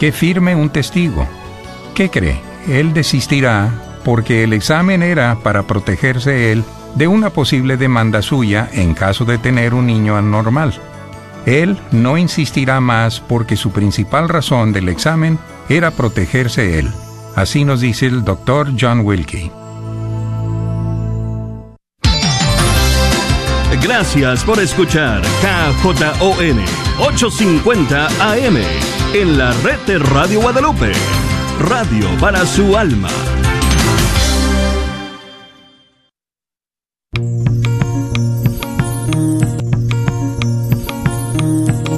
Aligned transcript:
que 0.00 0.10
firme 0.12 0.56
un 0.56 0.70
testigo. 0.70 1.28
¿Qué 1.94 2.08
cree? 2.08 2.40
Él 2.66 2.94
desistirá 2.94 3.70
porque 4.02 4.42
el 4.42 4.54
examen 4.54 5.02
era 5.02 5.36
para 5.42 5.64
protegerse 5.64 6.50
él 6.50 6.64
de 6.94 7.06
una 7.06 7.30
posible 7.30 7.76
demanda 7.76 8.22
suya 8.22 8.68
en 8.72 8.94
caso 8.94 9.26
de 9.26 9.36
tener 9.36 9.74
un 9.74 9.86
niño 9.86 10.16
anormal. 10.16 10.72
Él 11.44 11.78
no 11.92 12.16
insistirá 12.16 12.80
más 12.80 13.20
porque 13.20 13.56
su 13.56 13.72
principal 13.72 14.28
razón 14.28 14.72
del 14.72 14.88
examen 14.88 15.38
era 15.68 15.90
protegerse 15.90 16.78
él. 16.78 16.90
Así 17.36 17.64
nos 17.64 17.82
dice 17.82 18.06
el 18.06 18.24
doctor 18.24 18.72
John 18.78 19.00
Wilkie. 19.00 19.52
Gracias 23.82 24.44
por 24.44 24.58
escuchar 24.60 25.22
KJON 25.42 26.58
850 26.98 28.06
AM 28.32 28.89
en 29.14 29.38
la 29.38 29.52
red 29.64 29.78
de 29.86 29.98
Radio 29.98 30.40
Guadalupe. 30.40 30.92
Radio 31.58 32.06
para 32.20 32.46
su 32.46 32.76
alma. 32.76 33.08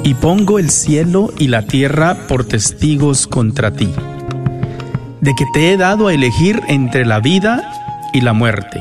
Y 0.03 0.15
pongo 0.15 0.57
el 0.57 0.71
cielo 0.71 1.31
y 1.37 1.49
la 1.49 1.67
tierra 1.67 2.27
por 2.27 2.45
testigos 2.45 3.27
contra 3.27 3.71
ti, 3.71 3.89
de 5.21 5.35
que 5.35 5.45
te 5.53 5.71
he 5.71 5.77
dado 5.77 6.07
a 6.07 6.13
elegir 6.13 6.61
entre 6.67 7.05
la 7.05 7.19
vida 7.19 8.09
y 8.11 8.21
la 8.21 8.33
muerte, 8.33 8.79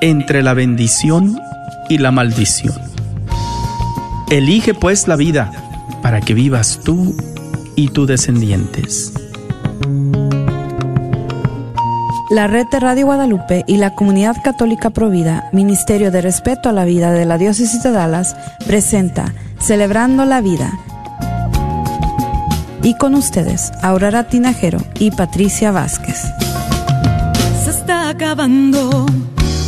entre 0.00 0.42
la 0.42 0.54
bendición 0.54 1.40
y 1.88 1.98
la 1.98 2.12
maldición. 2.12 2.74
Elige 4.30 4.72
pues 4.72 5.08
la 5.08 5.16
vida 5.16 5.50
para 6.04 6.20
que 6.20 6.34
vivas 6.34 6.80
tú 6.84 7.16
y 7.76 7.88
tus 7.88 8.06
descendientes. 8.08 9.12
La 12.30 12.46
red 12.46 12.66
de 12.66 12.80
Radio 12.80 13.06
Guadalupe 13.06 13.64
y 13.66 13.76
la 13.76 13.94
Comunidad 13.94 14.34
Católica 14.42 14.90
Provida, 14.90 15.48
Ministerio 15.52 16.10
de 16.10 16.20
Respeto 16.20 16.68
a 16.68 16.72
la 16.72 16.84
Vida 16.84 17.12
de 17.12 17.26
la 17.26 17.38
Diócesis 17.38 17.82
de 17.82 17.92
Dallas, 17.92 18.34
presenta 18.66 19.34
Celebrando 19.60 20.24
la 20.24 20.40
Vida. 20.40 20.72
Y 22.82 22.96
con 22.96 23.14
ustedes, 23.14 23.72
Aurora 23.82 24.24
Tinajero 24.24 24.78
y 24.98 25.10
Patricia 25.10 25.70
Vázquez. 25.70 26.22
Se 27.64 27.70
está 27.70 28.08
acabando 28.08 29.06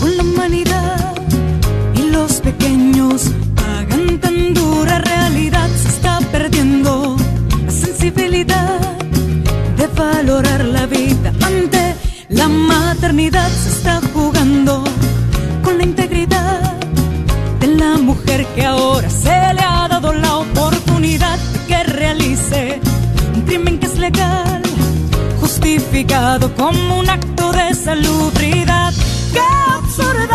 con 0.00 0.16
la 0.16 0.22
humanidad 0.22 1.14
y 1.94 2.10
los 2.10 2.40
pequeños 2.40 3.30
pagan 3.54 4.18
tan 4.18 4.54
dura 4.54 4.98
ante 11.42 11.94
la 12.28 12.48
maternidad. 12.48 13.48
Se 13.48 13.70
está 13.70 14.00
jugando 14.14 14.84
con 15.64 15.78
la 15.78 15.84
integridad 15.84 16.74
de 17.60 17.66
la 17.66 17.96
mujer 17.96 18.46
que 18.54 18.64
ahora 18.64 19.10
se 19.10 19.54
le 19.54 19.62
ha 19.62 19.88
dado 19.88 20.12
la 20.12 20.36
oportunidad 20.36 21.38
de 21.38 21.58
que 21.66 21.82
realice 21.84 22.80
un 23.34 23.42
crimen 23.42 23.78
que 23.80 23.86
es 23.86 23.98
legal, 23.98 24.62
justificado 25.40 26.54
como 26.54 27.00
un 27.00 27.10
acto 27.10 27.52
de 27.52 27.74
salubridad. 27.74 28.92
¡Qué 29.32 29.40
absurda 29.78 30.25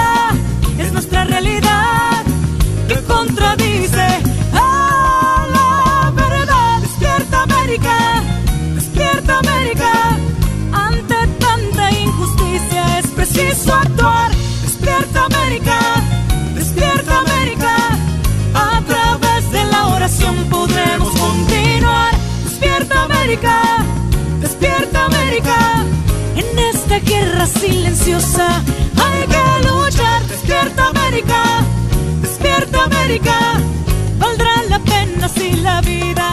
Despierta 24.39 25.05
América. 25.05 25.85
En 26.35 26.59
esta 26.59 26.99
guerra 26.99 27.45
silenciosa 27.45 28.63
hay 28.95 29.27
que 29.27 29.67
luchar. 29.67 30.23
Despierta 30.27 30.89
América, 30.89 31.43
despierta 32.21 32.83
América. 32.83 33.59
Valdrá 34.19 34.63
la 34.69 34.79
pena 34.79 35.27
si 35.27 35.53
la 35.57 35.81
vida. 35.81 36.29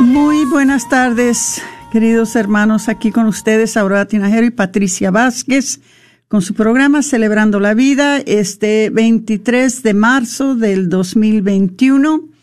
Muy 0.00 0.44
buenas 0.46 0.88
tardes, 0.88 1.62
queridos 1.92 2.34
hermanos, 2.34 2.88
aquí 2.88 3.10
con 3.12 3.26
ustedes 3.26 3.76
Aurora 3.76 4.06
Tinajero 4.06 4.46
y 4.46 4.50
Patricia 4.50 5.10
Vázquez 5.10 5.80
con 6.28 6.42
su 6.42 6.54
programa 6.54 7.02
Celebrando 7.02 7.58
la 7.58 7.74
Vida 7.74 8.18
este 8.18 8.90
23 8.90 9.82
de 9.82 9.94
marzo 9.94 10.54
del 10.54 10.88
2021. 10.88 12.37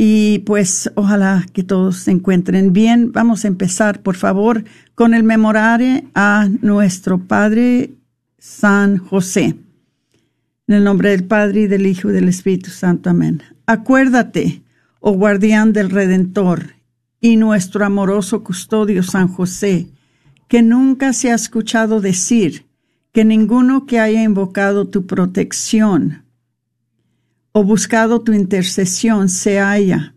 Y 0.00 0.44
pues 0.46 0.92
ojalá 0.94 1.44
que 1.52 1.64
todos 1.64 1.96
se 1.96 2.12
encuentren 2.12 2.72
bien. 2.72 3.10
Vamos 3.10 3.44
a 3.44 3.48
empezar, 3.48 4.00
por 4.00 4.14
favor, 4.14 4.62
con 4.94 5.12
el 5.12 5.24
memorare 5.24 6.04
a 6.14 6.48
nuestro 6.62 7.18
Padre 7.18 7.90
San 8.38 8.98
José. 8.98 9.56
En 10.68 10.74
el 10.76 10.84
nombre 10.84 11.10
del 11.10 11.24
Padre 11.24 11.62
y 11.62 11.66
del 11.66 11.84
Hijo 11.84 12.10
y 12.10 12.12
del 12.12 12.28
Espíritu 12.28 12.70
Santo. 12.70 13.10
Amén. 13.10 13.42
Acuérdate, 13.66 14.62
oh 15.00 15.14
guardián 15.14 15.72
del 15.72 15.90
Redentor 15.90 16.74
y 17.20 17.34
nuestro 17.34 17.84
amoroso 17.84 18.44
custodio 18.44 19.02
San 19.02 19.26
José, 19.26 19.88
que 20.46 20.62
nunca 20.62 21.12
se 21.12 21.32
ha 21.32 21.34
escuchado 21.34 22.00
decir 22.00 22.66
que 23.10 23.24
ninguno 23.24 23.84
que 23.84 23.98
haya 23.98 24.22
invocado 24.22 24.86
tu 24.86 25.06
protección 25.06 26.22
o 27.52 27.64
buscado 27.64 28.20
tu 28.20 28.32
intercesión 28.32 29.28
se 29.28 29.60
haya, 29.60 30.14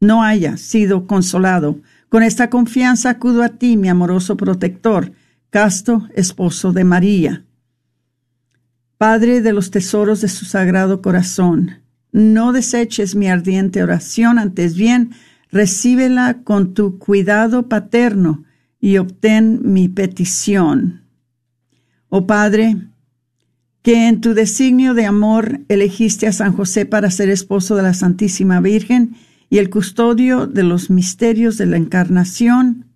no 0.00 0.22
haya 0.22 0.56
sido 0.56 1.06
consolado. 1.06 1.80
Con 2.08 2.22
esta 2.22 2.50
confianza 2.50 3.10
acudo 3.10 3.42
a 3.42 3.48
ti, 3.48 3.76
mi 3.76 3.88
amoroso 3.88 4.36
protector, 4.36 5.12
casto 5.50 6.08
esposo 6.14 6.72
de 6.72 6.84
María. 6.84 7.44
Padre 8.98 9.40
de 9.40 9.52
los 9.52 9.70
tesoros 9.70 10.20
de 10.20 10.28
su 10.28 10.44
sagrado 10.44 11.02
corazón, 11.02 11.82
no 12.12 12.52
deseches 12.52 13.16
mi 13.16 13.28
ardiente 13.28 13.82
oración, 13.82 14.38
antes 14.38 14.76
bien, 14.76 15.10
recíbela 15.50 16.42
con 16.44 16.74
tu 16.74 16.98
cuidado 16.98 17.68
paterno 17.68 18.44
y 18.80 18.98
obtén 18.98 19.60
mi 19.62 19.88
petición. 19.88 21.02
Oh 22.08 22.26
Padre, 22.26 22.76
que 23.84 24.08
en 24.08 24.22
tu 24.22 24.32
designio 24.32 24.94
de 24.94 25.04
amor 25.04 25.60
elegiste 25.68 26.26
a 26.26 26.32
San 26.32 26.54
José 26.54 26.86
para 26.86 27.10
ser 27.10 27.28
esposo 27.28 27.76
de 27.76 27.82
la 27.82 27.92
Santísima 27.92 28.62
Virgen 28.62 29.14
y 29.50 29.58
el 29.58 29.68
custodio 29.68 30.46
de 30.46 30.62
los 30.62 30.88
misterios 30.88 31.58
de 31.58 31.66
la 31.66 31.76
Encarnación, 31.76 32.86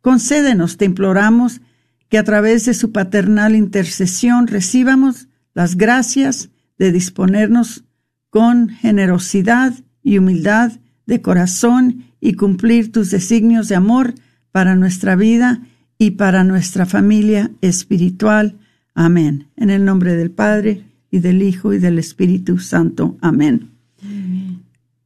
concédenos, 0.00 0.76
te 0.76 0.86
imploramos, 0.86 1.60
que 2.08 2.18
a 2.18 2.24
través 2.24 2.64
de 2.64 2.74
su 2.74 2.90
paternal 2.90 3.54
intercesión 3.54 4.48
recibamos 4.48 5.28
las 5.54 5.76
gracias 5.76 6.50
de 6.78 6.90
disponernos 6.90 7.84
con 8.28 8.70
generosidad 8.70 9.72
y 10.02 10.18
humildad 10.18 10.72
de 11.06 11.22
corazón 11.22 12.06
y 12.20 12.34
cumplir 12.34 12.90
tus 12.90 13.12
designios 13.12 13.68
de 13.68 13.76
amor 13.76 14.14
para 14.50 14.74
nuestra 14.74 15.14
vida 15.14 15.62
y 15.96 16.12
para 16.12 16.42
nuestra 16.42 16.86
familia 16.86 17.52
espiritual. 17.60 18.58
Amén. 18.94 19.48
En 19.56 19.70
el 19.70 19.84
nombre 19.84 20.14
del 20.14 20.30
Padre 20.30 20.84
y 21.10 21.18
del 21.18 21.42
Hijo 21.42 21.72
y 21.72 21.78
del 21.78 21.98
Espíritu 21.98 22.58
Santo. 22.58 23.16
Amén. 23.20 23.70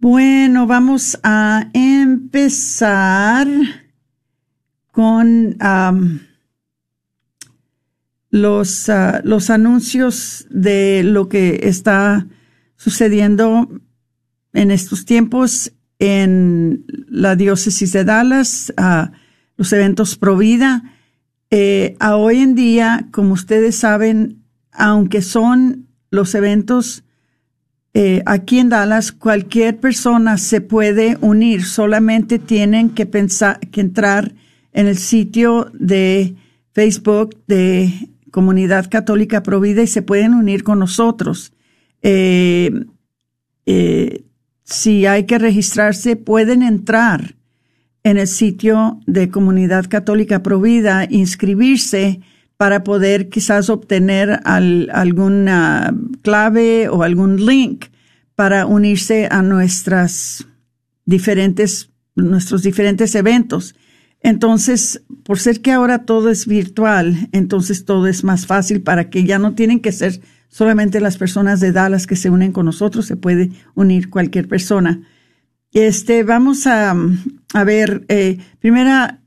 Bueno, 0.00 0.66
vamos 0.66 1.18
a 1.22 1.70
empezar 1.72 3.48
con 4.92 5.56
los, 8.30 8.88
uh, 8.88 9.20
los 9.24 9.50
anuncios 9.50 10.46
de 10.50 11.02
lo 11.02 11.28
que 11.28 11.60
está 11.64 12.26
sucediendo 12.76 13.68
en 14.52 14.70
estos 14.70 15.04
tiempos 15.04 15.72
en 15.98 16.84
la 17.08 17.34
diócesis 17.36 17.92
de 17.92 18.04
Dallas, 18.04 18.72
los 19.56 19.72
eventos 19.72 20.16
pro 20.16 20.36
vida. 20.36 20.97
Eh, 21.50 21.96
a 21.98 22.16
hoy 22.16 22.38
en 22.38 22.54
día, 22.54 23.08
como 23.10 23.32
ustedes 23.32 23.76
saben, 23.76 24.42
aunque 24.70 25.22
son 25.22 25.86
los 26.10 26.34
eventos 26.34 27.04
eh, 27.94 28.22
aquí 28.26 28.58
en 28.58 28.68
Dallas, 28.68 29.12
cualquier 29.12 29.78
persona 29.78 30.36
se 30.36 30.60
puede 30.60 31.16
unir, 31.20 31.64
solamente 31.64 32.38
tienen 32.38 32.90
que 32.90 33.06
pensar, 33.06 33.60
que 33.60 33.80
entrar 33.80 34.34
en 34.72 34.86
el 34.86 34.98
sitio 34.98 35.70
de 35.72 36.34
Facebook 36.72 37.34
de 37.46 37.92
Comunidad 38.30 38.90
Católica 38.90 39.42
Provida 39.42 39.82
y 39.82 39.86
se 39.86 40.02
pueden 40.02 40.34
unir 40.34 40.62
con 40.64 40.78
nosotros. 40.78 41.52
Eh, 42.02 42.70
si 44.64 45.06
hay 45.06 45.24
que 45.24 45.38
registrarse, 45.38 46.14
pueden 46.14 46.62
entrar 46.62 47.37
en 48.04 48.18
el 48.18 48.26
sitio 48.26 49.00
de 49.06 49.30
Comunidad 49.30 49.86
Católica 49.88 50.42
Provida, 50.42 51.06
inscribirse 51.08 52.20
para 52.56 52.82
poder 52.82 53.28
quizás 53.28 53.70
obtener 53.70 54.40
alguna 54.44 55.94
clave 56.22 56.88
o 56.88 57.02
algún 57.02 57.46
link 57.46 57.86
para 58.34 58.66
unirse 58.66 59.28
a 59.30 59.42
nuestras 59.42 60.46
diferentes, 61.04 61.90
nuestros 62.16 62.62
diferentes 62.62 63.14
eventos. 63.14 63.74
Entonces, 64.20 65.02
por 65.22 65.38
ser 65.38 65.60
que 65.60 65.70
ahora 65.70 66.04
todo 66.04 66.30
es 66.30 66.46
virtual, 66.46 67.28
entonces 67.32 67.84
todo 67.84 68.08
es 68.08 68.24
más 68.24 68.46
fácil 68.46 68.82
para 68.82 69.08
que 69.10 69.24
ya 69.24 69.38
no 69.38 69.54
tienen 69.54 69.80
que 69.80 69.92
ser 69.92 70.20
solamente 70.48 71.00
las 71.00 71.16
personas 71.16 71.60
de 71.60 71.72
Dallas 71.72 72.06
que 72.06 72.16
se 72.16 72.30
unen 72.30 72.52
con 72.52 72.66
nosotros, 72.66 73.06
se 73.06 73.16
puede 73.16 73.50
unir 73.74 74.10
cualquier 74.10 74.48
persona. 74.48 75.00
Este, 75.72 76.22
vamos 76.22 76.66
a, 76.66 76.96
a 77.54 77.64
ver, 77.64 78.04
eh, 78.08 78.38
primera, 78.60 79.20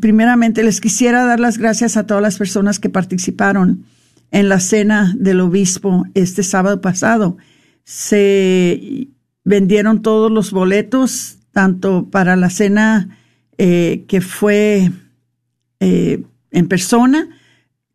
primeramente 0.00 0.62
les 0.62 0.80
quisiera 0.80 1.24
dar 1.24 1.40
las 1.40 1.58
gracias 1.58 1.96
a 1.96 2.06
todas 2.06 2.22
las 2.22 2.38
personas 2.38 2.78
que 2.78 2.88
participaron 2.88 3.84
en 4.30 4.48
la 4.48 4.60
cena 4.60 5.14
del 5.16 5.40
obispo 5.40 6.04
este 6.14 6.42
sábado 6.42 6.80
pasado. 6.80 7.36
Se 7.84 9.08
vendieron 9.44 10.02
todos 10.02 10.30
los 10.30 10.52
boletos, 10.52 11.38
tanto 11.52 12.08
para 12.10 12.36
la 12.36 12.48
cena 12.48 13.18
eh, 13.58 14.04
que 14.08 14.20
fue 14.20 14.90
eh, 15.80 16.22
en 16.50 16.68
persona 16.68 17.28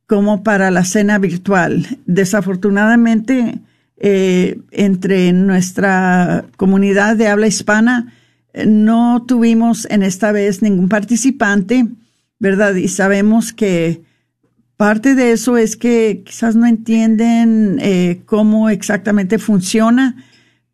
como 0.06 0.44
para 0.44 0.72
la 0.72 0.86
cena 0.86 1.18
virtual. 1.20 1.86
Desafortunadamente, 2.06 3.60
eh, 4.00 4.60
entre 4.72 5.34
nuestra 5.34 6.46
comunidad 6.56 7.16
de 7.16 7.28
habla 7.28 7.48
hispana, 7.48 8.14
no 8.66 9.26
tuvimos 9.28 9.88
en 9.90 10.04
esta 10.04 10.32
vez 10.32 10.62
ningún 10.62 10.88
participante, 10.88 11.88
¿verdad? 12.40 12.76
Y 12.76 12.90
sabemos 12.90 13.54
que 13.54 14.02
parte 14.76 15.16
de 15.16 15.32
eso 15.32 15.58
es 15.58 15.76
que 15.76 16.22
quizás 16.26 16.56
no 16.56 16.68
entienden 16.68 17.80
eh, 17.82 18.22
cómo 18.26 18.70
exactamente 18.70 19.40
funciona, 19.40 20.16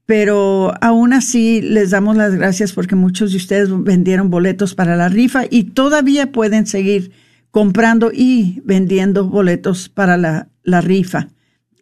pero 0.05 0.73
aún 0.81 1.13
así 1.13 1.61
les 1.61 1.91
damos 1.91 2.17
las 2.17 2.35
gracias 2.35 2.73
porque 2.73 2.95
muchos 2.95 3.31
de 3.31 3.37
ustedes 3.37 3.69
vendieron 3.83 4.29
boletos 4.29 4.75
para 4.75 4.97
la 4.97 5.07
rifa 5.07 5.43
y 5.49 5.63
todavía 5.63 6.31
pueden 6.33 6.67
seguir 6.67 7.11
comprando 7.51 8.11
y 8.13 8.61
vendiendo 8.65 9.29
boletos 9.29 9.87
para 9.87 10.17
la, 10.17 10.49
la 10.63 10.81
rifa 10.81 11.29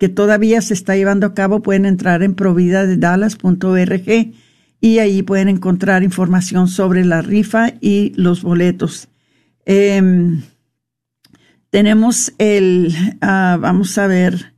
que 0.01 0.09
todavía 0.09 0.61
se 0.61 0.73
está 0.73 0.95
llevando 0.95 1.27
a 1.27 1.35
cabo. 1.35 1.61
Pueden 1.61 1.85
entrar 1.85 2.23
en 2.23 2.33
providadedallas.org 2.33 4.33
y 4.79 4.97
ahí 4.97 5.21
pueden 5.21 5.47
encontrar 5.47 6.01
información 6.01 6.67
sobre 6.67 7.05
la 7.05 7.21
rifa 7.21 7.73
y 7.81 8.11
los 8.15 8.41
boletos. 8.41 9.09
Em, 9.63 10.41
tenemos 11.69 12.33
el, 12.39 12.95
ah, 13.21 13.59
vamos 13.61 13.95
a 13.99 14.07
ver, 14.07 14.55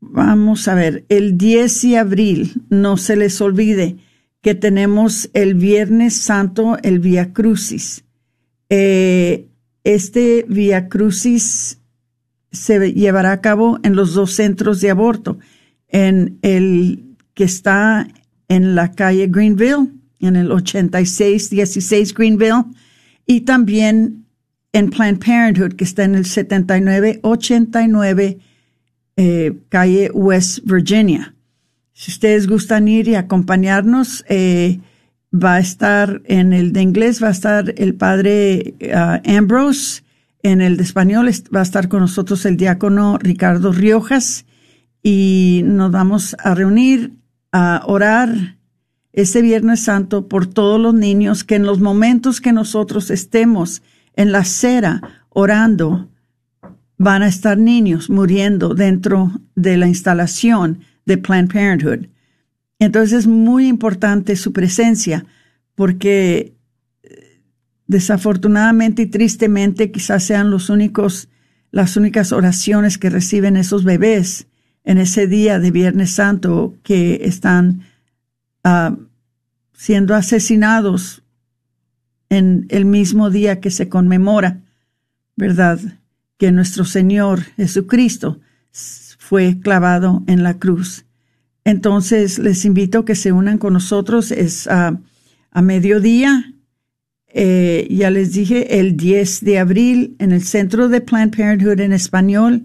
vamos 0.00 0.66
a 0.66 0.74
ver, 0.74 1.04
el 1.08 1.38
10 1.38 1.82
de 1.82 1.98
abril, 1.98 2.62
no 2.68 2.96
se 2.96 3.14
les 3.14 3.40
olvide 3.40 3.96
que 4.42 4.56
tenemos 4.56 5.30
el 5.34 5.54
Viernes 5.54 6.16
Santo, 6.16 6.78
el 6.82 6.98
Via 6.98 7.32
Crucis. 7.32 8.02
Eh, 8.70 9.46
este 9.84 10.44
Via 10.48 10.88
Crucis 10.88 11.78
se 12.56 12.92
llevará 12.92 13.32
a 13.32 13.40
cabo 13.40 13.78
en 13.82 13.96
los 13.96 14.14
dos 14.14 14.32
centros 14.32 14.80
de 14.80 14.90
aborto, 14.90 15.38
en 15.88 16.38
el 16.42 17.16
que 17.34 17.44
está 17.44 18.08
en 18.48 18.74
la 18.74 18.92
calle 18.92 19.28
Greenville, 19.28 19.90
en 20.20 20.36
el 20.36 20.50
8616 20.50 22.14
Greenville, 22.14 22.64
y 23.26 23.42
también 23.42 24.24
en 24.72 24.88
Planned 24.90 25.22
Parenthood, 25.24 25.74
que 25.74 25.84
está 25.84 26.04
en 26.04 26.14
el 26.14 26.24
7989 26.26 28.38
eh, 29.16 29.56
calle 29.70 30.10
West 30.12 30.60
Virginia. 30.64 31.34
Si 31.94 32.10
ustedes 32.10 32.46
gustan 32.46 32.88
ir 32.88 33.08
y 33.08 33.14
acompañarnos, 33.14 34.24
eh, 34.28 34.80
va 35.32 35.54
a 35.54 35.60
estar 35.60 36.20
en 36.26 36.52
el 36.52 36.72
de 36.72 36.82
inglés, 36.82 37.22
va 37.22 37.28
a 37.28 37.32
estar 37.32 37.72
el 37.78 37.94
padre 37.94 38.74
uh, 38.82 39.36
Ambrose, 39.36 40.02
en 40.46 40.60
el 40.60 40.76
de 40.76 40.84
español 40.84 41.28
va 41.54 41.60
a 41.60 41.62
estar 41.62 41.88
con 41.88 42.00
nosotros 42.00 42.44
el 42.46 42.56
diácono 42.56 43.18
Ricardo 43.18 43.72
Riojas 43.72 44.46
y 45.02 45.62
nos 45.64 45.90
vamos 45.90 46.36
a 46.38 46.54
reunir 46.54 47.14
a 47.52 47.82
orar 47.86 48.56
ese 49.12 49.42
Viernes 49.42 49.82
Santo 49.84 50.28
por 50.28 50.46
todos 50.46 50.80
los 50.80 50.94
niños 50.94 51.42
que 51.42 51.56
en 51.56 51.64
los 51.64 51.80
momentos 51.80 52.40
que 52.40 52.52
nosotros 52.52 53.10
estemos 53.10 53.82
en 54.14 54.32
la 54.32 54.38
acera 54.38 55.26
orando, 55.30 56.08
van 56.98 57.22
a 57.22 57.28
estar 57.28 57.58
niños 57.58 58.08
muriendo 58.08 58.74
dentro 58.74 59.32
de 59.54 59.76
la 59.76 59.86
instalación 59.86 60.80
de 61.04 61.18
Planned 61.18 61.52
Parenthood. 61.52 62.06
Entonces 62.78 63.20
es 63.20 63.26
muy 63.26 63.68
importante 63.68 64.36
su 64.36 64.52
presencia 64.52 65.26
porque 65.74 66.55
desafortunadamente 67.86 69.02
y 69.02 69.06
tristemente 69.06 69.90
quizás 69.90 70.24
sean 70.24 70.50
los 70.50 70.70
únicos, 70.70 71.28
las 71.70 71.96
únicas 71.96 72.32
oraciones 72.32 72.98
que 72.98 73.10
reciben 73.10 73.56
esos 73.56 73.84
bebés 73.84 74.46
en 74.84 74.98
ese 74.98 75.26
día 75.26 75.58
de 75.58 75.70
Viernes 75.70 76.12
Santo 76.12 76.74
que 76.82 77.20
están 77.24 77.82
uh, 78.64 78.96
siendo 79.72 80.14
asesinados 80.14 81.22
en 82.28 82.66
el 82.70 82.84
mismo 82.84 83.30
día 83.30 83.60
que 83.60 83.70
se 83.70 83.88
conmemora, 83.88 84.60
¿verdad? 85.36 85.78
Que 86.38 86.50
nuestro 86.50 86.84
Señor 86.84 87.42
Jesucristo 87.56 88.40
fue 89.18 89.58
clavado 89.60 90.22
en 90.26 90.42
la 90.42 90.58
cruz. 90.58 91.04
Entonces 91.64 92.38
les 92.38 92.64
invito 92.64 93.00
a 93.00 93.04
que 93.04 93.14
se 93.14 93.32
unan 93.32 93.58
con 93.58 93.72
nosotros. 93.72 94.30
Es 94.30 94.68
a 94.68 95.00
mediodía. 95.62 96.55
Eh, 97.38 97.86
ya 97.90 98.08
les 98.08 98.32
dije, 98.32 98.80
el 98.80 98.96
10 98.96 99.44
de 99.44 99.58
abril 99.58 100.16
en 100.18 100.32
el 100.32 100.42
centro 100.42 100.88
de 100.88 101.02
Planned 101.02 101.36
Parenthood 101.36 101.80
en 101.80 101.92
español 101.92 102.62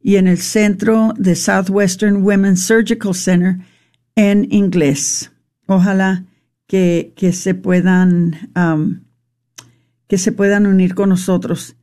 y 0.00 0.14
en 0.14 0.28
el 0.28 0.38
centro 0.38 1.12
de 1.18 1.34
Southwestern 1.34 2.22
Women's 2.22 2.62
Surgical 2.62 3.16
Center 3.16 3.56
en 4.14 4.46
inglés. 4.52 5.32
Ojalá 5.66 6.24
que, 6.68 7.12
que 7.16 7.32
se 7.32 7.54
puedan 7.54 8.48
um, 8.54 9.00
que 10.06 10.18
se 10.18 10.30
puedan 10.30 10.68
unir 10.68 10.94
con 10.94 11.08
nosotros. 11.08 11.74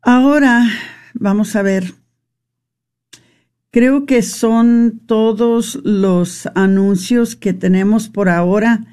Ahora 0.00 0.66
vamos 1.12 1.56
a 1.56 1.62
ver. 1.62 1.92
Creo 3.70 4.06
que 4.06 4.22
son 4.22 5.02
todos 5.04 5.78
los 5.84 6.48
anuncios 6.54 7.36
que 7.36 7.52
tenemos 7.52 8.08
por 8.08 8.30
ahora. 8.30 8.86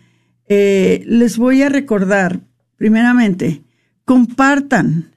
Eh, 0.51 1.03
les 1.05 1.37
voy 1.37 1.61
a 1.61 1.69
recordar, 1.69 2.41
primeramente, 2.75 3.63
compartan 4.03 5.13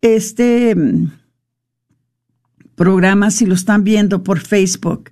este 0.00 0.76
mm, 0.76 1.10
programa 2.76 3.32
si 3.32 3.46
lo 3.46 3.54
están 3.54 3.82
viendo 3.82 4.22
por 4.22 4.38
Facebook. 4.38 5.10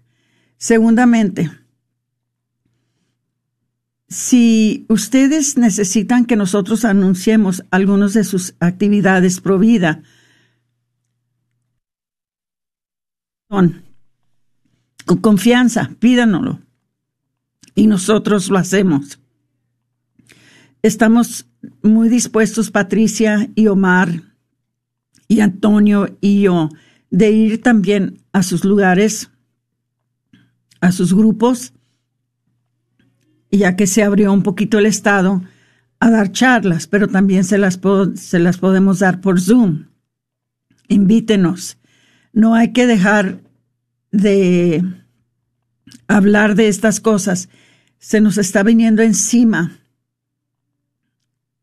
Segundamente, 0.58 1.50
si 4.08 4.86
ustedes 4.88 5.58
necesitan 5.58 6.24
que 6.24 6.36
nosotros 6.36 6.84
anunciemos 6.84 7.64
algunas 7.72 8.14
de 8.14 8.22
sus 8.22 8.54
actividades 8.60 9.40
pro 9.40 9.58
vida, 9.58 10.02
con 13.48 13.82
confianza, 15.20 15.90
pídanoslo 15.98 16.65
y 17.76 17.86
nosotros 17.86 18.50
lo 18.50 18.58
hacemos. 18.58 19.20
Estamos 20.82 21.46
muy 21.82 22.08
dispuestos, 22.08 22.72
Patricia 22.72 23.48
y 23.54 23.68
Omar 23.68 24.22
y 25.28 25.40
Antonio 25.40 26.16
y 26.20 26.42
yo, 26.42 26.70
de 27.10 27.30
ir 27.30 27.62
también 27.62 28.22
a 28.32 28.42
sus 28.42 28.64
lugares, 28.64 29.30
a 30.80 30.90
sus 30.90 31.14
grupos, 31.14 31.72
ya 33.50 33.76
que 33.76 33.86
se 33.86 34.02
abrió 34.02 34.32
un 34.32 34.42
poquito 34.42 34.78
el 34.78 34.86
estado, 34.86 35.42
a 36.00 36.10
dar 36.10 36.32
charlas, 36.32 36.86
pero 36.86 37.08
también 37.08 37.44
se 37.44 37.58
las, 37.58 37.78
se 38.14 38.38
las 38.38 38.58
podemos 38.58 38.98
dar 38.98 39.20
por 39.20 39.40
Zoom. 39.40 39.86
Invítenos. 40.88 41.78
No 42.32 42.54
hay 42.54 42.72
que 42.72 42.86
dejar 42.86 43.40
de 44.12 44.84
hablar 46.06 46.54
de 46.54 46.68
estas 46.68 47.00
cosas. 47.00 47.48
Se 47.98 48.20
nos 48.20 48.38
está 48.38 48.62
viniendo 48.62 49.02
encima 49.02 49.78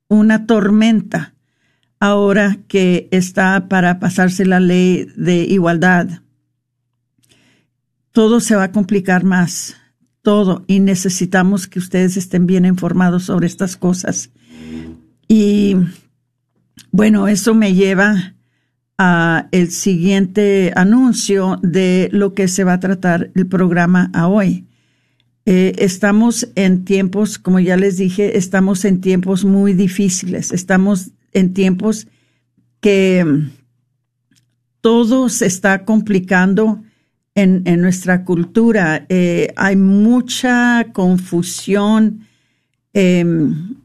una 0.08 0.46
tormenta 0.46 1.34
ahora 2.00 2.60
que 2.68 3.08
está 3.12 3.70
para 3.70 4.00
pasarse 4.00 4.46
la 4.46 4.60
ley 4.60 5.08
de 5.16 5.44
igualdad. 5.44 6.22
Todo 8.12 8.40
se 8.40 8.56
va 8.56 8.64
a 8.64 8.72
complicar 8.72 9.24
más 9.24 9.78
todo 10.22 10.64
y 10.68 10.80
necesitamos 10.80 11.68
que 11.68 11.80
ustedes 11.80 12.18
estén 12.18 12.48
bien 12.48 12.66
informados 12.66 13.24
sobre 13.24 13.48
estas 13.48 13.78
cosas. 13.78 14.32
Y 15.28 15.76
bueno, 16.92 17.28
eso 17.28 17.54
me 17.56 17.74
lleva 17.74 18.36
a 18.98 19.48
el 19.52 19.72
siguiente 19.72 20.72
anuncio 20.76 21.60
de 21.62 22.10
lo 22.12 22.34
que 22.34 22.48
se 22.48 22.64
va 22.64 22.74
a 22.74 22.80
tratar 22.80 23.32
el 23.36 23.48
programa 23.48 24.10
a 24.14 24.28
hoy. 24.28 24.68
Eh, 25.46 25.74
estamos 25.78 26.48
en 26.56 26.86
tiempos, 26.86 27.38
como 27.38 27.60
ya 27.60 27.76
les 27.76 27.98
dije, 27.98 28.38
estamos 28.38 28.86
en 28.86 29.02
tiempos 29.02 29.44
muy 29.44 29.74
difíciles. 29.74 30.52
Estamos 30.52 31.12
en 31.34 31.54
tiempos 31.54 32.08
que 32.80 33.26
todo 34.82 35.30
se 35.30 35.46
está 35.46 35.86
complicando 35.86 36.84
en, 37.36 37.64
nuestra 37.82 38.24
cultura. 38.24 39.06
Eh, 39.10 39.54
hay 39.56 39.76
mucha 39.76 40.88
confusión, 40.94 42.28
em, 42.94 43.76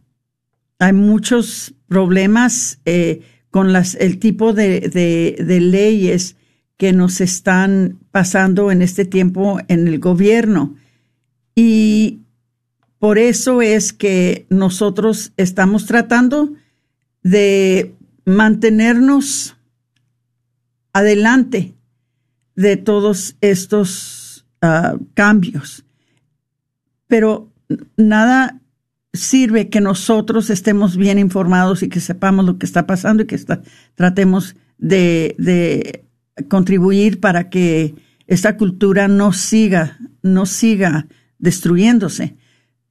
hay 0.79 0.93
muchos 0.93 1.75
problemas 1.87 2.81
eh, 2.85 3.23
con 3.51 3.73
las, 3.73 3.95
el 3.95 4.19
tipo 4.19 4.53
de, 4.53 5.37
leyes 5.61 6.37
que 6.77 6.93
nos 6.93 7.21
están 7.21 7.99
pasando 8.11 8.71
en 8.71 8.83
este 8.83 9.05
tiempo 9.05 9.59
en 9.69 9.89
el 9.89 9.99
gobierno. 9.99 10.77
Y 11.61 12.21
por 13.01 13.19
eso 13.19 13.63
es 13.63 13.93
que 13.93 14.47
nosotros 14.49 15.33
estamos 15.37 15.87
tratando 15.87 16.53
de 17.25 17.97
mantenernos 18.25 19.57
adelante 20.93 21.75
de 22.55 22.77
todos 22.77 23.35
estos 23.41 24.47
ah, 24.63 24.99
cambios. 25.15 25.85
Pero 27.09 27.51
nada 27.97 28.61
sirve 29.13 29.69
que 29.69 29.81
nosotros 29.81 30.51
estemos 30.51 30.97
bien 30.97 31.19
informados 31.19 31.83
y 31.83 31.89
que 31.89 31.99
sepamos 31.99 32.45
lo 32.45 32.57
que 32.59 32.67
está 32.67 32.87
pasando 32.87 33.25
y 33.25 33.27
que 33.27 33.41
tratemos 33.97 34.55
de, 34.79 35.35
de, 35.39 36.05
contribuir 36.47 37.19
para 37.19 37.51
que 37.51 37.97
esta 38.29 38.57
cultura 38.57 39.09
no 39.09 39.33
siga, 39.33 39.99
no 40.23 40.47
siga 40.47 41.09
destruyéndose. 41.39 42.37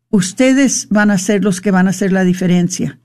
Ustedes 0.09 0.87
van 0.89 1.11
a 1.11 1.17
ser 1.17 1.43
los 1.43 1.61
que 1.61 1.71
van 1.71 1.87
a 1.87 1.91
hacer 1.91 2.11
la 2.11 2.23
diferencia 2.23 2.99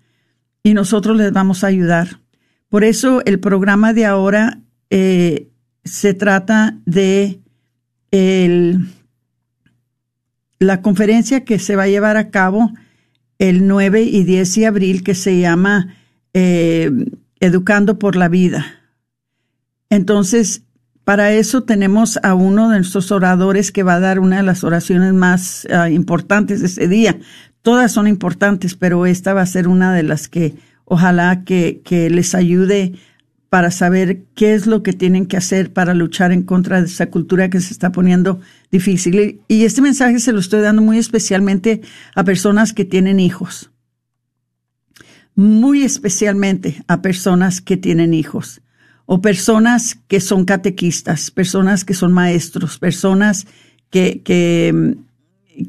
y 0.62 0.74
nosotros 0.74 1.16
les 1.16 1.32
vamos 1.32 1.64
a 1.64 1.68
ayudar. 1.68 2.20
Por 2.68 2.84
eso 2.84 3.22
el 3.24 3.40
programa 3.40 3.92
de 3.92 4.06
ahora 4.06 4.60
eh, 4.90 5.48
se 5.84 6.14
trata 6.14 6.78
de 6.86 7.40
la 10.58 10.82
conferencia 10.82 11.44
que 11.44 11.58
se 11.58 11.76
va 11.76 11.84
a 11.84 11.88
llevar 11.88 12.16
a 12.16 12.30
cabo 12.30 12.70
el 13.38 13.66
9 13.66 14.02
y 14.02 14.24
10 14.24 14.54
de 14.54 14.66
abril 14.66 15.02
que 15.02 15.14
se 15.14 15.40
llama 15.40 15.96
eh, 16.34 16.90
Educando 17.40 17.98
por 17.98 18.16
la 18.16 18.28
Vida. 18.28 18.82
Entonces, 19.90 20.62
para 21.04 21.32
eso 21.32 21.64
tenemos 21.64 22.18
a 22.22 22.34
uno 22.34 22.70
de 22.70 22.76
nuestros 22.76 23.10
oradores 23.10 23.72
que 23.72 23.82
va 23.82 23.94
a 23.94 24.00
dar 24.00 24.20
una 24.20 24.36
de 24.36 24.42
las 24.44 24.62
oraciones 24.62 25.12
más 25.12 25.66
ah, 25.72 25.90
importantes 25.90 26.60
de 26.60 26.66
ese 26.66 26.86
día. 26.86 27.18
Todas 27.62 27.92
son 27.92 28.06
importantes, 28.06 28.76
pero 28.76 29.06
esta 29.06 29.34
va 29.34 29.42
a 29.42 29.46
ser 29.46 29.66
una 29.66 29.92
de 29.92 30.04
las 30.04 30.28
que 30.28 30.54
ojalá 30.84 31.44
que, 31.44 31.80
que 31.84 32.08
les 32.08 32.34
ayude 32.34 32.92
para 33.48 33.70
saber 33.70 34.22
qué 34.34 34.54
es 34.54 34.66
lo 34.66 34.82
que 34.82 34.92
tienen 34.92 35.26
que 35.26 35.36
hacer 35.36 35.72
para 35.72 35.92
luchar 35.92 36.32
en 36.32 36.42
contra 36.42 36.80
de 36.80 36.86
esa 36.86 37.10
cultura 37.10 37.50
que 37.50 37.60
se 37.60 37.72
está 37.72 37.92
poniendo 37.92 38.40
difícil. 38.70 39.40
Y 39.48 39.64
este 39.64 39.82
mensaje 39.82 40.20
se 40.20 40.32
lo 40.32 40.38
estoy 40.38 40.60
dando 40.60 40.82
muy 40.82 40.98
especialmente 40.98 41.82
a 42.14 42.24
personas 42.24 42.72
que 42.72 42.84
tienen 42.84 43.20
hijos. 43.20 43.70
Muy 45.34 45.82
especialmente 45.82 46.82
a 46.86 47.02
personas 47.02 47.60
que 47.60 47.76
tienen 47.76 48.14
hijos 48.14 48.62
o 49.06 49.20
personas 49.20 49.98
que 50.08 50.20
son 50.20 50.44
catequistas, 50.44 51.30
personas 51.30 51.84
que 51.84 51.94
son 51.94 52.12
maestros, 52.12 52.78
personas 52.78 53.46
que, 53.90 54.22
que, 54.24 54.96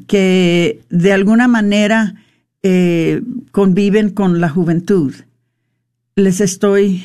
que 0.06 0.80
de 0.90 1.12
alguna 1.12 1.48
manera 1.48 2.14
eh, 2.62 3.22
conviven 3.52 4.10
con 4.10 4.40
la 4.40 4.48
juventud. 4.48 5.14
Les 6.16 6.40
estoy 6.40 7.04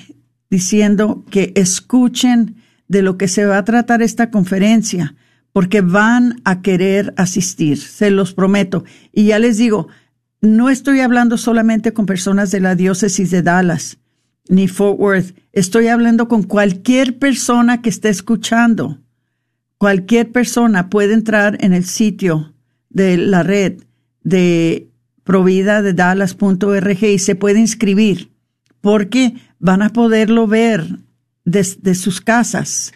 diciendo 0.50 1.24
que 1.29 1.51
escuchen 1.55 2.55
de 2.88 3.01
lo 3.01 3.17
que 3.17 3.27
se 3.27 3.45
va 3.45 3.57
a 3.57 3.65
tratar 3.65 4.01
esta 4.01 4.31
conferencia, 4.31 5.15
porque 5.51 5.81
van 5.81 6.41
a 6.43 6.62
querer 6.62 7.13
asistir, 7.17 7.77
se 7.77 8.09
los 8.09 8.33
prometo. 8.33 8.83
Y 9.12 9.25
ya 9.25 9.39
les 9.39 9.57
digo, 9.57 9.88
no 10.41 10.69
estoy 10.69 11.01
hablando 11.01 11.38
solamente 11.38 11.93
con 11.93 12.05
personas 12.05 12.50
de 12.51 12.62
la 12.62 12.75
diócesis 12.75 13.29
de 13.29 13.41
Dallas 13.41 13.98
ni 14.49 14.67
Fort 14.67 14.99
Worth, 14.99 15.35
estoy 15.53 15.87
hablando 15.87 16.27
con 16.27 16.43
cualquier 16.43 17.17
persona 17.19 17.81
que 17.81 17.89
esté 17.89 18.09
escuchando. 18.09 18.99
Cualquier 19.77 20.31
persona 20.31 20.89
puede 20.89 21.13
entrar 21.13 21.57
en 21.63 21.71
el 21.71 21.85
sitio 21.85 22.53
de 22.89 23.17
la 23.17 23.43
red 23.43 23.83
de 24.23 24.89
provida 25.23 25.81
de 25.81 25.93
Dallas.org 25.93 27.03
y 27.03 27.19
se 27.19 27.35
puede 27.35 27.59
inscribir 27.59 28.31
porque 28.81 29.35
van 29.59 29.83
a 29.83 29.89
poderlo 29.89 30.47
ver 30.47 30.99
desde 31.45 31.93
sus 31.93 32.19
casas. 32.19 32.91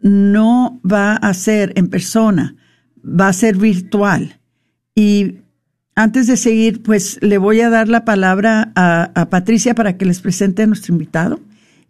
No 0.00 0.80
va 0.88 1.16
a 1.16 1.34
ser 1.34 1.72
en 1.74 1.88
persona, 1.88 2.54
va 3.04 3.28
a 3.28 3.32
ser 3.32 3.56
virtual. 3.56 4.38
Y 4.94 5.38
antes 5.94 6.26
de 6.26 6.36
seguir, 6.36 6.82
pues 6.82 7.18
le 7.20 7.38
voy 7.38 7.60
a 7.60 7.70
dar 7.70 7.88
la 7.88 8.04
palabra 8.04 8.72
a, 8.74 9.28
Patricia 9.30 9.74
para 9.74 9.96
que 9.96 10.04
les 10.04 10.20
presente 10.20 10.62
a 10.62 10.66
nuestro 10.66 10.92
invitado 10.92 11.40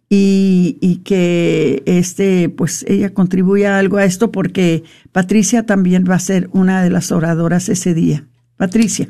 y, 0.09 0.77
y, 0.81 0.97
que 0.97 1.83
este, 1.85 2.49
pues 2.49 2.85
ella 2.87 3.13
contribuya 3.13 3.79
algo 3.79 3.97
a 3.97 4.05
esto 4.05 4.31
porque 4.31 4.83
Patricia 5.11 5.65
también 5.65 6.05
va 6.07 6.15
a 6.15 6.19
ser 6.19 6.49
una 6.53 6.83
de 6.83 6.89
las 6.89 7.11
oradoras 7.11 7.69
ese 7.69 7.93
día. 7.93 8.23
Patricia. 8.57 9.07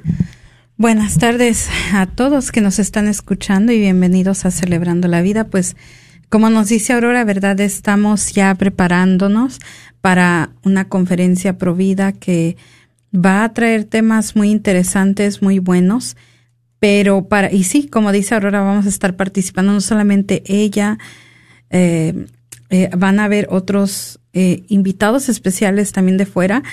Buenas 0.77 1.17
tardes 1.17 1.69
a 1.93 2.05
todos 2.05 2.51
que 2.51 2.59
nos 2.59 2.79
están 2.79 3.07
escuchando 3.07 3.71
y 3.71 3.79
bienvenidos 3.79 4.45
a 4.45 4.51
Celebrando 4.51 5.07
la 5.07 5.21
Vida. 5.21 5.45
Pues 5.45 5.77
como 6.29 6.49
nos 6.49 6.67
dice 6.67 6.91
Aurora, 6.91 7.23
¿verdad? 7.23 7.59
Estamos 7.61 8.33
ya 8.33 8.53
preparándonos 8.55 9.59
para 10.01 10.49
una 10.63 10.89
conferencia 10.89 11.57
provida 11.57 12.11
que 12.11 12.57
va 13.15 13.43
a 13.43 13.53
traer 13.53 13.85
temas 13.85 14.35
muy 14.35 14.51
interesantes, 14.51 15.41
muy 15.41 15.59
buenos. 15.59 16.17
Pero 16.79 17.27
para, 17.27 17.51
y 17.51 17.63
sí, 17.63 17.87
como 17.87 18.11
dice 18.11 18.35
Aurora, 18.35 18.61
vamos 18.61 18.85
a 18.85 18.89
estar 18.89 19.15
participando 19.15 19.71
no 19.71 19.81
solamente 19.81 20.43
ella, 20.45 20.97
eh, 21.69 22.25
eh, 22.69 22.89
van 22.95 23.19
a 23.19 23.25
haber 23.25 23.47
otros 23.49 24.19
eh, 24.33 24.63
invitados 24.67 25.29
especiales 25.29 25.91
también 25.91 26.17
de 26.17 26.25
fuera 26.25 26.63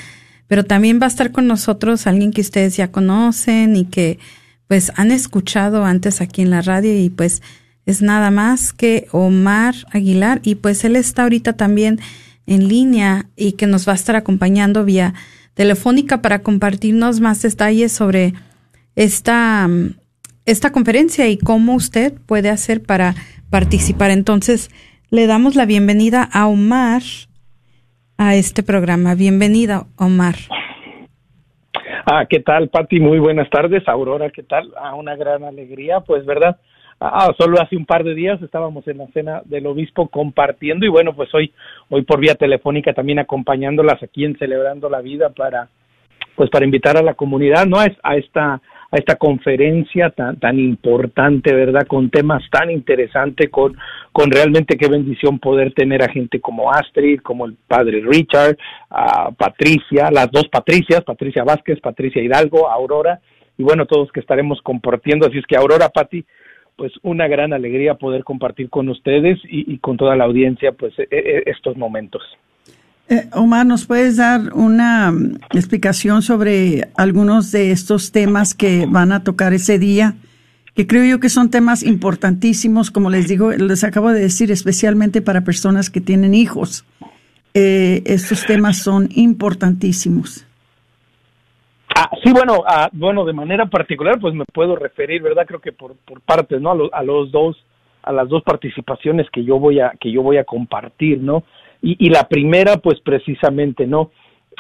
pero 0.52 0.66
también 0.66 1.00
va 1.00 1.06
a 1.06 1.08
estar 1.08 1.32
con 1.32 1.46
nosotros 1.46 2.06
alguien 2.06 2.30
que 2.30 2.42
ustedes 2.42 2.76
ya 2.76 2.92
conocen 2.92 3.74
y 3.74 3.86
que 3.86 4.18
pues 4.66 4.92
han 4.96 5.10
escuchado 5.10 5.86
antes 5.86 6.20
aquí 6.20 6.42
en 6.42 6.50
la 6.50 6.60
radio 6.60 6.94
y 6.94 7.08
pues 7.08 7.40
es 7.86 8.02
nada 8.02 8.30
más 8.30 8.74
que 8.74 9.08
Omar 9.12 9.74
Aguilar 9.92 10.40
y 10.42 10.56
pues 10.56 10.84
él 10.84 10.96
está 10.96 11.22
ahorita 11.22 11.54
también 11.54 12.00
en 12.46 12.68
línea 12.68 13.30
y 13.34 13.52
que 13.52 13.66
nos 13.66 13.88
va 13.88 13.92
a 13.92 13.94
estar 13.94 14.14
acompañando 14.14 14.84
vía 14.84 15.14
telefónica 15.54 16.22
para 16.22 16.40
compartirnos 16.40 17.20
más 17.20 17.42
detalles 17.42 17.92
sobre 17.92 18.32
esta, 18.96 19.68
esta 20.46 20.72
conferencia 20.72 21.28
y 21.28 21.38
cómo 21.38 21.74
usted 21.74 22.14
puede 22.26 22.50
hacer 22.50 22.82
para 22.82 23.14
participar. 23.50 24.10
Entonces, 24.10 24.70
le 25.10 25.26
damos 25.26 25.56
la 25.56 25.66
bienvenida 25.66 26.28
a 26.32 26.46
Omar 26.46 27.02
a 28.18 28.34
este 28.34 28.62
programa. 28.62 29.14
Bienvenida, 29.14 29.84
Omar. 29.96 30.36
Ah, 32.10 32.26
¿qué 32.28 32.40
tal, 32.40 32.68
Pati? 32.68 32.98
Muy 32.98 33.18
buenas 33.18 33.48
tardes. 33.50 33.86
Aurora, 33.86 34.30
¿qué 34.30 34.42
tal? 34.42 34.72
Ah, 34.76 34.94
una 34.94 35.16
gran 35.16 35.44
alegría, 35.44 36.00
pues, 36.00 36.24
¿verdad? 36.24 36.58
Ah, 37.04 37.34
solo 37.36 37.60
hace 37.60 37.76
un 37.76 37.84
par 37.84 38.04
de 38.04 38.14
días 38.14 38.40
estábamos 38.42 38.86
en 38.86 38.98
la 38.98 39.08
cena 39.08 39.42
del 39.44 39.66
obispo 39.66 40.06
compartiendo 40.06 40.86
y 40.86 40.88
bueno, 40.88 41.12
pues 41.14 41.34
hoy, 41.34 41.52
hoy 41.88 42.02
por 42.02 42.20
vía 42.20 42.36
telefónica 42.36 42.92
también 42.92 43.18
acompañándolas 43.18 44.00
aquí 44.00 44.24
en 44.24 44.38
Celebrando 44.38 44.88
la 44.88 45.00
Vida 45.00 45.30
para, 45.30 45.68
pues 46.36 46.48
para 46.48 46.64
invitar 46.64 46.96
a 46.96 47.02
la 47.02 47.14
comunidad, 47.14 47.66
¿no? 47.66 47.78
A, 47.80 48.16
esta 48.16 48.54
a 48.54 48.96
esta 48.96 49.16
conferencia 49.16 50.10
tan, 50.10 50.38
tan 50.38 50.60
importante, 50.60 51.52
¿verdad? 51.52 51.88
Con 51.88 52.08
temas 52.08 52.44
tan 52.52 52.70
interesantes, 52.70 53.50
con, 53.50 53.76
con 54.12 54.30
realmente 54.30 54.76
qué 54.76 54.86
bendición 54.86 55.40
poder 55.40 55.72
tener 55.72 56.04
a 56.04 56.12
gente 56.12 56.40
como 56.40 56.70
Astrid, 56.70 57.20
como 57.20 57.46
el 57.46 57.56
padre 57.66 58.00
Richard, 58.06 58.56
a 58.90 59.32
Patricia, 59.32 60.08
las 60.12 60.30
dos 60.30 60.46
Patricias, 60.48 61.02
Patricia 61.02 61.42
Vázquez, 61.42 61.80
Patricia 61.80 62.22
Hidalgo, 62.22 62.70
Aurora, 62.70 63.18
y 63.58 63.64
bueno, 63.64 63.86
todos 63.86 64.12
que 64.12 64.20
estaremos 64.20 64.60
compartiendo. 64.62 65.26
Así 65.26 65.38
es 65.38 65.46
que 65.46 65.56
Aurora, 65.56 65.88
Pati, 65.88 66.24
pues 66.76 66.92
una 67.02 67.28
gran 67.28 67.52
alegría 67.52 67.94
poder 67.94 68.24
compartir 68.24 68.70
con 68.70 68.88
ustedes 68.88 69.38
y, 69.44 69.78
con 69.78 69.96
toda 69.96 70.16
la 70.16 70.24
audiencia, 70.24 70.72
pues 70.72 70.98
e, 70.98 71.06
e, 71.10 71.42
estos 71.46 71.76
momentos. 71.76 72.22
Eh, 73.08 73.28
Omar, 73.32 73.66
¿nos 73.66 73.86
puedes 73.86 74.16
dar 74.16 74.52
una 74.54 75.12
mm, 75.12 75.38
explicación 75.52 76.22
sobre 76.22 76.88
algunos 76.96 77.52
de 77.52 77.70
estos 77.70 78.12
temas 78.12 78.54
que 78.54 78.86
van 78.88 79.12
a 79.12 79.22
tocar 79.22 79.52
ese 79.52 79.78
día? 79.78 80.14
Que 80.74 80.86
creo 80.86 81.04
yo 81.04 81.20
que 81.20 81.28
son 81.28 81.50
temas 81.50 81.82
importantísimos, 81.82 82.90
como 82.90 83.10
les 83.10 83.28
digo, 83.28 83.52
les 83.52 83.84
acabo 83.84 84.10
de 84.10 84.20
decir, 84.20 84.50
especialmente 84.50 85.20
para 85.20 85.42
personas 85.42 85.90
que 85.90 86.00
tienen 86.00 86.34
hijos. 86.34 86.84
Eh, 87.52 88.02
estos 88.06 88.46
temas 88.46 88.78
son 88.78 89.10
importantísimos. 89.14 90.46
Ah, 91.94 92.10
sí, 92.22 92.32
bueno, 92.32 92.62
ah, 92.66 92.88
bueno, 92.92 93.24
de 93.24 93.32
manera 93.32 93.66
particular, 93.66 94.18
pues 94.20 94.34
me 94.34 94.44
puedo 94.44 94.76
referir, 94.76 95.22
¿verdad? 95.22 95.46
Creo 95.46 95.60
que 95.60 95.72
por, 95.72 95.96
por 96.04 96.20
partes, 96.20 96.60
¿no? 96.60 96.70
A, 96.70 96.98
a 96.98 97.02
los 97.02 97.30
dos, 97.30 97.56
a 98.02 98.12
las 98.12 98.28
dos 98.28 98.42
participaciones 98.42 99.28
que 99.30 99.44
yo 99.44 99.58
voy 99.58 99.80
a, 99.80 99.92
que 100.00 100.10
yo 100.10 100.22
voy 100.22 100.38
a 100.38 100.44
compartir, 100.44 101.18
¿no? 101.20 101.44
Y, 101.82 102.06
y 102.06 102.10
la 102.10 102.28
primera, 102.28 102.76
pues 102.76 103.00
precisamente, 103.00 103.86
¿no? 103.86 104.10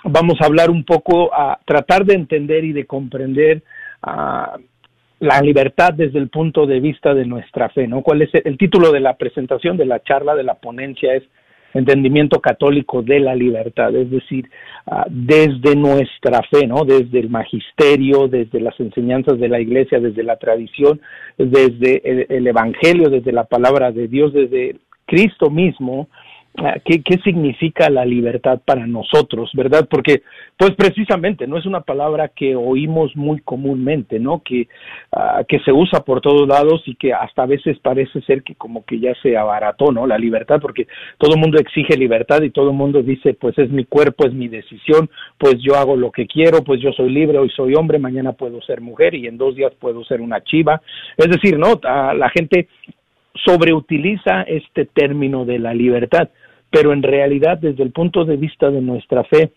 Vamos 0.04 0.40
a 0.40 0.46
hablar 0.46 0.70
un 0.70 0.84
poco, 0.84 1.32
a 1.34 1.58
tratar 1.64 2.04
de 2.04 2.14
entender 2.14 2.64
y 2.64 2.72
de 2.72 2.86
comprender 2.86 3.62
a 4.02 4.56
la 5.22 5.40
libertad 5.40 5.92
desde 5.94 6.18
el 6.18 6.28
punto 6.28 6.66
de 6.66 6.80
vista 6.80 7.14
de 7.14 7.24
nuestra 7.24 7.68
fe, 7.68 7.86
¿no? 7.86 8.02
¿Cuál 8.02 8.22
es 8.22 8.30
el, 8.32 8.58
título 8.58 8.90
de 8.90 8.98
la 8.98 9.16
presentación, 9.16 9.76
de 9.76 9.86
la 9.86 10.02
charla, 10.02 10.34
de 10.34 10.42
la 10.42 10.54
ponencia? 10.54 11.14
Es 11.14 11.22
entendimiento 11.74 12.40
católico 12.40 13.02
de 13.02 13.20
la 13.20 13.34
libertad, 13.34 13.94
es 13.94 14.10
decir, 14.10 14.48
uh, 14.86 15.04
desde 15.08 15.74
nuestra 15.76 16.42
fe, 16.50 16.66
¿no? 16.66 16.84
Desde 16.84 17.20
el 17.20 17.30
magisterio, 17.30 18.28
desde 18.28 18.60
las 18.60 18.78
enseñanzas 18.80 19.38
de 19.38 19.48
la 19.48 19.60
iglesia, 19.60 20.00
desde 20.00 20.22
la 20.22 20.36
tradición, 20.36 21.00
desde 21.38 22.02
el, 22.04 22.26
el 22.28 22.46
evangelio, 22.46 23.08
desde 23.08 23.32
la 23.32 23.44
palabra 23.44 23.92
de 23.92 24.08
Dios, 24.08 24.32
desde 24.32 24.76
Cristo 25.06 25.50
mismo, 25.50 26.08
¿Qué, 26.84 27.02
¿Qué 27.02 27.16
significa 27.24 27.88
la 27.88 28.04
libertad 28.04 28.60
para 28.62 28.86
nosotros, 28.86 29.50
verdad? 29.54 29.88
Porque, 29.90 30.22
pues 30.58 30.72
precisamente, 30.72 31.46
no 31.46 31.56
es 31.56 31.64
una 31.64 31.80
palabra 31.80 32.28
que 32.28 32.54
oímos 32.54 33.16
muy 33.16 33.40
comúnmente, 33.40 34.18
¿no? 34.20 34.42
Que, 34.44 34.68
uh, 35.16 35.44
que 35.48 35.60
se 35.60 35.72
usa 35.72 36.00
por 36.00 36.20
todos 36.20 36.46
lados 36.46 36.82
y 36.84 36.94
que 36.94 37.14
hasta 37.14 37.44
a 37.44 37.46
veces 37.46 37.78
parece 37.78 38.20
ser 38.22 38.42
que 38.42 38.54
como 38.54 38.84
que 38.84 39.00
ya 39.00 39.14
se 39.22 39.34
abarató, 39.34 39.92
¿no? 39.92 40.06
La 40.06 40.18
libertad, 40.18 40.60
porque 40.60 40.86
todo 41.16 41.34
el 41.34 41.40
mundo 41.40 41.58
exige 41.58 41.96
libertad 41.96 42.42
y 42.42 42.50
todo 42.50 42.68
el 42.68 42.76
mundo 42.76 43.02
dice, 43.02 43.32
pues 43.32 43.58
es 43.58 43.70
mi 43.70 43.86
cuerpo, 43.86 44.26
es 44.26 44.34
mi 44.34 44.48
decisión, 44.48 45.08
pues 45.38 45.56
yo 45.58 45.76
hago 45.76 45.96
lo 45.96 46.12
que 46.12 46.26
quiero, 46.26 46.62
pues 46.62 46.82
yo 46.82 46.92
soy 46.92 47.08
libre, 47.08 47.38
hoy 47.38 47.48
soy 47.48 47.74
hombre, 47.74 47.98
mañana 47.98 48.32
puedo 48.32 48.60
ser 48.60 48.82
mujer 48.82 49.14
y 49.14 49.26
en 49.26 49.38
dos 49.38 49.56
días 49.56 49.72
puedo 49.80 50.04
ser 50.04 50.20
una 50.20 50.44
chiva. 50.44 50.82
Es 51.16 51.30
decir, 51.30 51.58
¿no? 51.58 51.72
Uh, 51.72 52.14
la 52.14 52.28
gente 52.28 52.68
sobreutiliza 53.34 54.42
este 54.42 54.84
término 54.84 55.46
de 55.46 55.58
la 55.58 55.72
libertad 55.72 56.28
pero 56.72 56.92
en 56.92 57.02
realidad 57.02 57.58
desde 57.58 57.84
el 57.84 57.92
punto 57.92 58.24
de 58.24 58.36
vista 58.36 58.70
de 58.70 58.80
nuestra 58.80 59.22
fe, 59.24 59.52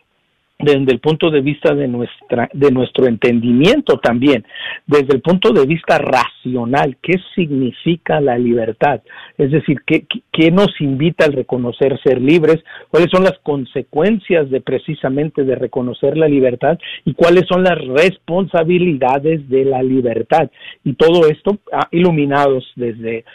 desde 0.57 0.93
el 0.93 0.99
punto 0.99 1.29
de 1.31 1.41
vista 1.41 1.73
de 1.73 1.87
nuestra 1.87 2.49
de 2.53 2.71
nuestro 2.71 3.07
entendimiento 3.07 3.97
también, 3.97 4.45
desde 4.85 5.15
el 5.15 5.21
punto 5.21 5.51
de 5.51 5.65
vista 5.65 5.97
racional, 5.97 6.97
¿qué 7.01 7.15
significa 7.35 8.21
la 8.21 8.37
libertad? 8.37 9.01
Es 9.37 9.51
decir, 9.51 9.81
¿qué, 9.85 10.05
qué 10.31 10.51
nos 10.51 10.69
invita 10.79 11.25
al 11.25 11.33
reconocer 11.33 11.99
ser 12.01 12.21
libres? 12.21 12.63
¿Cuáles 12.89 13.09
son 13.11 13.23
las 13.23 13.37
consecuencias 13.39 14.49
de 14.49 14.61
precisamente 14.61 15.43
de 15.43 15.55
reconocer 15.55 16.17
la 16.17 16.27
libertad? 16.27 16.79
¿Y 17.03 17.13
cuáles 17.13 17.45
son 17.47 17.63
las 17.63 17.77
responsabilidades 17.77 19.49
de 19.49 19.65
la 19.65 19.83
libertad? 19.83 20.49
Y 20.85 20.93
todo 20.93 21.27
esto 21.27 21.59
ah, 21.73 21.87
iluminados 21.91 22.65
desde 22.75 23.25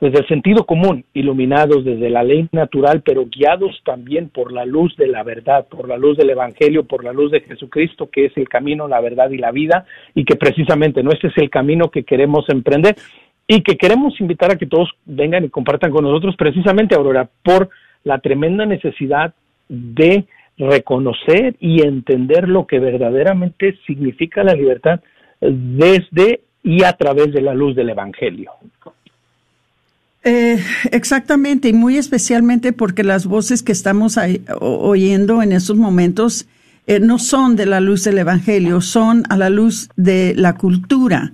desde 0.00 0.20
el 0.20 0.28
sentido 0.28 0.64
común, 0.64 1.04
iluminados 1.12 1.84
desde 1.84 2.08
la 2.08 2.22
ley 2.22 2.48
natural, 2.52 3.02
pero 3.04 3.26
guiados 3.26 3.80
también 3.84 4.28
por 4.28 4.52
la 4.52 4.64
luz 4.64 4.96
de 4.96 5.08
la 5.08 5.22
verdad, 5.24 5.66
por 5.66 5.88
la 5.88 5.96
luz 5.96 6.16
del 6.16 6.30
Evangelio, 6.30 6.84
por 6.84 7.02
la 7.02 7.12
luz 7.12 7.32
de 7.32 7.40
Jesucristo, 7.40 8.08
que 8.08 8.26
es 8.26 8.36
el 8.36 8.48
camino, 8.48 8.86
la 8.86 9.00
verdad 9.00 9.30
y 9.30 9.38
la 9.38 9.50
vida, 9.50 9.86
y 10.14 10.24
que 10.24 10.36
precisamente 10.36 11.02
no 11.02 11.10
este 11.10 11.28
es 11.28 11.38
el 11.38 11.50
camino 11.50 11.90
que 11.90 12.04
queremos 12.04 12.48
emprender 12.48 12.94
y 13.46 13.62
que 13.62 13.76
queremos 13.76 14.20
invitar 14.20 14.52
a 14.52 14.56
que 14.56 14.66
todos 14.66 14.90
vengan 15.04 15.44
y 15.44 15.48
compartan 15.48 15.90
con 15.90 16.04
nosotros 16.04 16.36
precisamente, 16.36 16.94
Aurora, 16.94 17.28
por 17.42 17.70
la 18.04 18.18
tremenda 18.18 18.66
necesidad 18.66 19.34
de 19.68 20.24
reconocer 20.58 21.56
y 21.60 21.82
entender 21.82 22.48
lo 22.48 22.66
que 22.66 22.78
verdaderamente 22.78 23.78
significa 23.86 24.44
la 24.44 24.54
libertad 24.54 25.00
desde 25.40 26.40
y 26.62 26.84
a 26.84 26.92
través 26.92 27.32
de 27.32 27.40
la 27.40 27.54
luz 27.54 27.74
del 27.74 27.90
Evangelio. 27.90 28.52
Eh, 30.24 30.62
exactamente, 30.90 31.68
y 31.68 31.72
muy 31.72 31.96
especialmente 31.96 32.72
porque 32.72 33.04
las 33.04 33.26
voces 33.26 33.62
que 33.62 33.72
estamos 33.72 34.18
oyendo 34.60 35.42
en 35.42 35.52
estos 35.52 35.76
momentos 35.76 36.46
eh, 36.86 37.00
no 37.00 37.18
son 37.18 37.54
de 37.54 37.66
la 37.66 37.80
luz 37.80 38.04
del 38.04 38.18
Evangelio, 38.18 38.80
son 38.80 39.24
a 39.28 39.36
la 39.36 39.50
luz 39.50 39.90
de 39.96 40.34
la 40.36 40.54
cultura. 40.54 41.32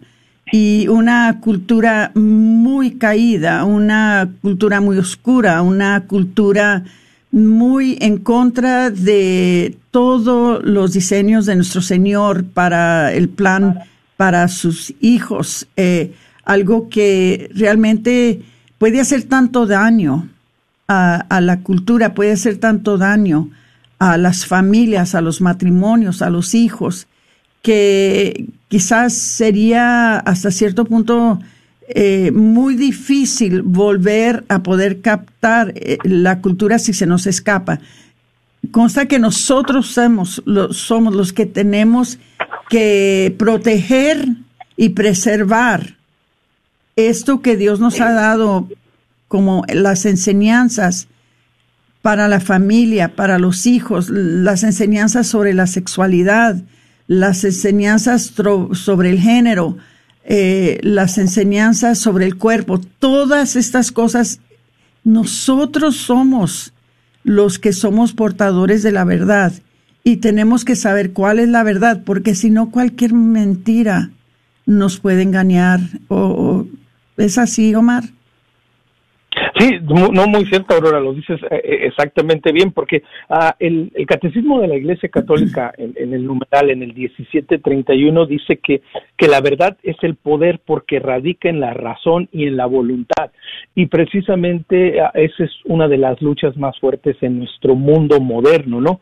Y 0.53 0.89
una 0.89 1.41
cultura 1.41 2.13
muy 2.15 2.93
caída, 2.93 3.65
una 3.65 4.31
cultura 4.43 4.81
muy 4.81 4.99
oscura, 4.99 5.63
una 5.63 6.07
cultura 6.07 6.85
muy 7.31 7.97
en 8.01 8.19
contra 8.19 8.91
de 8.91 9.77
todos 9.91 10.63
los 10.65 10.93
diseños 10.93 11.47
de 11.47 11.57
nuestro 11.57 11.83
Señor 11.83 12.45
para 12.45 13.13
el 13.13 13.29
plan 13.29 13.81
para 14.17 14.47
sus 14.49 14.95
hijos, 15.01 15.67
eh, 15.77 16.13
algo 16.45 16.89
que 16.89 17.51
realmente 17.55 18.43
puede 18.85 19.01
hacer 19.01 19.23
tanto 19.23 19.65
daño 19.65 20.29
a, 20.89 21.41
la 21.41 21.61
cultura, 21.61 22.13
puede 22.13 22.33
hacer 22.33 22.59
tanto 22.59 22.99
daño 22.99 23.49
a 23.99 24.19
las 24.19 24.45
familias, 24.45 25.15
a 25.15 25.23
los 25.23 25.41
matrimonios, 25.41 26.21
a 26.21 26.29
los 26.29 26.55
hijos, 26.55 27.07
que 27.63 28.45
quizás 28.69 29.15
sería 29.15 30.19
hasta 30.19 30.51
cierto 30.51 30.85
punto 30.85 31.41
eh, 31.89 32.31
muy 32.33 32.75
difícil 32.75 33.63
volver 33.63 34.45
a 34.51 34.63
poder 34.63 35.01
captar 35.01 35.73
eh, 35.77 35.97
la 36.05 36.43
cultura 36.43 36.79
si 36.79 36.93
se 36.93 37.07
nos 37.07 37.27
escapa. 37.27 37.81
Consta 38.71 39.07
que 39.07 39.19
nosotros 39.19 39.97
somos 40.73 41.15
los 41.15 41.33
que 41.33 41.47
tenemos 41.47 42.19
que 42.69 43.35
proteger 43.39 44.29
y 44.77 44.91
preservar 44.91 45.97
esto 46.97 47.41
que 47.41 47.57
Dios 47.57 47.81
nos 47.81 48.01
ha 48.01 48.13
dado 48.13 48.69
como 49.29 49.65
las 49.69 50.07
enseñanzas 50.07 51.09
para 52.03 52.29
la 52.29 52.41
familia, 52.41 53.17
para 53.17 53.39
los 53.39 53.67
hijos, 53.67 54.11
las 54.11 54.63
enseñanzas 54.63 55.27
sobre 55.27 55.55
la 55.55 55.67
sexualidad, 55.67 56.63
las 57.07 57.45
enseñanzas 57.45 58.33
sobre 58.73 59.11
el 59.11 59.19
género, 59.19 59.77
eh, 60.25 60.79
las 60.83 61.19
enseñanzas 61.19 61.99
sobre 61.99 62.27
el 62.27 62.37
cuerpo, 62.37 62.81
todas 62.99 63.57
estas 63.57 63.91
cosas, 63.91 64.41
nosotros 65.03 65.97
somos 65.97 66.73
los 67.25 67.59
que 67.59 67.73
somos 67.73 68.13
portadores 68.13 68.83
de 68.83 68.93
la 68.93 69.05
verdad 69.05 69.53
y 70.05 70.17
tenemos 70.17 70.65
que 70.65 70.77
saber 70.77 71.13
cuál 71.13 71.39
es 71.39 71.49
la 71.49 71.63
verdad, 71.63 72.03
porque 72.05 72.35
si 72.35 72.51
no 72.51 72.71
cualquier 72.71 73.15
mentira 73.15 74.11
nos 74.67 75.01
puede 75.01 75.23
engañar. 75.23 75.81
O, 76.09 76.54
¿Es 77.17 77.39
así, 77.39 77.75
Omar? 77.75 78.05
Sí, 79.59 79.79
no 79.83 80.27
muy 80.27 80.45
cierto, 80.47 80.75
Aurora, 80.75 81.01
lo 81.01 81.13
dices 81.13 81.41
eh, 81.51 81.61
eh, 81.63 81.79
exactamente 81.87 82.53
bien, 82.53 82.73
porque 82.73 83.03
uh, 83.29 83.51
el, 83.59 83.91
el, 83.95 84.07
catecismo 84.07 84.61
de 84.61 84.69
la 84.69 84.77
Iglesia 84.77 85.09
Católica 85.09 85.73
en, 85.79 85.95
en, 85.97 86.13
el 86.13 86.25
numeral, 86.25 86.71
en 86.71 86.83
el 86.83 86.95
1731, 86.95 88.27
dice 88.27 88.59
que, 88.59 88.83
que 89.17 89.29
la 89.29 89.41
verdad 89.41 89.77
es 89.83 89.97
el 90.03 90.17
poder 90.17 90.61
porque 90.65 90.99
radica 90.99 91.49
en 91.49 91.61
la 91.61 91.73
razón 91.73 92.29
y 92.33 92.47
en 92.47 92.57
la 92.57 92.67
voluntad. 92.67 93.31
Y 93.75 93.87
precisamente 93.87 95.01
uh, 95.01 95.11
esa 95.15 95.45
es 95.45 95.53
una 95.65 95.89
de 95.89 95.99
las 95.99 96.21
luchas 96.21 96.57
más 96.57 96.79
fuertes 96.79 97.17
en 97.21 97.39
nuestro 97.39 97.75
mundo 97.75 98.21
moderno, 98.21 98.81
¿no? 98.81 99.01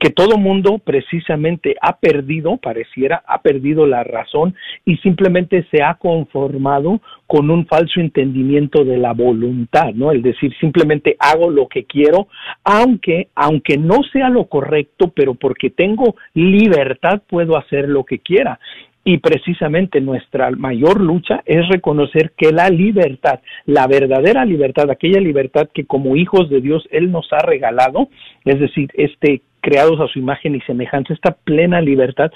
Que 0.00 0.10
todo 0.10 0.38
mundo 0.38 0.78
precisamente 0.78 1.76
ha 1.82 1.98
perdido, 1.98 2.56
pareciera, 2.56 3.22
ha 3.26 3.42
perdido 3.42 3.86
la 3.86 4.02
razón 4.02 4.54
y 4.86 4.96
simplemente 4.96 5.66
se 5.70 5.82
ha 5.82 5.94
conformado 5.94 7.02
con 7.26 7.50
un 7.50 7.66
falso 7.66 8.00
entendimiento 8.00 8.82
de 8.82 8.96
la 8.96 9.12
voluntad, 9.12 9.92
¿no? 9.92 10.10
El 10.10 10.22
decir 10.22 10.54
simplemente 10.58 11.16
hago 11.18 11.50
lo 11.50 11.68
que 11.68 11.84
quiero, 11.84 12.28
aunque 12.64 13.28
aunque 13.34 13.76
no 13.76 14.02
sea 14.10 14.30
lo 14.30 14.46
correcto, 14.46 15.12
pero 15.14 15.34
porque 15.34 15.68
tengo 15.68 16.16
libertad 16.32 17.20
puedo 17.28 17.58
hacer 17.58 17.86
lo 17.86 18.04
que 18.04 18.20
quiera. 18.20 18.58
Y 19.04 19.18
precisamente 19.18 20.00
nuestra 20.00 20.50
mayor 20.50 21.00
lucha 21.00 21.42
es 21.44 21.66
reconocer 21.68 22.32
que 22.36 22.52
la 22.52 22.70
libertad, 22.70 23.40
la 23.66 23.86
verdadera 23.86 24.44
libertad, 24.44 24.90
aquella 24.90 25.20
libertad 25.20 25.68
que 25.72 25.86
como 25.86 26.16
hijos 26.16 26.48
de 26.50 26.60
Dios 26.60 26.86
Él 26.90 27.10
nos 27.10 27.26
ha 27.32 27.38
regalado, 27.38 28.08
es 28.44 28.60
decir, 28.60 28.90
este 28.94 29.42
creados 29.60 30.00
a 30.00 30.08
su 30.08 30.18
imagen 30.18 30.54
y 30.54 30.60
semejanza, 30.62 31.12
esta 31.12 31.32
plena 31.32 31.80
libertad, 31.80 32.30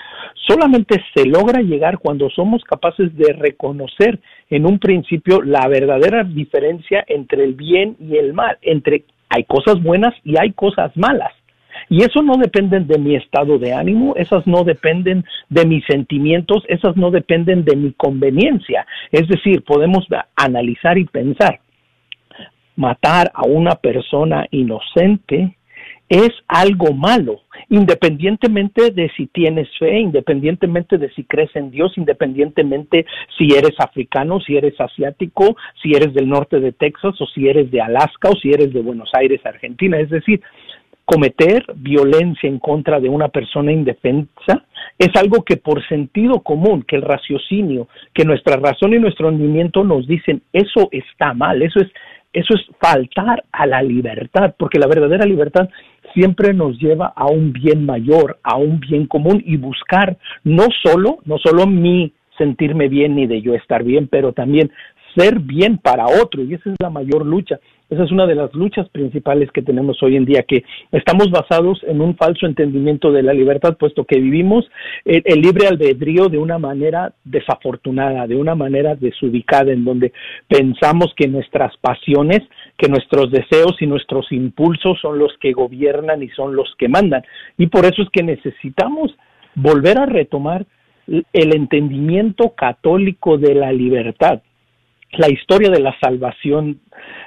solamente 0.47 1.03
se 1.15 1.27
logra 1.27 1.61
llegar 1.61 1.99
cuando 1.99 2.31
somos 2.31 2.63
capaces 2.65 3.17
de 3.17 3.33
reconocer 3.33 4.21
en 4.51 4.67
un 4.67 4.79
principio 4.79 5.43
la 5.43 5.67
verdadera 5.69 6.25
diferencia 6.25 7.05
entre 7.09 7.45
el 7.45 7.55
bien 7.55 7.97
y 7.99 8.17
el 8.17 8.33
mal, 8.33 8.59
entre 8.63 9.05
hay 9.29 9.45
cosas 9.45 9.83
buenas 9.83 10.15
y 10.23 10.39
hay 10.39 10.53
cosas 10.53 10.97
malas. 10.97 11.33
Y 11.89 12.03
eso 12.03 12.23
no 12.23 12.37
depende 12.37 12.81
de 12.81 12.99
mi 12.99 13.17
estado 13.17 13.59
de 13.59 13.73
ánimo, 13.73 14.15
esas 14.17 14.47
no 14.47 14.65
dependen 14.65 15.25
de 15.49 15.67
mis 15.67 15.85
sentimientos, 15.87 16.63
esas 16.69 16.97
no 16.97 17.11
dependen 17.11 17.65
de 17.65 17.77
mi 17.77 17.93
conveniencia. 17.93 18.87
Es 19.11 19.29
decir, 19.29 19.63
podemos 19.65 20.07
analizar 20.37 20.99
y 20.99 21.05
pensar, 21.05 21.61
matar 22.77 23.31
a 23.35 23.43
una 23.47 23.75
persona 23.75 24.47
inocente 24.51 25.57
es 26.09 26.31
algo 26.49 26.93
malo, 26.93 27.41
independientemente 27.71 28.91
de 28.91 29.11
si 29.17 29.27
tienes 29.27 29.69
fe, 29.79 29.99
independientemente 29.99 30.99
de 30.99 31.11
si 31.11 31.25
crees 31.25 31.55
en 31.57 31.71
Dios, 31.71 31.93
independientemente 31.97 33.07
si 33.39 33.55
eres 33.55 33.75
africano, 33.79 34.41
si 34.41 34.57
eres 34.57 34.79
asiático, 34.81 35.57
si 35.83 35.93
eres 35.93 36.13
del 36.13 36.29
norte 36.29 36.61
de 36.61 36.73
Texas 36.73 37.21
o 37.21 37.27
si 37.27 37.49
eres 37.49 37.71
de 37.71 37.81
Alaska 37.81 38.29
o 38.29 38.37
si 38.37 38.51
eres 38.51 38.73
de 38.73 38.83
Buenos 38.83 39.11
Aires, 39.15 39.41
Argentina. 39.45 39.99
Es 39.99 40.11
decir, 40.11 40.43
cometer 41.07 41.65
violencia 41.77 42.49
en 42.49 42.59
contra 42.59 43.01
de 43.01 43.09
una 43.09 43.29
persona 43.29 43.73
indefensa 43.73 44.65
es 44.99 45.09
algo 45.17 45.43
que 45.43 45.57
por 45.57 45.87
sentido 45.89 46.41
común, 46.41 46.85
que 46.87 46.97
el 46.97 47.03
raciocinio, 47.03 47.89
que 48.13 48.25
nuestra 48.25 48.57
razón 48.57 48.95
y 48.95 48.99
nuestro 48.99 49.31
rendimiento 49.31 49.85
nos 49.85 50.07
dicen, 50.07 50.43
eso 50.53 50.89
está 50.93 51.33
mal, 51.35 51.63
eso 51.63 51.81
es 51.81 51.89
eso 52.35 52.53
es 52.55 52.63
faltar 52.81 53.45
a 53.53 53.65
la 53.65 53.81
libertad, 53.81 54.55
porque 54.59 54.81
la 54.81 54.89
verdadera 54.89 55.25
libertad 55.25 55.69
siempre 56.15 56.55
nos 56.55 56.79
lleva 56.79 57.13
a 57.15 57.27
un 57.27 57.53
bien 57.53 57.85
mayor, 57.85 58.39
a 58.43 58.57
un 58.57 58.81
bien 58.81 59.07
común 59.07 59.43
y 59.45 59.57
buscar 59.57 60.17
no 60.45 60.69
solo, 60.83 61.19
no 61.25 61.39
solo 61.39 61.67
mi 61.67 62.13
sentirme 62.39 62.89
bien 62.89 63.15
ni 63.17 63.27
de 63.27 63.43
yo 63.43 63.55
estar 63.55 63.85
bien, 63.85 64.09
pero 64.09 64.33
también 64.33 64.71
ser 65.17 65.39
bien 65.41 65.79
para 65.79 66.07
otro 66.07 66.43
y 66.43 66.55
esa 66.55 66.71
es 66.71 66.77
la 66.81 66.91
mayor 66.91 67.25
lucha. 67.25 67.59
Esa 67.91 68.05
es 68.05 68.11
una 68.11 68.27
de 68.27 68.35
las 68.35 68.53
luchas 68.55 68.89
principales 68.89 69.51
que 69.53 69.61
tenemos 69.61 70.03
hoy 70.03 70.17
en 70.17 70.25
día, 70.25 70.43
que 70.43 70.65
estamos 70.91 71.31
basados 71.31 71.81
en 71.87 72.01
un 72.01 72.17
falso 72.17 72.47
entendimiento 72.47 73.13
de 73.13 73.23
la 73.23 73.35
libertad, 73.35 73.77
puesto 73.79 74.05
que 74.05 74.19
vivimos 74.19 74.65
el, 75.05 75.23
el, 75.27 75.41
libre 75.41 75.69
albedrío 75.69 76.29
de 76.29 76.39
una 76.39 76.59
manera 76.59 77.13
desafortunada, 77.25 78.27
de 78.27 78.37
una 78.37 78.55
manera 78.55 78.95
desubicada, 78.95 79.71
en 79.71 79.85
donde 79.85 80.13
pensamos 80.49 81.13
que 81.15 81.29
nuestras 81.29 81.77
pasiones, 81.77 82.41
que 82.77 82.89
nuestros 82.89 83.31
deseos 83.31 83.77
y 83.81 83.87
nuestros 83.87 84.31
impulsos 84.33 84.99
son 85.01 85.19
los 85.19 85.33
que 85.41 85.53
gobiernan 85.53 86.23
y 86.23 86.29
son 86.31 86.57
los 86.57 86.75
que 86.79 86.89
mandan. 86.89 87.23
Y 87.57 87.69
por 87.69 87.85
eso 87.85 88.03
es 88.03 88.09
que 88.11 88.23
necesitamos 88.23 89.15
volver 89.55 89.99
a 89.99 90.07
retomar 90.07 90.67
el 91.07 91.55
entendimiento 91.55 92.55
católico 92.57 93.39
de 93.39 93.55
la 93.55 93.73
libertad 93.73 94.41
la 95.19 95.31
historia 95.31 95.71
de 95.71 95.81
la 95.81 95.95
salvación, 96.01 96.81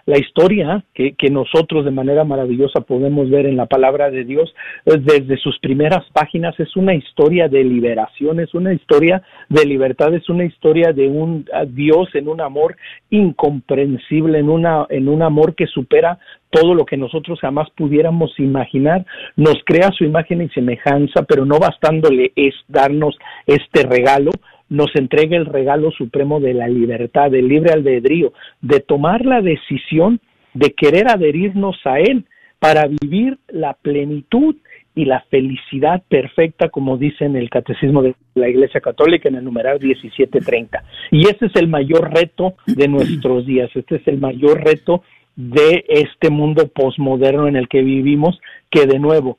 la 0.05 0.17
historia 0.17 0.83
que, 0.93 1.15
nosotros 1.29 1.85
de 1.85 1.91
manera 1.91 2.23
maravillosa 2.23 2.81
podemos 2.81 3.29
ver 3.29 3.45
en 3.45 3.57
la 3.57 3.65
palabra 3.65 4.09
de 4.09 4.23
Dios 4.23 4.53
desde 4.85 5.37
sus 5.37 5.59
primeras 5.59 6.05
páginas 6.13 6.57
es 6.59 6.75
una 6.75 6.95
historia 6.95 7.47
de 7.49 7.63
liberación, 7.63 8.39
es 8.39 8.53
una 8.53 8.73
historia 8.73 9.21
de 9.49 9.65
libertad, 9.65 10.13
es 10.13 10.29
una 10.29 10.45
historia 10.45 10.93
de 10.93 11.07
un 11.07 11.45
Dios 11.69 12.09
en 12.13 12.29
un 12.29 12.41
amor 12.41 12.77
incomprensible, 13.09 14.39
en, 14.39 14.49
una, 14.49 14.85
en 14.89 15.09
un 15.09 15.21
amor 15.21 15.53
que 15.55 15.67
supera 15.67 16.17
todo 16.49 16.73
lo 16.73 16.85
que 16.85 16.97
nosotros 16.97 17.39
jamás 17.41 17.69
pudiéramos 17.71 18.31
imaginar, 18.39 19.05
nos 19.35 19.57
crea 19.65 19.91
su 19.91 20.05
imagen 20.05 20.41
y 20.41 20.49
semejanza, 20.49 21.23
pero 21.23 21.45
no 21.45 21.59
bastándole 21.59 22.31
es 22.35 22.55
darnos 22.67 23.17
este 23.45 23.83
regalo, 23.83 24.31
nos 24.69 24.95
entrega 24.95 25.37
el 25.37 25.45
regalo 25.45 25.91
supremo 25.91 26.39
de 26.39 26.53
la 26.53 26.67
libertad, 26.67 27.31
del 27.31 27.47
libre 27.47 27.71
albedrío, 27.73 28.33
de 28.61 28.79
tomar 28.79 29.25
la 29.25 29.41
decisión 29.41 30.19
de 30.53 30.71
querer 30.71 31.07
adherirnos 31.07 31.77
a 31.85 31.99
Él 31.99 32.25
para 32.59 32.87
vivir 32.87 33.37
la 33.47 33.73
plenitud 33.73 34.55
y 34.95 35.05
la 35.05 35.21
felicidad 35.29 36.01
perfecta, 36.09 36.69
como 36.69 36.97
dice 36.97 37.25
en 37.25 37.35
el 37.35 37.51
Catecismo 37.51 38.01
de 38.01 38.15
la 38.33 38.49
Iglesia 38.49 38.81
Católica 38.81 39.29
en 39.29 39.35
el 39.35 39.43
numeral 39.43 39.79
1730. 39.79 40.83
Y 41.11 41.27
ese 41.27 41.45
es 41.45 41.55
el 41.55 41.67
mayor 41.67 42.11
reto 42.11 42.55
de 42.65 42.87
nuestros 42.87 43.45
días, 43.45 43.69
este 43.75 43.97
es 43.97 44.07
el 44.07 44.17
mayor 44.17 44.63
reto 44.63 45.03
de 45.35 45.85
este 45.87 46.31
mundo 46.31 46.67
posmoderno 46.67 47.47
en 47.47 47.55
el 47.55 47.67
que 47.67 47.83
vivimos, 47.83 48.39
que 48.71 48.87
de 48.87 48.97
nuevo 48.97 49.37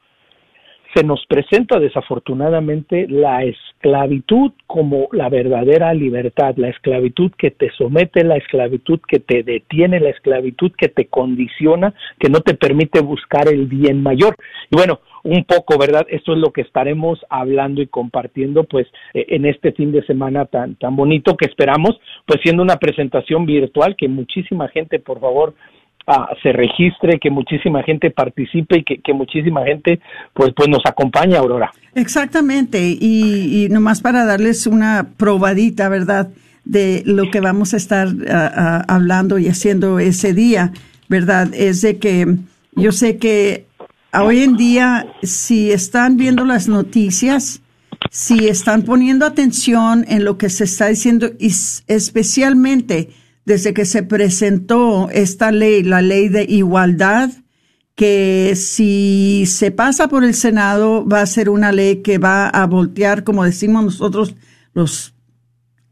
se 0.95 1.05
nos 1.05 1.25
presenta 1.27 1.79
desafortunadamente 1.79 3.07
la 3.09 3.45
esclavitud 3.45 4.53
como 4.67 5.09
la 5.13 5.29
verdadera 5.29 5.93
libertad, 5.93 6.55
la 6.57 6.69
esclavitud 6.69 7.31
que 7.37 7.51
te 7.51 7.71
somete, 7.77 8.25
la 8.25 8.37
esclavitud 8.37 9.01
que 9.07 9.19
te 9.19 9.43
detiene, 9.43 10.01
la 10.01 10.11
esclavitud 10.11 10.73
que 10.77 10.89
te 10.89 11.07
condiciona, 11.07 11.95
que 12.19 12.31
no 12.31 12.41
te 12.41 12.55
permite 12.55 13.01
buscar 13.01 13.49
el 13.49 13.67
bien 13.67 14.03
mayor. 14.03 14.35
Y 14.71 14.77
bueno, 14.77 15.01
un 15.25 15.45
poco, 15.45 15.79
¿verdad? 15.79 16.07
Esto 16.09 16.33
es 16.33 16.39
lo 16.39 16.53
que 16.53 16.63
estaremos 16.63 17.25
hablando 17.29 17.83
y 17.83 17.87
compartiendo 17.87 18.65
pues 18.65 18.87
eh, 19.15 19.27
en 19.29 19.45
este 19.45 19.73
fin 19.73 19.93
de 19.93 20.05
semana 20.07 20.47
tan 20.47 20.77
tan 20.77 20.97
bonito 20.97 21.37
que 21.37 21.47
esperamos, 21.47 22.01
pues 22.25 22.41
siendo 22.43 22.63
una 22.63 22.77
presentación 22.77 23.45
virtual 23.45 23.97
que 23.97 24.09
muchísima 24.09 24.69
gente, 24.69 24.99
por 24.99 25.21
favor, 25.21 25.55
se 26.43 26.53
registre, 26.53 27.19
que 27.19 27.31
muchísima 27.31 27.83
gente 27.83 28.11
participe 28.11 28.79
y 28.79 28.85
que, 28.85 29.13
muchísima 29.13 29.65
gente 29.65 30.01
pues, 30.33 30.53
pues 30.57 30.69
nos 30.69 30.83
acompañe, 30.87 31.37
Aurora. 31.37 31.71
Exactamente, 31.95 32.79
y, 32.81 33.65
y 33.65 33.69
nomás 33.69 34.01
para 34.01 34.25
darles 34.25 34.67
una 34.67 35.09
probadita, 35.17 35.89
¿verdad? 35.89 36.29
de 36.69 37.03
lo 37.07 37.31
que 37.31 37.41
vamos 37.41 37.73
a 37.73 37.79
estar 37.79 38.09
hablando 38.89 39.39
y 39.39 39.49
haciendo 39.49 39.99
ese 39.99 40.35
día, 40.35 40.73
¿verdad? 41.09 41.49
Es 41.55 41.81
de 41.81 41.99
que 41.99 42.37
yo 42.73 42.93
sé 42.93 43.17
que 43.17 43.65
hoy 44.13 44.43
en 44.43 44.57
día, 44.57 45.07
si 45.23 45.73
están 45.73 46.19
viendo 46.19 46.45
las 46.45 46.69
noticias, 46.69 47.63
si 48.11 48.49
están 48.49 48.83
poniendo 48.83 49.25
atención 49.25 50.05
en 50.09 50.25
lo 50.25 50.37
que 50.37 50.51
se 50.51 50.65
está 50.65 50.89
diciendo, 50.89 51.31
y 51.39 51.51
especialmente 51.87 53.09
desde 53.49 53.73
que 53.73 53.87
se 53.87 54.03
presentó 54.03 55.09
esta 55.11 55.51
ley, 55.51 55.83
la 55.83 56.03
ley 56.03 56.29
de 56.29 56.45
igualdad, 56.45 57.31
que 57.95 58.53
si 58.57 59.45
se 59.47 59.71
pasa 59.71 60.07
por 60.09 60.23
el 60.23 60.35
Senado 60.35 61.09
va 61.09 61.23
a 61.23 61.27
ser 61.27 61.49
una 61.49 61.73
ley 61.73 62.03
que 62.03 62.19
va 62.19 62.47
a 62.47 62.67
voltear, 62.67 63.25
como 63.25 63.45
decimos 63.45 63.83
nosotros 63.83 64.35
los 64.75 65.15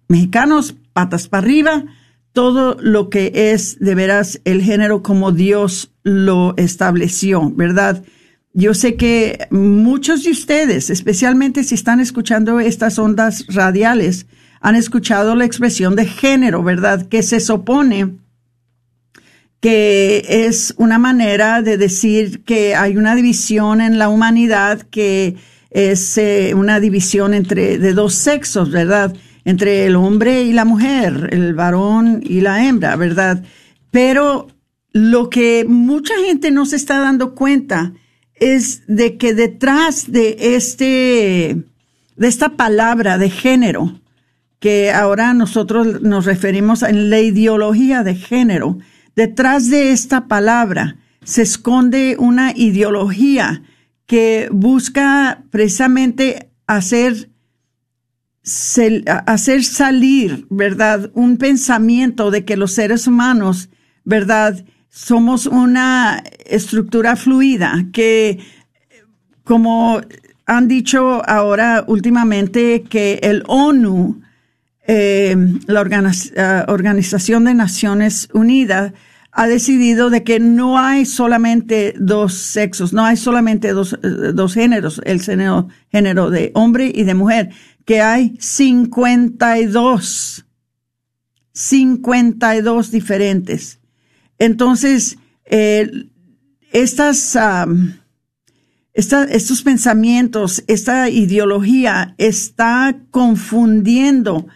mexicanos, 0.07 0.77
patas 0.93 1.29
para 1.29 1.45
arriba, 1.45 1.85
todo 2.35 2.77
lo 2.79 3.09
que 3.09 3.33
es 3.35 3.79
de 3.81 3.95
veras 3.95 4.39
el 4.45 4.61
género 4.61 5.03
como 5.03 5.33
Dios 5.33 5.95
lo 6.03 6.53
estableció, 6.59 7.51
¿verdad? 7.51 8.05
Yo 8.53 8.75
sé 8.75 8.97
que 8.97 9.49
muchos 9.51 10.25
de 10.25 10.31
ustedes, 10.31 10.91
especialmente 10.91 11.65
si 11.65 11.75
están 11.75 12.01
escuchando 12.01 12.61
estas 12.61 12.99
ondas 12.99 13.47
radiales, 13.49 14.27
han 14.67 14.75
escuchado 14.75 15.37
la 15.37 15.45
expresión 15.45 15.95
de 15.95 16.07
género, 16.07 16.61
¿verdad? 16.61 17.07
Que 17.07 17.23
se 17.23 17.39
supone 17.39 18.17
que 19.61 20.25
es 20.29 20.75
una 20.77 20.99
manera 20.99 21.63
de 21.63 21.77
decir 21.77 22.43
que 22.43 22.75
hay 22.75 22.97
una 22.97 23.15
división 23.15 23.81
en 23.81 24.01
la 24.01 24.09
humanidad 24.09 24.83
que 24.83 25.37
es 25.71 26.19
eh, 26.19 26.53
una 26.57 26.81
división 26.81 27.33
entre 27.33 27.79
de 27.79 27.93
dos 27.93 28.15
sexos, 28.15 28.73
¿verdad? 28.73 29.15
Entre 29.45 29.87
el 29.87 29.95
hombre 29.95 30.43
y 30.43 30.53
la 30.53 30.65
mujer, 30.65 31.29
el 31.31 31.55
varón 31.55 32.21
y 32.25 32.41
la 32.41 32.67
hembra, 32.67 32.97
¿verdad? 32.97 33.45
Pero 33.93 34.49
lo 34.91 35.31
que 35.31 35.65
mucha 35.65 36.15
gente 36.27 36.51
no 36.51 36.67
se 36.67 36.75
está 36.75 36.99
dando 36.99 37.37
cuenta 37.37 37.93
es 38.35 38.83
de 38.89 39.17
que 39.17 39.33
detrás 39.33 40.11
de 40.11 40.37
este 40.57 41.57
de 42.17 42.27
esta 42.27 42.57
palabra 42.57 43.17
de 43.17 43.31
género 43.31 44.01
que 44.59 44.91
ahora 44.91 45.35
nosotros 45.35 46.03
nos 46.03 46.25
referimos 46.25 46.83
a 46.83 46.93
la 46.93 47.21
ideología 47.21 48.03
de 48.03 48.15
género. 48.15 48.79
Detrás 49.15 49.71
de 49.71 49.93
esta 49.93 50.29
palabra 50.29 50.97
se 51.25 51.43
esconde 51.43 52.17
una 52.19 52.53
ideología 52.55 53.63
que 54.07 54.49
busca 54.53 55.43
precisamente 55.51 56.51
hacer, 56.67 57.29
hacer 59.27 59.65
salir, 59.65 60.47
¿verdad? 60.51 61.11
Un 61.15 61.37
pensamiento 61.37 62.31
de 62.31 62.45
que 62.45 62.57
los 62.57 62.73
seres 62.73 63.07
humanos, 63.07 63.69
¿verdad? 64.05 64.65
Somos 64.89 65.47
una 65.47 66.23
estructura 66.47 67.17
fluida 67.17 67.87
que, 67.93 68.39
como 69.45 70.01
han 70.47 70.69
dicho 70.69 71.29
ahora 71.29 71.85
últimamente, 71.89 72.85
que 72.85 73.19
el 73.23 73.43
ONU 73.49 74.23
eh, 74.89 75.37
la 75.67 75.83
eh, 75.83 76.65
Organización 76.69 77.43
de 77.45 77.55
Naciones 77.55 78.29
Unidas 78.33 78.93
ha 79.33 79.49
decidido 79.49 80.11
de 80.11 80.23
que 80.23 80.39
no 80.39 80.79
hay 80.79 81.05
solamente 81.05 81.93
dos 81.99 82.35
sexos, 82.35 82.93
no 82.93 83.05
hay 83.05 83.17
solamente 83.17 83.73
dos, 83.73 83.99
eh, 84.03 84.33
géneros, 84.49 85.01
el 85.05 85.21
género, 85.21 85.67
género 85.91 86.31
de 86.31 86.53
hombre 86.55 86.93
y 86.95 87.03
de 87.03 87.15
mujer, 87.15 87.51
que 87.85 88.01
hay 88.01 88.37
52, 88.39 90.47
52 91.53 92.91
diferentes. 92.93 93.81
Entonces, 94.39 95.19
estas, 96.73 97.37
estos 98.95 99.63
pensamientos, 99.63 100.63
esta 100.69 101.11
ideología 101.11 102.15
está 102.19 103.01
confundiendo 103.11 104.47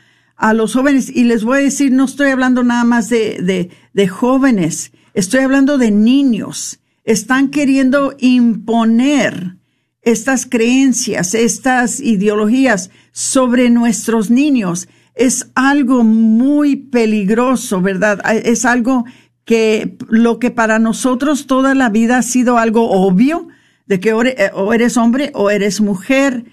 a 0.41 0.55
los 0.55 0.75
jóvenes. 0.75 1.09
Y 1.15 1.25
les 1.25 1.45
voy 1.45 1.59
a 1.59 1.63
decir, 1.63 1.93
no 1.93 2.07
estoy 2.07 2.31
hablando 2.31 2.65
nada 2.65 2.85
más 2.85 3.09
de, 3.09 3.71
de 3.93 4.09
jóvenes, 4.09 4.93
estoy 5.15 5.41
hablando 5.41 5.79
de 5.79 5.91
niños. 5.91 6.81
Están 7.05 7.51
queriendo 7.51 8.15
imponer 8.19 9.57
estas 10.03 10.47
creencias, 10.47 11.35
estas 11.35 12.01
ideologías 12.01 12.91
sobre 13.13 13.71
nuestros 13.71 14.31
niños. 14.31 14.89
Es 15.15 15.51
algo 15.55 16.05
muy 16.05 16.77
peligroso, 16.77 17.81
¿verdad? 17.81 18.21
Es 18.45 18.65
algo 18.65 19.05
que 19.45 19.97
lo 20.09 20.39
que 20.39 20.51
para 20.51 20.79
nosotros 20.79 21.47
toda 21.47 21.75
la 21.75 21.91
vida 21.91 22.19
ha 22.19 22.23
sido 22.23 22.57
algo 22.57 22.91
obvio, 22.91 23.49
de 23.87 24.01
que 24.01 24.11
eh, 24.11 24.51
o 24.55 24.73
eres 24.73 24.97
hombre 24.97 25.33
o 25.35 25.51
eres 25.51 25.81
mujer. 25.81 26.45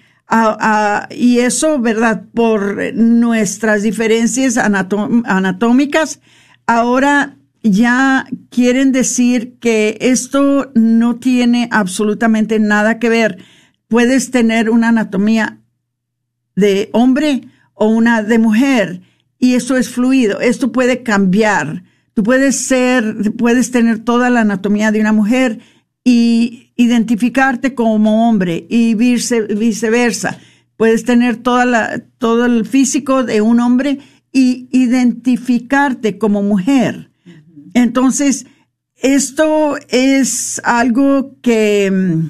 Y 1.10 1.40
eso, 1.40 1.80
¿verdad? 1.80 2.24
Por 2.34 2.94
nuestras 2.96 3.84
diferencias 3.84 4.58
anatómicas, 4.58 6.20
ahora 6.66 7.38
ya 7.64 8.28
quieren 8.50 8.92
decir 8.92 9.58
que 9.60 9.98
esto 10.00 10.72
no 10.76 11.18
tiene 11.18 11.68
absolutamente 11.72 12.60
nada 12.60 13.00
que 13.00 13.10
ver. 13.10 13.38
Puedes 13.88 14.32
tener 14.32 14.70
una 14.70 14.90
anatomía 14.90 15.60
de 16.56 16.90
hombre 16.94 17.48
o 17.74 17.88
una 17.88 18.24
de 18.24 18.40
mujer 18.40 19.02
y 19.40 19.56
eso 19.56 19.78
es 19.78 19.90
fluido. 19.90 20.40
Esto 20.40 20.72
puede 20.72 21.04
cambiar. 21.04 21.84
Tú 22.14 22.24
puedes 22.24 22.56
ser, 22.56 23.34
puedes 23.38 23.72
tener 23.72 24.00
toda 24.00 24.30
la 24.30 24.42
anatomía 24.42 24.92
de 24.92 25.00
una 25.00 25.14
mujer 25.14 25.60
y 26.10 26.72
identificarte 26.78 27.76
como 27.76 28.30
hombre 28.30 28.66
y 28.70 28.96
viceversa. 28.96 30.40
Puedes 30.78 31.04
tener 31.04 31.36
toda 31.36 31.66
la, 31.66 32.02
todo 32.18 32.46
el 32.46 32.66
físico 32.66 33.26
de 33.26 33.42
un 33.42 33.60
hombre 33.60 34.00
y 34.32 34.70
identificarte 34.72 36.18
como 36.18 36.44
mujer. 36.44 37.12
Entonces, 37.74 38.46
esto 38.96 39.76
es 39.90 40.62
algo 40.64 41.36
que 41.42 41.92
mm, 41.92 42.30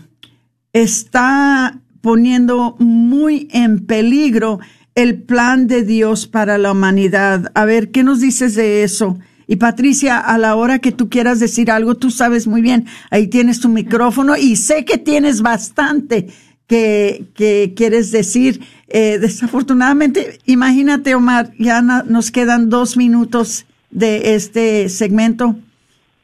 está 0.74 1.80
poniendo 2.02 2.78
muy 2.80 3.48
en 3.52 3.86
peligro 3.86 4.60
el 4.96 5.22
plan 5.22 5.68
de 5.68 5.84
Dios 5.84 6.26
para 6.26 6.58
la 6.58 6.72
humanidad. 6.72 7.52
A 7.54 7.66
ver, 7.66 7.92
¿qué 7.92 8.02
nos 8.02 8.22
dices 8.22 8.56
de 8.56 8.82
eso? 8.82 9.20
Y 9.48 9.56
Patricia, 9.56 10.20
a 10.20 10.38
la 10.38 10.56
hora 10.56 10.80
que 10.80 10.92
tú 10.92 11.10
quieras 11.10 11.40
decir 11.40 11.72
algo, 11.72 11.96
tú 11.96 12.12
sabes 12.12 12.48
muy 12.48 12.62
bien, 12.62 12.86
ahí 13.10 13.28
tienes 13.28 13.62
tu 13.62 13.70
micrófono 13.70 14.36
y 14.36 14.58
sé 14.58 14.84
que 14.84 14.98
tienes 14.98 15.42
bastante 15.42 16.28
que, 16.68 17.26
que 17.34 17.74
quieres 17.76 18.12
decir. 18.12 18.60
Eh, 18.90 19.18
desafortunadamente, 19.20 20.40
imagínate, 20.46 21.16
Omar, 21.16 21.52
ya 21.58 21.82
nos 21.82 22.32
quedan 22.32 22.70
dos 22.70 22.98
minutos 22.98 23.66
de 23.90 24.36
este 24.36 24.90
segmento 24.90 25.56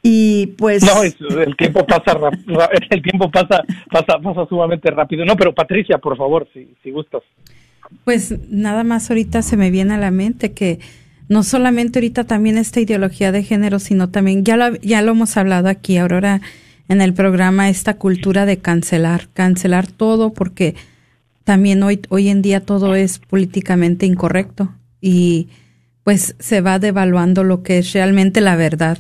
y 0.06 0.48
pues 0.58 0.84
no 0.84 1.02
el 1.02 1.56
tiempo 1.56 1.88
pasa 1.88 2.12
el 2.90 3.02
tiempo 3.02 3.32
pasa 3.32 3.64
pasa 3.90 4.20
pasa 4.20 4.46
sumamente 4.48 4.92
rápido. 4.92 5.24
No 5.24 5.38
pero 5.38 5.54
Patricia 5.54 5.98
por 5.98 6.18
favor 6.18 6.46
si 6.54 6.68
si 6.84 6.92
gustas. 6.92 7.24
Pues 8.04 8.38
nada 8.50 8.84
más 8.84 9.10
ahorita 9.10 9.42
se 9.42 9.56
me 9.56 9.72
viene 9.72 9.94
a 9.94 9.98
la 9.98 10.12
mente 10.12 10.52
que 10.52 10.80
no 11.30 11.44
solamente 11.44 12.00
ahorita 12.00 12.26
también 12.26 12.58
esta 12.58 12.80
ideología 12.80 13.32
de 13.32 13.44
género, 13.44 13.80
sino 13.80 14.10
también, 14.10 14.44
ya 14.44 14.58
lo, 14.58 14.76
ya 14.78 15.02
lo 15.02 15.12
hemos 15.12 15.38
hablado 15.38 15.70
aquí, 15.70 15.98
Aurora, 15.98 16.42
en 16.90 17.02
el 17.02 17.14
programa, 17.14 17.70
esta 17.70 17.96
cultura 17.96 18.46
de 18.46 18.58
cancelar, 18.58 19.30
cancelar 19.34 19.88
todo, 19.88 20.34
porque 20.34 20.76
también 21.44 21.84
hoy, 21.84 22.02
hoy 22.10 22.30
en 22.30 22.42
día 22.42 22.62
todo 22.62 22.96
es 22.96 23.20
políticamente 23.20 24.06
incorrecto 24.06 24.74
y 25.02 25.50
pues 26.04 26.36
se 26.40 26.62
va 26.62 26.80
devaluando 26.80 27.44
lo 27.44 27.64
que 27.64 27.80
es 27.80 27.94
realmente 27.94 28.42
la 28.42 28.56
verdad. 28.56 29.00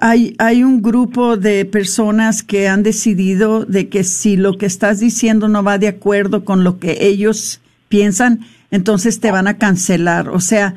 Hay, 0.00 0.34
hay 0.38 0.62
un 0.62 0.80
grupo 0.80 1.36
de 1.36 1.64
personas 1.64 2.42
que 2.42 2.68
han 2.68 2.82
decidido 2.82 3.64
de 3.64 3.88
que 3.88 4.04
si 4.04 4.36
lo 4.36 4.58
que 4.58 4.66
estás 4.66 5.00
diciendo 5.00 5.48
no 5.48 5.64
va 5.64 5.78
de 5.78 5.88
acuerdo 5.88 6.44
con 6.44 6.62
lo 6.62 6.78
que 6.78 6.98
ellos 7.00 7.60
piensan, 7.88 8.40
entonces 8.70 9.20
te 9.20 9.30
van 9.30 9.48
a 9.48 9.58
cancelar. 9.58 10.28
O 10.28 10.40
sea, 10.40 10.74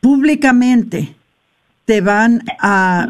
públicamente 0.00 1.14
te 1.84 2.00
van 2.00 2.42
a, 2.60 3.08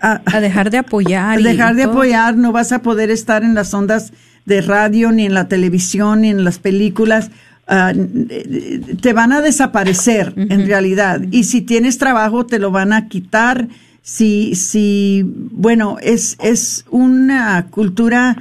a, 0.00 0.40
dejar 0.40 0.70
de 0.70 0.78
apoyar. 0.78 1.38
A 1.38 1.42
dejar 1.42 1.74
de 1.74 1.84
apoyar, 1.84 2.36
no 2.36 2.52
vas 2.52 2.72
a 2.72 2.82
poder 2.82 3.10
estar 3.10 3.42
en 3.42 3.54
las 3.54 3.72
ondas 3.74 4.12
de 4.44 4.60
radio, 4.60 5.12
ni 5.12 5.26
en 5.26 5.34
la 5.34 5.48
televisión, 5.48 6.22
ni 6.22 6.30
en 6.30 6.44
las 6.44 6.58
películas. 6.58 7.30
Ah, 7.68 7.92
te 9.00 9.12
van 9.12 9.32
a 9.32 9.40
desaparecer 9.40 10.32
en 10.36 10.66
realidad. 10.66 11.20
Y 11.32 11.44
si 11.44 11.62
tienes 11.62 11.98
trabajo, 11.98 12.46
te 12.46 12.60
lo 12.60 12.70
van 12.70 12.92
a 12.92 13.08
quitar. 13.08 13.68
Si, 14.02 14.54
si, 14.54 15.24
bueno, 15.24 15.96
es, 16.00 16.36
es 16.40 16.84
una 16.90 17.66
cultura 17.70 18.36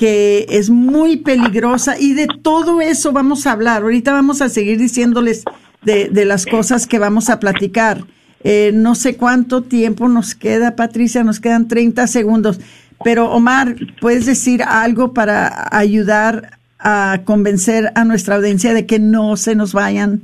que 0.00 0.46
es 0.48 0.70
muy 0.70 1.18
peligrosa 1.18 1.98
y 2.00 2.14
de 2.14 2.26
todo 2.26 2.80
eso 2.80 3.12
vamos 3.12 3.46
a 3.46 3.52
hablar. 3.52 3.82
Ahorita 3.82 4.14
vamos 4.14 4.40
a 4.40 4.48
seguir 4.48 4.78
diciéndoles 4.78 5.44
de, 5.82 6.08
de 6.08 6.24
las 6.24 6.46
cosas 6.46 6.86
que 6.86 6.98
vamos 6.98 7.28
a 7.28 7.38
platicar. 7.38 8.06
Eh, 8.42 8.70
no 8.72 8.94
sé 8.94 9.18
cuánto 9.18 9.62
tiempo 9.62 10.08
nos 10.08 10.34
queda, 10.34 10.74
Patricia, 10.74 11.22
nos 11.22 11.38
quedan 11.38 11.68
30 11.68 12.06
segundos. 12.06 12.60
Pero 13.04 13.30
Omar, 13.30 13.76
¿puedes 14.00 14.24
decir 14.24 14.62
algo 14.62 15.12
para 15.12 15.68
ayudar 15.70 16.58
a 16.78 17.20
convencer 17.26 17.92
a 17.94 18.04
nuestra 18.04 18.36
audiencia 18.36 18.72
de 18.72 18.86
que 18.86 18.98
no 18.98 19.36
se 19.36 19.54
nos 19.54 19.74
vayan? 19.74 20.22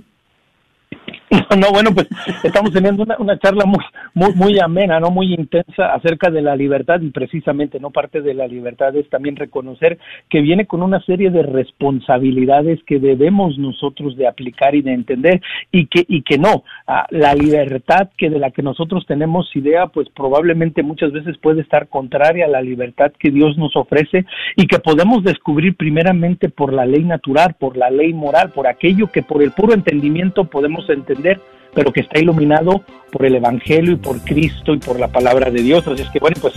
No, 1.58 1.70
bueno, 1.70 1.92
pues 1.92 2.06
estamos 2.44 2.72
teniendo 2.72 3.02
una, 3.02 3.16
una 3.18 3.38
charla 3.38 3.66
muy, 3.66 3.84
muy, 4.16 4.33
muy 4.35 4.59
amena, 4.59 4.98
no 4.98 5.11
muy 5.11 5.35
intensa 5.35 5.92
acerca 5.92 6.31
de 6.31 6.40
la 6.40 6.57
libertad 6.57 7.02
y 7.02 7.11
precisamente 7.11 7.79
no 7.79 7.90
parte 7.90 8.22
de 8.22 8.33
la 8.33 8.46
libertad 8.46 8.96
es 8.96 9.07
también 9.11 9.37
reconocer 9.37 9.98
que 10.31 10.40
viene 10.40 10.66
con 10.66 10.83
una 10.83 11.00
serie 11.02 11.29
de 11.29 11.42
responsabilidades 11.42 12.83
que 12.87 12.98
debemos 12.98 13.59
nosotros 13.59 14.16
de 14.16 14.26
aplicar 14.26 14.74
y 14.74 14.81
de 14.81 14.94
entender 14.94 15.42
y 15.70 15.87
que 15.88 16.07
y 16.09 16.22
que 16.22 16.38
no. 16.38 16.64
Ah, 16.87 17.07
la 17.11 17.35
libertad 17.35 18.09
que 18.16 18.31
de 18.31 18.38
la 18.38 18.52
que 18.52 18.62
nosotros 18.62 19.05
tenemos 19.07 19.55
idea 19.55 19.88
pues 19.88 20.09
probablemente 20.09 20.83
muchas 20.83 21.12
veces 21.12 21.37
puede 21.37 21.61
estar 21.61 21.88
contraria 21.88 22.46
a 22.46 22.48
la 22.48 22.62
libertad 22.62 23.12
que 23.18 23.31
Dios 23.31 23.59
nos 23.59 23.76
ofrece 23.76 24.24
y 24.57 24.66
que 24.66 24.79
podemos 24.79 25.24
descubrir 25.24 25.76
primeramente 25.76 26.48
por 26.48 26.72
la 26.72 26.87
ley 26.87 27.05
natural, 27.05 27.55
por 27.59 27.76
la 27.76 27.90
ley 27.90 28.14
moral, 28.14 28.52
por 28.52 28.66
aquello 28.66 29.09
que 29.09 29.22
por 29.22 29.42
el 29.42 29.52
puro 29.52 29.74
entendimiento 29.74 30.44
podemos 30.44 30.88
entender 30.88 31.38
pero 31.76 31.92
que 31.92 32.00
está 32.00 32.18
iluminado 32.18 32.82
por 33.12 33.26
el 33.26 33.36
Evangelio 33.36 33.92
y 33.92 33.96
por 33.96 34.18
Cristo 34.22 34.72
y 34.72 34.78
por 34.78 34.98
la 34.98 35.08
palabra 35.08 35.50
de 35.50 35.62
Dios. 35.62 35.86
Así 35.86 36.02
es 36.02 36.08
que 36.08 36.18
bueno, 36.18 36.38
pues, 36.40 36.54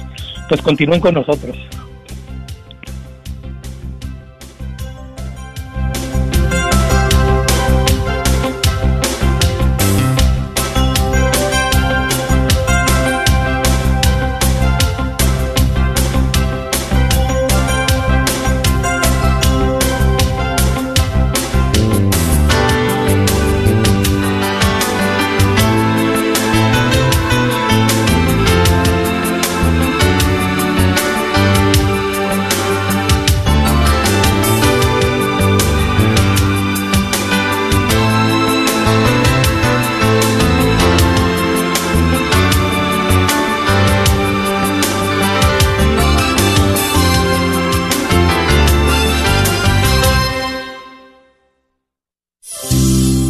pues 0.47 0.62
continúen 0.62 1.01
con 1.01 1.13
nosotros. 1.13 1.58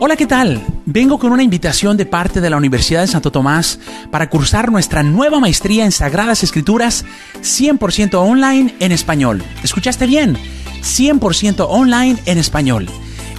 Hola, 0.00 0.14
¿qué 0.14 0.26
tal? 0.26 0.64
Vengo 0.86 1.18
con 1.18 1.32
una 1.32 1.42
invitación 1.42 1.96
de 1.96 2.06
parte 2.06 2.40
de 2.40 2.48
la 2.48 2.56
Universidad 2.56 3.00
de 3.00 3.08
Santo 3.08 3.32
Tomás 3.32 3.80
para 4.12 4.30
cursar 4.30 4.70
nuestra 4.70 5.02
nueva 5.02 5.40
maestría 5.40 5.84
en 5.84 5.90
Sagradas 5.90 6.44
Escrituras 6.44 7.04
100% 7.40 8.14
online 8.14 8.76
en 8.78 8.92
español. 8.92 9.42
¿Escuchaste 9.64 10.06
bien? 10.06 10.38
100% 10.82 11.66
online 11.68 12.16
en 12.26 12.38
español. 12.38 12.86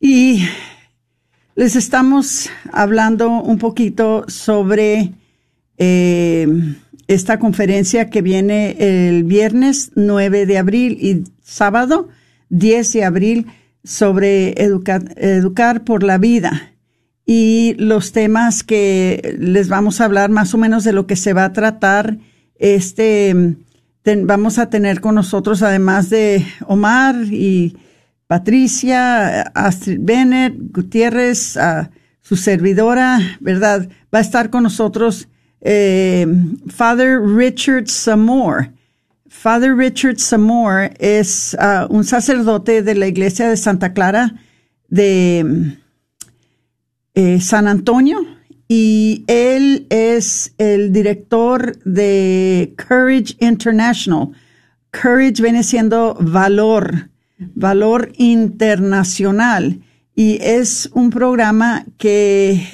y 0.00 0.46
les 1.54 1.76
estamos 1.76 2.48
hablando 2.72 3.28
un 3.28 3.58
poquito 3.58 4.24
sobre 4.26 5.12
eh, 5.76 6.48
esta 7.08 7.38
conferencia 7.38 8.08
que 8.08 8.22
viene 8.22 8.76
el 8.78 9.24
viernes 9.24 9.92
9 9.96 10.46
de 10.46 10.56
abril 10.56 10.96
y 10.98 11.24
sábado 11.42 12.08
10 12.48 12.94
de 12.94 13.04
abril 13.04 13.46
sobre 13.84 14.54
educar 14.62 15.84
por 15.84 16.04
la 16.04 16.16
vida. 16.16 16.72
Y 17.26 17.74
los 17.76 18.12
temas 18.12 18.62
que 18.62 19.36
les 19.38 19.68
vamos 19.68 20.00
a 20.00 20.06
hablar 20.06 20.30
más 20.30 20.54
o 20.54 20.56
menos 20.56 20.84
de 20.84 20.94
lo 20.94 21.06
que 21.06 21.16
se 21.16 21.34
va 21.34 21.44
a 21.44 21.52
tratar 21.52 22.16
este 22.58 23.56
vamos 24.04 24.58
a 24.58 24.70
tener 24.70 25.00
con 25.00 25.14
nosotros, 25.14 25.62
además 25.62 26.10
de 26.10 26.44
Omar 26.66 27.16
y 27.30 27.76
Patricia, 28.26 29.42
Astrid 29.42 29.98
Bennett, 30.00 30.54
Gutiérrez, 30.72 31.58
su 32.20 32.36
servidora, 32.36 33.18
¿verdad? 33.40 33.88
Va 34.14 34.18
a 34.18 34.22
estar 34.22 34.50
con 34.50 34.62
nosotros 34.62 35.28
eh, 35.60 36.26
Father 36.68 37.20
Richard 37.20 37.88
Samore. 37.88 38.72
Father 39.28 39.76
Richard 39.76 40.18
Samore 40.18 40.94
es 40.98 41.56
ah, 41.58 41.86
un 41.90 42.04
sacerdote 42.04 42.82
de 42.82 42.94
la 42.94 43.06
iglesia 43.06 43.48
de 43.48 43.56
Santa 43.56 43.92
Clara 43.92 44.34
de 44.88 45.76
eh, 47.14 47.40
San 47.40 47.68
Antonio 47.68 48.18
y 48.72 49.24
él 49.26 49.88
es 49.90 50.54
el 50.56 50.92
director 50.92 51.76
de 51.84 52.72
Courage 52.76 53.34
International. 53.40 54.28
Courage 54.92 55.42
viene 55.42 55.64
siendo 55.64 56.16
valor, 56.20 57.10
valor 57.56 58.12
internacional 58.16 59.80
y 60.14 60.38
es 60.40 60.88
un 60.94 61.10
programa 61.10 61.84
que 61.98 62.64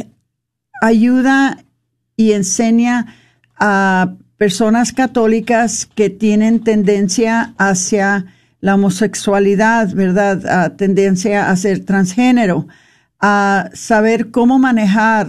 ayuda 0.82 1.64
y 2.14 2.32
enseña 2.32 3.14
a 3.58 4.16
personas 4.36 4.92
católicas 4.92 5.86
que 5.86 6.10
tienen 6.10 6.60
tendencia 6.60 7.54
hacia 7.56 8.26
la 8.60 8.74
homosexualidad, 8.74 9.94
¿verdad? 9.94 10.46
A 10.46 10.76
tendencia 10.76 11.48
a 11.48 11.56
ser 11.56 11.86
transgénero, 11.86 12.68
a 13.18 13.70
saber 13.72 14.30
cómo 14.30 14.58
manejar 14.58 15.28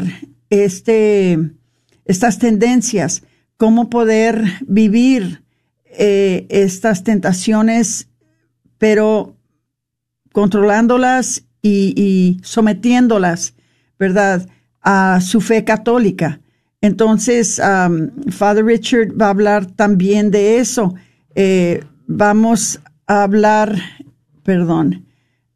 este, 0.50 1.40
estas 2.06 2.40
tendencias, 2.40 3.24
cómo 3.58 3.90
poder 3.90 4.44
vivir 4.68 5.44
eh, 5.86 6.46
estas 6.50 7.04
tentaciones, 7.04 8.08
pero 8.78 9.36
controlándolas 10.32 11.44
y, 11.62 12.40
sometiéndolas, 12.44 13.56
¿verdad?, 14.00 14.48
a 14.82 15.20
su 15.20 15.42
fe 15.42 15.66
católica. 15.66 16.40
Entonces, 16.80 17.60
Father 18.30 18.64
Richard 18.64 19.20
va 19.20 19.26
a 19.26 19.32
hablar 19.32 19.66
también 19.66 20.32
de 20.32 20.60
eso. 20.60 20.94
Eh, 21.36 21.84
vamos 22.06 22.80
a 23.06 23.24
hablar, 23.24 23.76
perdón, 24.44 25.06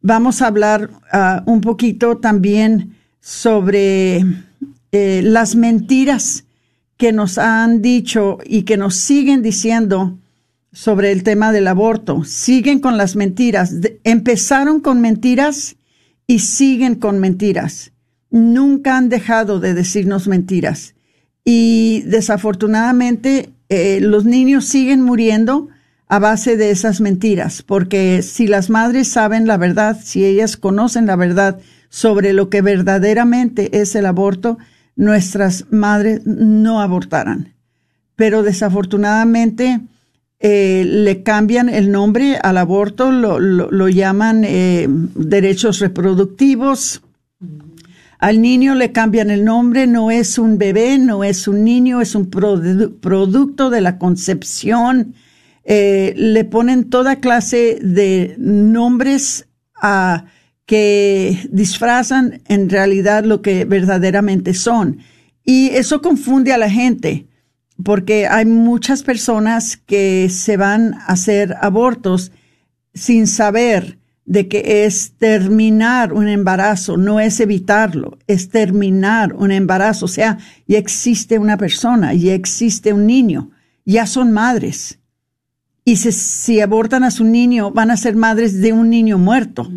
vamos 0.01 0.41
a 0.41 0.47
hablar 0.47 0.89
uh, 1.13 1.49
un 1.49 1.61
poquito 1.61 2.17
también 2.17 2.97
sobre 3.19 4.25
eh, 4.91 5.21
las 5.23 5.55
mentiras 5.55 6.45
que 6.97 7.11
nos 7.11 7.37
han 7.37 7.81
dicho 7.81 8.37
y 8.45 8.63
que 8.63 8.77
nos 8.77 8.95
siguen 8.95 9.41
diciendo 9.41 10.19
sobre 10.71 11.11
el 11.11 11.23
tema 11.23 11.51
del 11.51 11.67
aborto. 11.67 12.23
Siguen 12.23 12.79
con 12.79 12.97
las 12.97 13.15
mentiras. 13.15 13.73
empezaron 14.03 14.79
con 14.81 15.01
mentiras 15.01 15.75
y 16.27 16.39
siguen 16.39 16.95
con 16.95 17.19
mentiras. 17.19 17.91
Nunca 18.29 18.97
han 18.97 19.09
dejado 19.09 19.59
de 19.59 19.73
decirnos 19.73 20.27
mentiras. 20.27 20.93
Y 21.43 22.03
desafortunadamente 22.05 23.49
eh, 23.69 23.99
los 24.01 24.25
niños 24.25 24.65
siguen 24.65 25.01
muriendo 25.01 25.69
a 26.07 26.19
base 26.19 26.57
de 26.57 26.71
esas 26.71 26.99
mentiras, 26.99 27.63
porque 27.63 28.21
si 28.21 28.45
las 28.45 28.69
madres 28.69 29.07
saben 29.07 29.47
la 29.47 29.55
verdad, 29.55 29.97
si 30.03 30.25
ellas 30.25 30.57
conocen 30.57 31.05
la 31.05 31.15
verdad 31.15 31.59
sobre 31.87 32.33
lo 32.33 32.49
que 32.49 32.61
verdaderamente 32.61 33.79
es 33.79 33.95
el 33.95 34.05
aborto, 34.05 34.57
nuestras 34.95 35.65
madres 35.71 36.25
no 36.25 36.81
abortaran. 36.81 37.53
Pero 38.15 38.43
desafortunadamente 38.43 39.81
eh, 40.39 40.83
le 40.85 41.21
cambian 41.21 41.69
el 41.69 41.91
nombre 41.91 42.37
al 42.41 42.57
aborto, 42.57 43.11
lo, 43.11 43.89
llaman 43.89 44.43
eh, 44.43 44.87
derechos 44.89 45.79
reproductivos. 45.79 47.01
Al 48.17 48.41
niño 48.41 48.73
le 48.75 48.91
cambian 48.91 49.29
el 49.29 49.45
nombre, 49.45 49.85
no 49.85 50.11
es 50.11 50.39
un 50.39 50.57
bebé, 50.57 50.97
no 50.97 51.23
es 51.23 51.47
un 51.47 51.63
niño, 51.63 52.01
es 52.01 52.15
un 52.15 52.29
producto 52.29 53.69
de 53.69 53.81
la 53.81 53.97
concepción. 53.97 55.13
eh, 55.63 56.13
le 56.17 56.43
ponen 56.43 56.89
toda 56.89 57.17
clase 57.17 57.77
de 57.81 58.35
nombres 58.39 59.47
a 59.75 60.25
que 60.65 61.37
disfrazan 61.51 62.41
en 62.47 62.69
realidad 62.69 63.23
lo 63.23 63.41
que 63.41 63.65
verdaderamente 63.65 64.53
son. 64.53 64.99
Y 65.43 65.69
eso 65.69 66.01
confunde 66.01 66.53
a 66.53 66.57
la 66.57 66.69
gente, 66.69 67.27
porque 67.83 68.27
hay 68.27 68.45
muchas 68.45 69.03
personas 69.03 69.77
que 69.77 70.29
se 70.29 70.57
van 70.57 70.93
a 70.93 71.07
hacer 71.07 71.55
abortos 71.59 72.31
sin 72.93 73.27
saber 73.27 73.97
de 74.25 74.47
que 74.47 74.85
es 74.85 75.13
terminar 75.17 76.13
un 76.13 76.27
embarazo, 76.27 76.95
no 76.95 77.19
es 77.19 77.39
evitarlo, 77.39 78.17
es 78.27 78.49
terminar 78.49 79.33
un 79.33 79.51
embarazo. 79.51 80.05
O 80.05 80.07
sea, 80.07 80.37
ya 80.67 80.77
existe 80.77 81.39
una 81.39 81.57
persona, 81.57 82.13
ya 82.13 82.33
existe 82.33 82.93
un 82.93 83.07
niño, 83.07 83.51
ya 83.83 84.05
son 84.05 84.31
madres. 84.31 84.99
Y 85.83 85.97
si, 85.97 86.61
abortan 86.61 87.03
a 87.03 87.11
su 87.11 87.25
niño, 87.25 87.71
van 87.71 87.91
a 87.91 87.97
ser 87.97 88.15
madres 88.15 88.61
de 88.61 88.71
un 88.71 88.89
niño 88.89 89.17
muerto. 89.17 89.69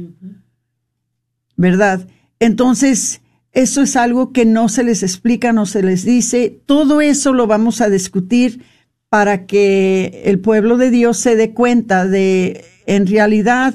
¿Verdad? 1.57 2.07
Entonces, 2.41 3.21
eso 3.53 3.83
es 3.83 3.95
algo 3.95 4.33
que 4.33 4.45
no 4.45 4.69
se 4.69 4.83
les 4.83 5.03
explica, 5.03 5.53
no 5.53 5.65
se 5.65 5.83
les 5.83 6.05
dice. 6.05 6.61
Todo 6.67 7.01
eso 7.01 7.33
lo 7.33 7.47
vamos 7.47 7.81
a 7.81 7.89
discutir 7.89 8.63
para 9.09 9.47
que 9.47 10.23
el 10.25 10.41
pueblo 10.41 10.77
de 10.77 10.91
Dios 10.91 11.19
se 11.19 11.37
dé 11.37 11.53
cuenta 11.53 12.05
de, 12.05 12.65
en 12.87 13.07
realidad, 13.07 13.75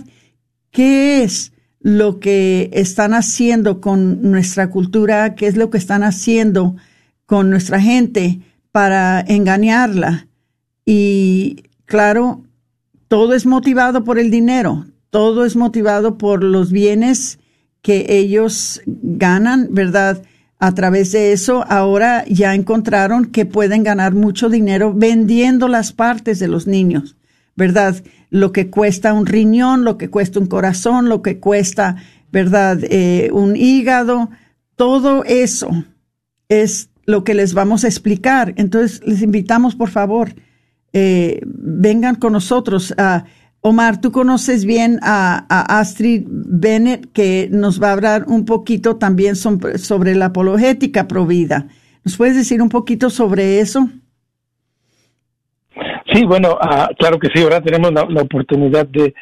qué 0.71 1.23
es 1.23 1.53
lo 1.79 2.19
que 2.19 2.69
están 2.73 3.13
haciendo 3.13 3.79
con 3.79 4.21
nuestra 4.29 4.69
cultura, 4.69 5.35
qué 5.35 5.47
es 5.47 5.55
lo 5.55 5.69
que 5.69 5.77
están 5.77 6.03
haciendo 6.03 6.75
con 7.25 7.49
nuestra 7.49 7.79
gente 7.79 8.41
para 8.73 9.21
engañarla. 9.21 10.27
Y 10.85 11.63
claro, 11.85 12.43
todo 13.07 13.33
es 13.33 13.45
motivado 13.45 14.03
por 14.03 14.19
el 14.19 14.29
dinero, 14.29 14.87
todo 15.09 15.45
es 15.45 15.55
motivado 15.55 16.17
por 16.17 16.43
los 16.43 16.71
bienes 16.71 17.39
que 17.81 18.05
ellos 18.09 18.81
ganan, 18.85 19.69
¿verdad? 19.71 20.21
A 20.59 20.73
través 20.73 21.11
de 21.13 21.31
eso, 21.31 21.63
ahora 21.69 22.25
ya 22.27 22.53
encontraron 22.53 23.25
que 23.25 23.45
pueden 23.45 23.83
ganar 23.83 24.13
mucho 24.13 24.49
dinero 24.49 24.93
vendiendo 24.93 25.67
las 25.67 25.93
partes 25.93 26.39
de 26.39 26.49
los 26.49 26.67
niños, 26.67 27.15
¿verdad? 27.55 27.95
Lo 28.29 28.51
que 28.51 28.69
cuesta 28.69 29.13
un 29.13 29.25
riñón, 29.25 29.85
lo 29.85 29.97
que 29.97 30.09
cuesta 30.09 30.39
un 30.39 30.47
corazón, 30.47 31.07
lo 31.07 31.21
que 31.21 31.39
cuesta, 31.39 31.95
¿verdad? 32.31 32.79
Eh, 32.83 33.29
un 33.31 33.55
hígado, 33.55 34.29
todo 34.75 35.23
eso 35.23 35.69
es 36.49 36.89
lo 37.05 37.23
que 37.23 37.33
les 37.33 37.53
vamos 37.53 37.85
a 37.85 37.87
explicar. 37.87 38.53
Entonces, 38.57 39.01
les 39.05 39.21
invitamos, 39.21 39.75
por 39.75 39.89
favor, 39.89 40.35
eh, 40.91 41.39
vengan 41.45 42.15
con 42.15 42.33
nosotros. 42.33 42.93
a 42.97 43.25
Omar, 43.61 43.99
tú 43.99 44.11
conoces 44.11 44.65
bien 44.65 44.99
a, 45.01 45.45
Astrid 45.79 46.23
Bennett, 46.27 47.11
que 47.11 47.49
nos 47.51 47.81
va 47.81 47.89
a 47.89 47.93
hablar 47.93 48.23
un 48.27 48.45
poquito 48.45 48.97
también 48.97 49.35
sobre, 49.35 50.15
la 50.15 50.27
apologética 50.27 51.07
provida. 51.07 51.67
¿Nos 52.05 52.15
puedes 52.15 52.37
decir 52.37 52.61
un 52.61 52.69
poquito 52.69 53.09
sobre 53.09 53.59
eso? 53.59 53.89
Sí, 56.13 56.25
bueno, 56.25 56.57
ah, 56.61 56.89
claro 56.97 57.19
que 57.19 57.27
sí, 57.33 57.43
ahora 57.43 57.61
tenemos 57.61 57.91
la, 57.91 58.03
oportunidad 58.21 58.87
de, 58.87 59.13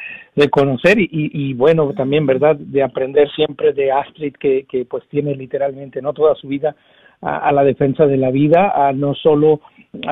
conocer 0.50 0.98
y, 1.00 1.52
bueno, 1.54 1.92
también, 1.94 2.24
¿verdad?, 2.24 2.54
de 2.56 2.82
aprender 2.84 3.28
siempre 3.34 3.72
de 3.72 3.90
Astrid, 3.90 4.34
que, 4.38 4.66
que 4.70 4.84
pues 4.84 5.02
tiene 5.08 5.34
literalmente, 5.34 6.00
¿no?, 6.00 6.12
toda 6.12 6.36
su 6.36 6.46
vida 6.46 6.76
a, 7.20 7.50
la 7.52 7.64
defensa 7.64 8.06
de 8.06 8.16
la 8.16 8.30
vida, 8.30 8.72
a 8.74 8.92
no 8.92 9.14
solo 9.14 9.60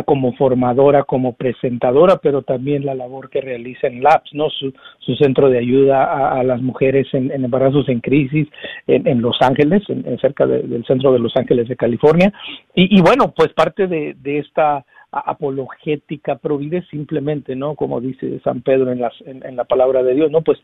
como 0.04 0.32
formadora, 0.32 1.04
como 1.04 1.34
presentadora, 1.34 2.16
pero 2.16 2.42
también 2.42 2.84
la 2.84 2.94
labor 2.94 3.28
que 3.30 3.40
realiza 3.40 3.86
en 3.86 4.02
LAPS, 4.02 4.34
¿no? 4.34 4.48
Su, 4.50 4.72
su 4.98 5.14
centro 5.16 5.48
de 5.48 5.58
ayuda 5.58 6.30
a, 6.30 6.42
las 6.42 6.60
mujeres 6.62 7.06
en, 7.12 7.30
embarazos 7.30 7.88
en 7.88 8.00
crisis 8.00 8.48
en, 8.86 9.20
Los 9.20 9.36
Ángeles, 9.40 9.82
en, 9.88 10.18
cerca 10.18 10.46
del 10.46 10.84
centro 10.86 11.12
de 11.12 11.18
Los 11.18 11.36
Ángeles 11.36 11.68
de 11.68 11.76
California. 11.76 12.32
Y, 12.74 13.00
bueno, 13.00 13.32
pues 13.36 13.52
parte 13.52 13.86
de, 13.86 14.16
esta 14.24 14.84
apologética 15.12 16.36
provide 16.36 16.82
simplemente, 16.90 17.54
¿no? 17.54 17.74
Como 17.74 18.00
dice 18.00 18.40
San 18.40 18.62
Pedro 18.62 18.92
en, 18.92 19.00
las, 19.00 19.14
en, 19.24 19.56
la 19.56 19.64
palabra 19.64 20.02
de 20.02 20.14
Dios, 20.14 20.30
¿no? 20.30 20.42
Pues 20.42 20.58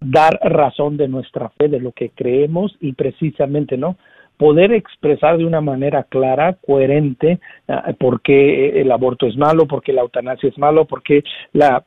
dar 0.00 0.38
razón 0.42 0.96
de 0.96 1.08
nuestra 1.08 1.50
fe, 1.50 1.68
de 1.68 1.80
lo 1.80 1.92
que 1.92 2.10
creemos 2.10 2.74
y 2.80 2.92
precisamente, 2.92 3.76
¿no? 3.76 3.96
Poder 4.36 4.72
expresar 4.72 5.38
de 5.38 5.44
una 5.44 5.60
manera 5.60 6.04
clara, 6.04 6.56
coherente, 6.66 7.38
ah, 7.68 7.92
por 7.98 8.20
qué 8.20 8.80
el 8.80 8.90
aborto 8.90 9.26
es 9.26 9.36
malo, 9.36 9.66
por 9.66 9.82
qué 9.82 9.92
la 9.92 10.02
eutanasia 10.02 10.48
es 10.48 10.58
malo, 10.58 10.84
por 10.86 11.02
qué 11.02 11.22
la 11.52 11.84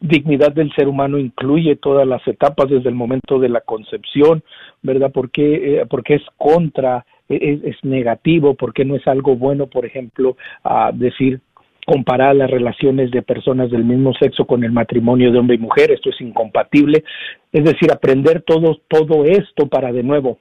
dignidad 0.00 0.52
del 0.52 0.72
ser 0.74 0.88
humano 0.88 1.18
incluye 1.18 1.76
todas 1.76 2.06
las 2.06 2.26
etapas 2.28 2.70
desde 2.70 2.88
el 2.88 2.94
momento 2.94 3.38
de 3.38 3.48
la 3.48 3.60
concepción, 3.60 4.42
¿verdad? 4.82 5.10
Porque, 5.12 5.80
eh, 5.80 5.86
porque 5.90 6.14
es 6.14 6.22
contra, 6.36 7.04
e, 7.28 7.60
es, 7.64 7.76
negativo, 7.82 8.54
porque 8.54 8.84
no 8.84 8.94
es 8.94 9.06
algo 9.08 9.36
bueno, 9.36 9.66
por 9.66 9.84
ejemplo, 9.84 10.36
a 10.62 10.92
decir 10.92 11.40
comparar 11.84 12.36
las 12.36 12.50
relaciones 12.50 13.10
de 13.10 13.22
personas 13.22 13.70
del 13.70 13.82
mismo 13.82 14.12
sexo 14.12 14.44
con 14.44 14.62
el 14.62 14.72
matrimonio 14.72 15.32
de 15.32 15.38
hombre 15.38 15.56
y 15.56 15.58
mujer, 15.58 15.90
esto 15.90 16.10
es 16.10 16.20
incompatible, 16.20 17.02
es 17.50 17.64
decir, 17.64 17.90
aprender 17.90 18.42
todo, 18.42 18.78
todo 18.88 19.24
esto 19.24 19.68
para 19.68 19.90
de 19.90 20.02
nuevo 20.02 20.38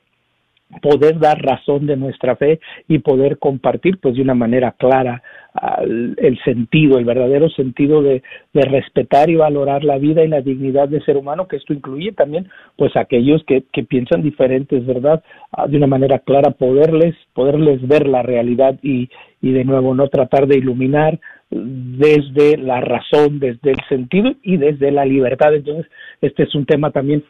poder 0.81 1.19
dar 1.19 1.41
razón 1.41 1.87
de 1.87 1.95
nuestra 1.95 2.35
fe 2.35 2.59
y 2.87 2.99
poder 2.99 3.39
compartir 3.39 3.99
pues 3.99 4.15
de 4.15 4.21
una 4.21 4.35
manera 4.35 4.73
clara 4.73 5.23
el 6.17 6.39
sentido, 6.43 6.99
el 6.99 7.05
verdadero 7.05 7.49
sentido 7.49 8.03
de, 8.03 8.21
respetar 8.53 9.29
y 9.29 9.35
valorar 9.35 9.83
la 9.83 9.97
vida 9.97 10.23
y 10.23 10.27
la 10.27 10.41
dignidad 10.41 10.89
del 10.89 11.03
ser 11.05 11.17
humano, 11.17 11.47
que 11.47 11.55
esto 11.55 11.73
incluye 11.73 12.11
también 12.11 12.47
pues 12.75 12.95
aquellos 12.95 13.43
que, 13.45 13.63
que 13.71 13.83
piensan 13.83 14.21
diferentes, 14.21 14.85
¿verdad? 14.85 15.23
Ah, 15.51 15.67
de 15.67 15.77
una 15.77 15.87
manera 15.87 16.19
clara 16.19 16.51
poderles, 16.51 17.15
poderles 17.33 17.87
ver 17.87 18.07
la 18.07 18.23
realidad 18.23 18.77
y, 18.81 19.09
y 19.41 19.51
de 19.51 19.63
nuevo 19.63 19.95
no 19.95 20.07
tratar 20.09 20.47
de 20.47 20.57
iluminar 20.57 21.19
desde 21.49 22.57
la 22.57 22.81
razón, 22.81 23.39
desde 23.39 23.71
el 23.71 23.79
sentido 23.87 24.33
y 24.43 24.57
desde 24.57 24.91
la 24.91 25.05
libertad. 25.05 25.53
Entonces, 25.53 25.89
este 26.21 26.43
es 26.43 26.55
un 26.55 26.65
tema 26.65 26.91
también 26.91 27.23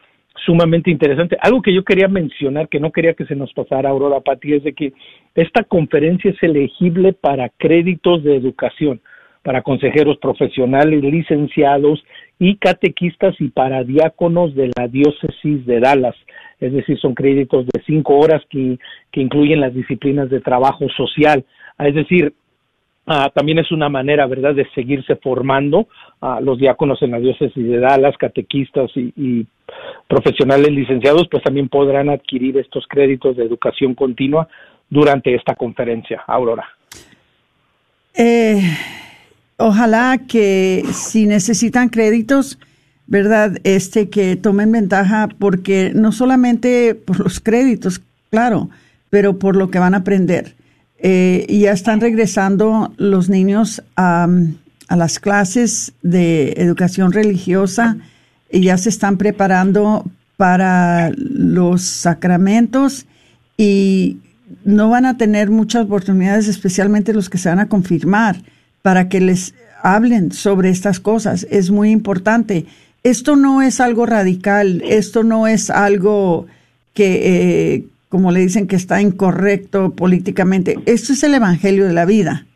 sumamente 0.44 0.90
interesante. 0.90 1.36
Algo 1.40 1.62
que 1.62 1.74
yo 1.74 1.84
quería 1.84 2.08
mencionar, 2.08 2.68
que 2.68 2.80
no 2.80 2.92
quería 2.92 3.14
que 3.14 3.26
se 3.26 3.36
nos 3.36 3.52
pasara, 3.52 3.90
Aurora 3.90 4.20
Pati, 4.20 4.54
es 4.54 4.64
de 4.64 4.72
que 4.72 4.92
esta 5.34 5.64
conferencia 5.64 6.30
es 6.30 6.42
elegible 6.42 7.12
para 7.12 7.48
créditos 7.48 8.22
de 8.24 8.36
educación, 8.36 9.00
para 9.42 9.62
consejeros 9.62 10.18
profesionales, 10.18 11.02
licenciados 11.02 12.04
y 12.38 12.56
catequistas 12.56 13.34
y 13.40 13.48
para 13.48 13.84
diáconos 13.84 14.54
de 14.54 14.70
la 14.76 14.88
diócesis 14.88 15.64
de 15.66 15.80
Dallas. 15.80 16.16
Es 16.60 16.72
decir, 16.72 16.98
son 16.98 17.14
créditos 17.14 17.66
de 17.66 17.82
cinco 17.86 18.18
horas 18.18 18.42
que, 18.50 18.78
que 19.12 19.20
incluyen 19.20 19.60
las 19.60 19.74
disciplinas 19.74 20.28
de 20.28 20.40
trabajo 20.40 20.88
social. 20.96 21.44
Es 21.78 21.94
decir, 21.94 22.32
Ah, 23.10 23.30
también 23.34 23.58
es 23.58 23.72
una 23.72 23.88
manera, 23.88 24.26
¿verdad?, 24.26 24.54
de 24.54 24.68
seguirse 24.74 25.16
formando 25.16 25.88
a 26.20 26.42
los 26.42 26.58
diáconos 26.58 27.00
en 27.00 27.12
la 27.12 27.18
diócesis 27.18 27.66
de 27.66 27.78
Dallas, 27.78 28.14
catequistas 28.18 28.90
y, 28.94 29.46
profesionales 30.06 30.70
licenciados, 30.70 31.26
pues 31.30 31.42
también 31.42 31.68
podrán 31.68 32.10
adquirir 32.10 32.58
estos 32.58 32.86
créditos 32.86 33.36
de 33.36 33.44
educación 33.44 33.94
continua 33.94 34.46
durante 34.90 35.34
esta 35.34 35.54
conferencia. 35.54 36.22
Aurora. 36.26 36.66
Eh, 38.14 38.60
ojalá 39.56 40.18
que 40.28 40.82
si 40.92 41.26
necesitan 41.26 41.88
créditos, 41.88 42.58
¿verdad? 43.06 43.56
Este 43.64 44.10
que 44.10 44.36
tomen 44.36 44.72
ventaja 44.72 45.28
porque 45.38 45.92
no 45.94 46.12
solamente 46.12 46.94
por 46.94 47.20
los 47.20 47.40
créditos, 47.40 48.00
claro, 48.30 48.68
pero 49.08 49.38
por 49.38 49.56
lo 49.56 49.70
que 49.70 49.78
van 49.78 49.94
a 49.94 49.98
aprender 49.98 50.57
eh, 51.00 51.46
ya 51.48 51.72
están 51.72 52.00
regresando 52.00 52.92
los 52.96 53.28
niños 53.28 53.82
a, 53.96 54.28
las 54.90 55.18
clases 55.18 55.92
de 56.02 56.54
educación 56.56 57.12
religiosa 57.12 57.98
y 58.50 58.62
ya 58.62 58.78
se 58.78 58.88
están 58.88 59.18
preparando 59.18 60.04
para 60.36 61.10
los 61.14 61.82
sacramentos 61.82 63.04
y 63.56 64.18
no 64.64 64.88
van 64.88 65.04
a 65.04 65.18
tener 65.18 65.50
muchas 65.50 65.84
oportunidades, 65.84 66.48
especialmente 66.48 67.12
los 67.12 67.28
que 67.28 67.38
se 67.38 67.50
van 67.50 67.58
a 67.58 67.68
confirmar, 67.68 68.42
para 68.80 69.08
que 69.08 69.20
les 69.20 69.54
hablen 69.82 70.32
sobre 70.32 70.70
estas 70.70 71.00
cosas. 71.00 71.46
Es 71.50 71.70
muy 71.70 71.90
importante. 71.90 72.64
Esto 73.02 73.36
no 73.36 73.60
es 73.60 73.80
algo 73.80 74.06
radical, 74.06 74.82
esto 74.86 75.22
no 75.22 75.46
es 75.46 75.70
algo 75.70 76.46
que, 76.94 77.74
eh, 77.74 77.84
como 78.08 78.32
le 78.32 78.40
dicen 78.40 78.66
que 78.66 78.76
está 78.76 79.00
incorrecto 79.00 79.92
políticamente. 79.94 80.78
Esto 80.86 81.12
es 81.12 81.22
el 81.22 81.34
Evangelio 81.34 81.86
de 81.86 81.92
la 81.92 82.04
vida. 82.04 82.46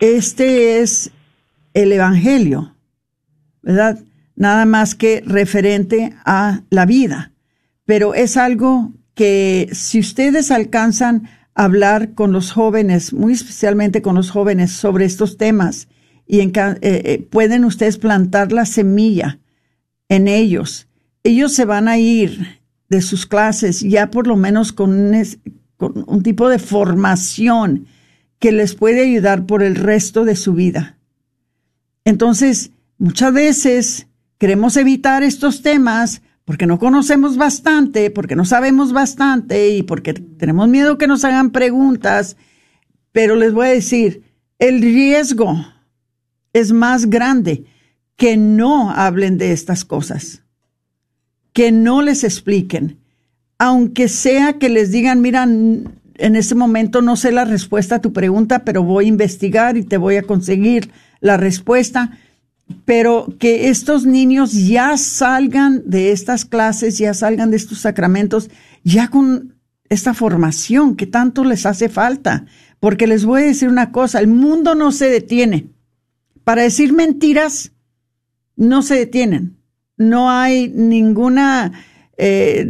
Este 0.00 0.80
es 0.80 1.10
el 1.74 1.92
Evangelio, 1.92 2.74
¿verdad? 3.62 3.98
Nada 4.36 4.64
más 4.64 4.94
que 4.94 5.22
referente 5.26 6.14
a 6.24 6.62
la 6.70 6.86
vida. 6.86 7.32
Pero 7.84 8.14
es 8.14 8.36
algo 8.36 8.92
que 9.14 9.68
si 9.72 9.98
ustedes 9.98 10.50
alcanzan 10.50 11.28
a 11.54 11.64
hablar 11.64 12.14
con 12.14 12.32
los 12.32 12.52
jóvenes, 12.52 13.12
muy 13.12 13.32
especialmente 13.32 14.00
con 14.00 14.14
los 14.14 14.30
jóvenes, 14.30 14.70
sobre 14.70 15.04
estos 15.04 15.36
temas 15.36 15.88
y 16.26 16.40
en, 16.40 16.52
eh, 16.56 16.78
eh, 16.80 17.26
pueden 17.28 17.64
ustedes 17.64 17.98
plantar 17.98 18.52
la 18.52 18.64
semilla 18.64 19.40
en 20.08 20.28
ellos. 20.28 20.88
Ellos 21.24 21.52
se 21.52 21.64
van 21.64 21.88
a 21.88 21.98
ir 21.98 22.59
de 22.90 23.00
sus 23.00 23.24
clases 23.24 23.80
ya 23.80 24.10
por 24.10 24.26
lo 24.26 24.36
menos 24.36 24.72
con 24.72 24.90
un, 24.90 25.26
con 25.78 26.04
un 26.06 26.22
tipo 26.22 26.48
de 26.50 26.58
formación 26.58 27.86
que 28.38 28.52
les 28.52 28.74
puede 28.74 29.02
ayudar 29.02 29.46
por 29.46 29.62
el 29.62 29.76
resto 29.76 30.24
de 30.24 30.36
su 30.36 30.52
vida. 30.52 30.98
Entonces, 32.04 32.72
muchas 32.98 33.32
veces 33.32 34.06
queremos 34.38 34.76
evitar 34.76 35.22
estos 35.22 35.62
temas 35.62 36.22
porque 36.44 36.66
no 36.66 36.78
conocemos 36.78 37.36
bastante, 37.36 38.10
porque 38.10 38.34
no 38.34 38.44
sabemos 38.44 38.92
bastante 38.92 39.70
y 39.70 39.82
porque 39.82 40.14
tenemos 40.14 40.68
miedo 40.68 40.98
que 40.98 41.06
nos 41.06 41.24
hagan 41.24 41.50
preguntas. 41.50 42.36
Pero 43.12 43.36
les 43.36 43.52
voy 43.52 43.68
a 43.68 43.70
decir, 43.70 44.24
el 44.58 44.80
riesgo 44.80 45.64
es 46.52 46.72
más 46.72 47.06
grande 47.06 47.66
que 48.16 48.36
no 48.36 48.90
hablen 48.90 49.38
de 49.38 49.52
estas 49.52 49.84
cosas, 49.84 50.42
que 51.52 51.72
no 51.72 52.02
les 52.02 52.24
expliquen, 52.24 52.98
aunque 53.58 54.08
sea 54.08 54.54
que 54.54 54.68
les 54.68 54.90
digan, 54.90 55.20
mira, 55.20 55.44
en 55.44 56.36
este 56.36 56.54
momento 56.54 57.02
no 57.02 57.16
sé 57.16 57.32
la 57.32 57.44
respuesta 57.44 57.96
a 57.96 58.00
tu 58.00 58.12
pregunta, 58.12 58.64
pero 58.64 58.82
voy 58.82 59.06
a 59.06 59.08
investigar 59.08 59.76
y 59.76 59.82
te 59.82 59.96
voy 59.96 60.16
a 60.16 60.22
conseguir 60.22 60.90
la 61.20 61.36
respuesta, 61.36 62.18
pero 62.84 63.34
que 63.38 63.68
estos 63.68 64.06
niños 64.06 64.52
ya 64.52 64.96
salgan 64.96 65.82
de 65.86 66.12
estas 66.12 66.44
clases, 66.44 66.98
ya 66.98 67.14
salgan 67.14 67.50
de 67.50 67.56
estos 67.56 67.78
sacramentos, 67.78 68.50
ya 68.84 69.08
con 69.08 69.56
esta 69.88 70.14
formación 70.14 70.94
que 70.94 71.06
tanto 71.06 71.44
les 71.44 71.66
hace 71.66 71.88
falta, 71.88 72.46
porque 72.78 73.06
les 73.06 73.24
voy 73.24 73.42
a 73.42 73.46
decir 73.46 73.68
una 73.68 73.92
cosa, 73.92 74.20
el 74.20 74.28
mundo 74.28 74.74
no 74.74 74.92
se 74.92 75.10
detiene. 75.10 75.68
Para 76.44 76.62
decir 76.62 76.92
mentiras, 76.92 77.72
no 78.56 78.82
se 78.82 78.94
detienen. 78.94 79.59
No 80.00 80.30
hay 80.30 80.68
ninguna, 80.68 81.72
eh, 82.16 82.66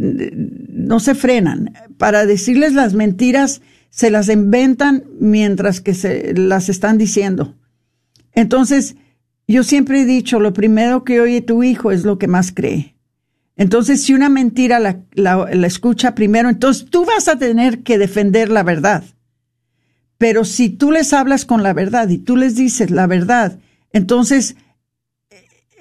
no 0.69 0.99
se 0.99 1.15
frenan. 1.15 1.73
Para 1.97 2.25
decirles 2.25 2.73
las 2.73 2.93
mentiras, 2.93 3.61
se 3.89 4.11
las 4.11 4.27
inventan 4.27 5.05
mientras 5.17 5.79
que 5.79 5.93
se 5.93 6.33
las 6.33 6.67
están 6.67 6.97
diciendo. 6.97 7.55
Entonces, 8.33 8.97
yo 9.47 9.63
siempre 9.63 10.01
he 10.01 10.05
dicho, 10.05 10.41
lo 10.41 10.51
primero 10.51 11.05
que 11.05 11.21
oye 11.21 11.41
tu 11.41 11.63
hijo 11.63 11.91
es 11.91 12.03
lo 12.03 12.17
que 12.17 12.27
más 12.27 12.51
cree. 12.51 12.95
Entonces, 13.55 14.03
si 14.03 14.13
una 14.13 14.27
mentira 14.27 14.79
la, 14.79 15.47
escucha 15.65 16.15
primero, 16.15 16.49
entonces 16.49 16.87
tú 16.89 17.05
vas 17.05 17.27
a 17.29 17.37
tener 17.37 17.83
que 17.83 17.97
defender 17.97 18.49
la 18.49 18.63
verdad. 18.63 19.03
Pero 20.17 20.45
si 20.45 20.69
tú 20.69 20.91
les 20.91 21.13
hablas 21.13 21.45
con 21.45 21.63
la 21.63 21.73
verdad 21.73 22.09
y 22.09 22.17
tú 22.17 22.35
les 22.35 22.55
dices 22.55 22.91
la 22.91 23.07
verdad, 23.07 23.59
entonces 23.93 24.55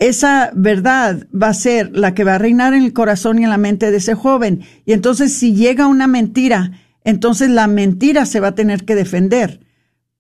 esa 0.01 0.51
verdad 0.55 1.29
va 1.31 1.49
a 1.49 1.55
ser 1.55 1.97
la 1.97 2.15
que 2.15 2.25
va 2.25 2.35
a 2.37 2.39
reinar 2.39 2.73
en 2.73 2.83
el 2.83 2.95
corazón 2.95 3.39
y 3.39 3.45
en 3.45 3.51
la 3.51 3.59
mente 3.59 3.91
de 3.91 3.99
ese 3.99 4.15
joven. 4.15 4.63
Y 4.87 4.95
entonces 4.95 5.35
si 5.35 5.55
llega 5.55 5.87
una 5.87 6.07
mentira, 6.07 6.73
entonces 7.05 7.51
la 7.51 7.67
mentira 7.67 8.25
se 8.25 8.41
va 8.41 8.49
a 8.49 8.55
tener 8.55 8.87
que 8.87 8.95
defender, 8.95 9.61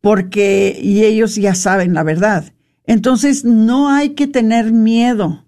porque 0.02 0.78
y 0.80 1.04
ellos 1.04 1.34
ya 1.36 1.54
saben 1.54 1.94
la 1.94 2.02
verdad. 2.02 2.52
Entonces 2.84 3.44
no 3.46 3.88
hay 3.88 4.10
que 4.10 4.26
tener 4.26 4.70
miedo 4.70 5.46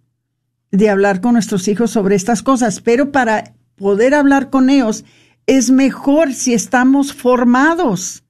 de 0.71 0.89
hablar 0.89 1.21
con 1.21 1.35
nuestros 1.35 1.69
hijos 1.69 1.91
sobre 1.91 2.17
estas 2.17 2.43
cosas, 2.43 2.81
pero 2.81 3.13
para 3.13 3.53
poder 3.77 4.15
hablar 4.15 4.49
con 4.49 4.71
ellos 4.71 5.05
es 5.47 5.71
mejor 5.71 6.33
si 6.33 6.55
estamos 6.55 7.13
formados. 7.13 8.25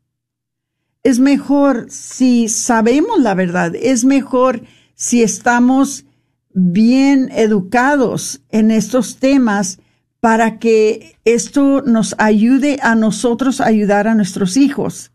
Es 1.04 1.20
mejor 1.20 1.86
si 1.90 2.48
sabemos 2.48 3.20
la 3.20 3.34
verdad, 3.34 3.72
es 3.76 4.04
mejor 4.04 4.62
si 5.02 5.22
estamos 5.24 6.06
bien 6.54 7.28
educados 7.32 8.40
en 8.50 8.70
estos 8.70 9.16
temas 9.16 9.80
para 10.20 10.60
que 10.60 11.16
esto 11.24 11.82
nos 11.82 12.14
ayude 12.18 12.78
a 12.82 12.94
nosotros 12.94 13.60
a 13.60 13.66
ayudar 13.66 14.06
a 14.06 14.14
nuestros 14.14 14.56
hijos. 14.56 15.10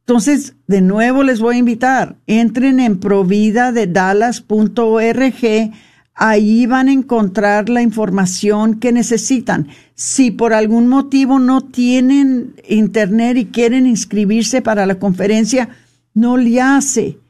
Entonces, 0.00 0.56
de 0.66 0.82
nuevo 0.82 1.22
les 1.22 1.40
voy 1.40 1.56
a 1.56 1.60
invitar, 1.60 2.18
entren 2.26 2.80
en 2.80 3.00
providadedallas.org, 3.00 5.72
ahí 6.14 6.66
van 6.66 6.88
a 6.88 6.92
encontrar 6.92 7.70
la 7.70 7.80
información 7.80 8.78
que 8.78 8.92
necesitan. 8.92 9.68
Si 9.94 10.32
por 10.32 10.52
algún 10.52 10.86
motivo 10.86 11.38
no 11.38 11.62
tienen 11.62 12.56
internet 12.68 13.38
y 13.38 13.46
quieren 13.46 13.86
inscribirse 13.86 14.60
para 14.60 14.84
la 14.84 14.96
conferencia, 14.96 15.70
no 16.12 16.36
le 16.36 16.60
hace. 16.60 17.23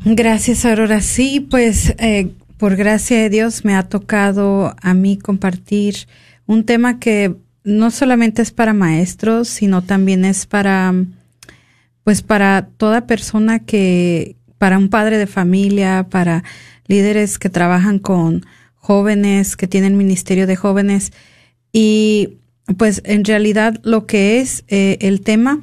Gracias, 0.06 0.64
Aurora. 0.64 1.02
Sí, 1.02 1.42
pues 1.42 1.94
eh, 2.00 2.32
por 2.58 2.78
gracia 2.78 3.18
de 3.18 3.30
Dios 3.30 3.66
me 3.66 3.76
ha 3.76 3.84
tocado 3.84 4.74
a 4.82 4.94
mí 4.94 5.18
compartir 5.18 6.08
un 6.46 6.64
tema 6.64 7.00
que 7.00 7.36
no 7.66 7.92
solamente 7.92 8.42
es 8.42 8.52
para 8.52 8.74
maestros, 8.74 9.50
sino 9.50 9.82
también 9.82 10.24
es 10.24 10.46
para, 10.46 10.94
pues 12.06 12.22
para 12.22 12.70
toda 12.78 13.08
persona 13.08 13.60
que, 13.60 14.38
para 14.62 14.78
un 14.78 14.90
padre 14.90 15.18
de 15.18 15.26
familia, 15.26 16.06
para 16.08 16.44
líderes 16.86 17.40
que 17.40 17.50
trabajan 17.50 17.98
con 17.98 18.46
jóvenes, 18.76 19.58
que 19.58 19.66
tienen 19.66 19.98
ministerio 19.98 20.46
de 20.46 20.56
jóvenes. 20.56 21.14
Y 21.74 22.38
pues 22.78 23.02
en 23.04 23.26
realidad 23.26 23.80
lo 23.82 24.06
que 24.06 24.40
es 24.40 24.64
eh, 24.68 25.00
el 25.02 25.22
tema, 25.22 25.62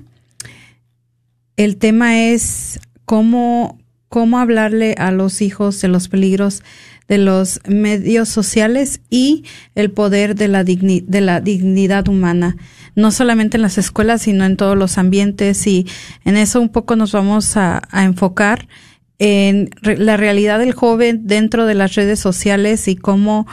el 1.56 1.76
tema 1.76 2.24
es 2.24 2.80
cómo, 3.04 3.78
cómo 4.08 4.40
hablarle 4.40 4.96
a 4.98 5.12
los 5.12 5.42
hijos 5.42 5.80
de 5.80 5.86
los 5.86 6.08
peligros 6.08 6.64
de 7.06 7.18
los 7.18 7.60
medios 7.68 8.28
sociales 8.28 9.00
y 9.10 9.44
el 9.76 9.92
poder 9.92 10.34
de 10.34 10.48
la, 10.48 10.64
de 10.64 11.20
la 11.20 11.40
dignidad 11.40 12.08
humana, 12.08 12.56
no 12.96 13.12
solamente 13.12 13.58
en 13.58 13.62
las 13.62 13.78
escuelas, 13.78 14.22
sino 14.22 14.44
en 14.44 14.56
todos 14.56 14.76
los 14.76 14.98
ambientes. 14.98 15.66
Y 15.68 15.86
en 16.24 16.36
eso 16.36 16.60
un 16.60 16.68
poco 16.68 16.96
nos 16.96 17.12
vamos 17.12 17.56
a 17.56 17.80
enfocar 17.92 18.68
en 19.18 19.70
la 19.82 20.16
realidad 20.16 20.58
del 20.58 20.72
joven 20.72 21.26
dentro 21.26 21.66
de 21.66 21.74
las 21.74 21.94
redes 21.94 22.20
sociales 22.20 22.86
y 22.88 22.96
cómo 22.96 23.46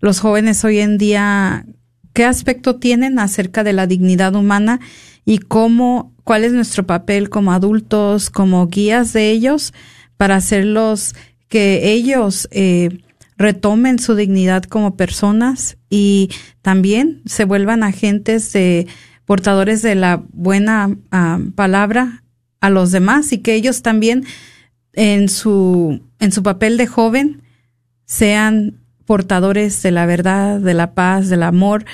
los 0.00 0.20
jóvenes 0.20 0.64
hoy 0.64 0.78
en 0.78 0.98
día, 0.98 1.64
qué 2.12 2.24
aspecto 2.24 2.76
tienen 2.76 3.18
acerca 3.18 3.64
de 3.64 3.72
la 3.72 3.86
dignidad 3.86 4.34
humana 4.34 4.80
y 5.24 5.38
cómo, 5.38 6.12
cuál 6.24 6.44
es 6.44 6.52
nuestro 6.52 6.86
papel 6.86 7.30
como 7.30 7.52
adultos, 7.52 8.30
como 8.30 8.66
guías 8.66 9.12
de 9.12 9.30
ellos 9.30 9.72
para 10.16 10.36
hacerlos 10.36 11.14
que 11.48 11.92
ellos 11.92 12.48
eh, 12.50 13.00
retomen 13.38 13.98
su 13.98 14.14
dignidad 14.14 14.64
como 14.64 14.96
personas 14.96 15.76
y 15.90 16.30
también 16.62 17.22
se 17.26 17.44
vuelvan 17.44 17.82
agentes 17.82 18.52
de 18.52 18.86
portadores 19.24 19.82
de 19.82 19.94
la 19.94 20.22
buena 20.32 20.88
uh, 20.88 21.50
palabra 21.52 22.22
a 22.60 22.70
los 22.70 22.92
demás 22.92 23.32
y 23.32 23.38
que 23.38 23.54
ellos 23.54 23.82
también 23.82 24.24
en 24.96 25.28
su 25.28 26.00
en 26.18 26.32
su 26.32 26.42
papel 26.42 26.76
de 26.76 26.86
joven 26.86 27.42
sean 28.06 28.80
portadores 29.04 29.82
de 29.82 29.92
la 29.92 30.06
verdad, 30.06 30.58
de 30.58 30.74
la 30.74 30.94
paz, 30.94 31.28
del 31.28 31.44
amor 31.44 31.84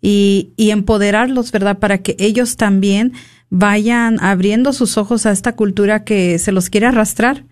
y, 0.00 0.50
y 0.56 0.70
empoderarlos, 0.70 1.52
¿verdad? 1.52 1.78
Para 1.78 1.98
que 1.98 2.16
ellos 2.18 2.56
también 2.56 3.12
vayan 3.50 4.18
abriendo 4.20 4.72
sus 4.72 4.96
ojos 4.96 5.26
a 5.26 5.32
esta 5.32 5.54
cultura 5.54 6.04
que 6.04 6.38
se 6.38 6.52
los 6.52 6.70
quiere 6.70 6.86
arrastrar. 6.86 7.44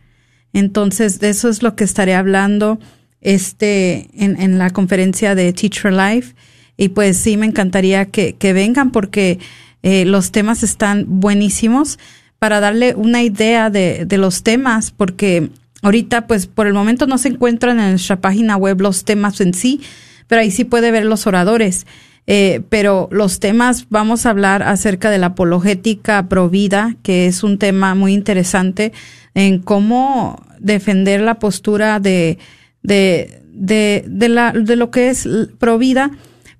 Entonces, 0.53 1.21
de 1.21 1.29
eso 1.29 1.49
es 1.49 1.63
lo 1.63 1.77
que 1.77 1.85
estaré 1.85 2.15
hablando 2.15 2.81
este 3.21 4.09
en, 4.15 4.41
en 4.41 4.59
la 4.59 4.71
conferencia 4.71 5.35
de 5.35 5.53
Teach 5.53 5.81
for 5.81 5.93
Life. 5.93 6.35
Y 6.77 6.89
pues 6.89 7.19
sí, 7.19 7.37
me 7.37 7.47
encantaría 7.47 8.07
que, 8.07 8.35
que 8.37 8.55
vengan 8.55 8.91
porque 8.91 9.39
eh, 9.83 10.07
los 10.07 10.33
temas 10.33 10.63
están 10.63 11.05
buenísimos 11.07 11.99
para 12.41 12.59
darle 12.59 12.97
una 12.97 13.23
idea 13.23 13.71
de, 13.71 14.07
de 14.07 14.19
los 14.19 14.43
temas, 14.43 14.91
porque 14.91 15.51
ahorita 15.83 16.27
pues 16.27 16.49
por 16.49 16.67
el 16.67 16.75
momento 16.75 17.07
no 17.07 17.19
se 17.19 17.29
encuentran 17.29 17.79
en 17.79 17.91
nuestra 17.91 18.21
página 18.21 18.57
web 18.57 18.81
los 18.81 19.05
temas 19.05 19.41
en 19.41 19.55
sí, 19.55 19.81
pero 20.27 20.41
ahí 20.41 20.51
sí 20.51 20.65
puede 20.65 20.91
ver 20.91 21.05
los 21.05 21.29
oradores. 21.29 21.87
Eh, 22.27 22.63
pero 22.69 23.09
los 23.11 23.41
temas, 23.41 23.87
vamos 23.91 24.25
a 24.25 24.31
hablar 24.31 24.63
acerca 24.63 25.11
de 25.11 25.19
la 25.19 25.27
apologética 25.29 26.29
provida, 26.29 26.97
que 27.03 27.27
es 27.27 27.43
un 27.43 27.59
tema 27.59 27.95
muy 27.95 28.13
interesante 28.13 28.93
en 29.35 29.59
cómo 29.59 30.41
defender 30.61 31.21
la 31.21 31.39
postura 31.39 31.99
de, 31.99 32.39
de, 32.83 33.43
de, 33.53 34.05
de, 34.07 34.29
la, 34.29 34.53
de 34.53 34.77
lo 34.77 34.91
que 34.91 35.09
es 35.09 35.29
provida, 35.59 36.11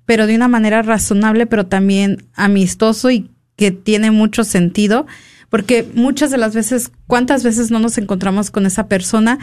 pero 0.05 0.27
de 0.27 0.35
una 0.35 0.47
manera 0.47 0.81
razonable, 0.81 1.45
pero 1.45 1.67
también 1.67 2.25
amistoso 2.33 3.09
y 3.09 3.29
que 3.55 3.71
tiene 3.71 4.11
mucho 4.11 4.43
sentido, 4.43 5.05
porque 5.51 5.85
muchas 5.93 6.31
de 6.31 6.37
las 6.37 6.55
veces, 6.55 6.91
¿cuántas 7.07 7.43
veces 7.43 7.69
no 7.69 7.79
nos 7.79 7.97
encontramos 7.97 8.49
con 8.49 8.65
esa 8.65 8.87
persona 8.87 9.37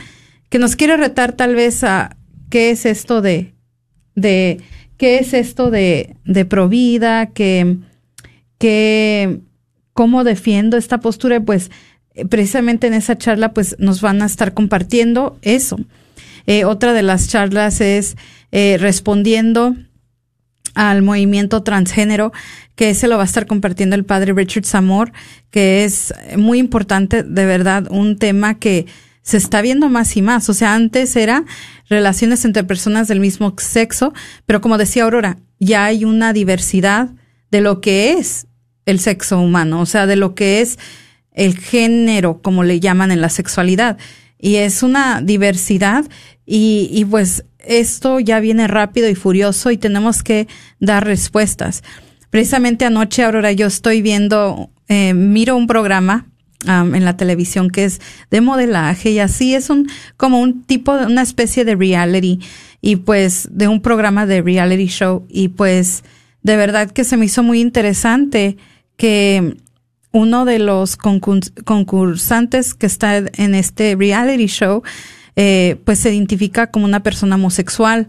que 0.49 0.59
nos 0.59 0.75
quiere 0.75 0.97
retar 0.97 1.35
tal 1.35 1.55
vez 1.55 1.85
a 1.85 2.17
qué 2.49 2.71
es 2.71 2.87
esto 2.87 3.21
de, 3.21 3.53
de 4.15 4.59
qué 4.97 5.19
es 5.19 5.35
esto 5.35 5.71
de, 5.71 6.17
de 6.25 6.47
provida, 6.47 7.27
que, 7.27 7.77
que, 8.57 9.41
cómo 9.93 10.25
defiendo 10.25 10.79
esta 10.79 10.99
postura, 10.99 11.41
pues 11.41 11.71
precisamente 12.31 12.87
en 12.87 12.95
esa 12.95 13.19
charla 13.19 13.53
pues 13.53 13.77
nos 13.79 14.01
van 14.01 14.23
a 14.23 14.27
estar 14.27 14.55
compartiendo 14.55 15.39
eso. 15.43 15.79
Eh, 16.47 16.65
otra 16.65 16.95
de 16.95 17.03
las 17.03 17.29
charlas 17.29 17.83
es 17.83 18.17
eh, 18.51 18.79
respondiendo 18.81 19.77
al 20.79 21.03
movimiento 21.03 21.65
transgénero, 21.65 22.33
que 22.77 22.91
ese 22.91 23.09
lo 23.09 23.17
va 23.17 23.25
a 23.25 23.27
estar 23.27 23.47
compartiendo 23.47 23.97
el 23.97 24.05
padre 24.05 24.33
Richard 24.33 24.65
Zamor, 24.65 25.11
que 25.51 25.85
es 25.85 26.15
muy 26.37 26.59
importante, 26.59 27.25
de 27.25 27.47
verdad, 27.47 27.89
un 27.91 28.17
tema 28.17 28.61
que 28.61 28.87
se 29.23 29.39
está 29.39 29.61
viendo 29.61 29.89
más 29.89 30.17
y 30.17 30.23
más. 30.23 30.49
O 30.49 30.55
sea, 30.55 30.77
antes 30.77 31.17
era 31.17 31.45
relaciones 31.89 32.45
entre 32.45 32.63
personas 32.63 33.09
del 33.09 33.19
mismo 33.19 33.53
sexo, 33.59 34.13
pero 34.47 34.61
como 34.61 34.79
decía 34.79 35.03
Aurora, 35.03 35.39
ya 35.59 35.85
hay 35.85 36.05
una 36.05 36.33
diversidad 36.33 37.11
de 37.51 37.61
lo 37.61 37.81
que 37.81 38.13
es 38.13 38.47
el 38.87 39.01
sexo 39.01 39.41
humano, 39.41 39.81
o 39.81 39.87
sea, 39.87 40.07
de 40.07 40.15
lo 40.15 40.37
que 40.37 40.61
es 40.61 40.79
el 41.33 41.59
género, 41.59 42.41
como 42.41 42.63
le 42.63 42.79
llaman 42.79 43.11
en 43.11 43.21
la 43.21 43.31
sexualidad. 43.31 43.99
Y 44.39 44.57
es 44.57 44.83
una 44.83 45.21
diversidad 45.21 46.05
y, 46.47 46.89
y 46.93 47.05
pues 47.05 47.45
esto 47.59 48.21
ya 48.21 48.41
viene 48.41 48.67
rápido 48.67 49.09
y 49.09 49.15
furioso 49.15 49.71
y 49.71 49.77
tenemos 49.77 50.23
que 50.23 50.49
dar 50.81 51.05
respuestas. 51.05 51.83
Precisamente 52.31 52.85
anoche, 52.85 53.23
Aurora, 53.23 53.53
yo 53.53 53.67
estoy 53.67 54.03
viendo, 54.03 54.71
eh, 54.89 55.15
miro 55.15 55.57
un 55.57 55.67
programa 55.67 56.27
en 56.67 57.05
la 57.05 57.17
televisión 57.17 57.71
que 57.71 57.85
es 57.85 58.01
de 58.33 58.41
modelaje 58.41 59.13
y 59.13 59.21
así 59.21 59.55
es 59.55 59.71
un 59.71 59.89
como 60.17 60.41
un 60.41 60.65
tipo 60.65 60.91
una 60.93 61.23
especie 61.23 61.65
de 61.65 61.77
reality 61.77 62.41
y 62.81 62.97
pues 62.97 63.49
de 63.53 63.69
un 63.69 63.81
programa 63.81 64.27
de 64.27 64.43
reality 64.43 64.87
show 64.89 65.25
y 65.29 65.49
pues 65.49 66.03
de 66.43 66.57
verdad 66.57 66.91
que 66.91 67.05
se 67.05 67.17
me 67.17 67.27
hizo 67.27 67.45
muy 67.45 67.61
interesante 67.61 68.57
que 68.97 69.57
uno 70.13 70.45
de 70.45 70.59
los 70.59 70.97
concursantes 70.97 72.75
que 72.75 72.87
está 72.87 73.17
en 73.19 73.55
este 73.55 73.95
reality 73.97 74.47
show 74.47 74.83
eh, 75.37 75.77
pues 75.85 76.01
se 76.01 76.13
identifica 76.13 76.71
como 76.71 76.85
una 76.85 77.03
persona 77.03 77.37
homosexual. 77.37 78.09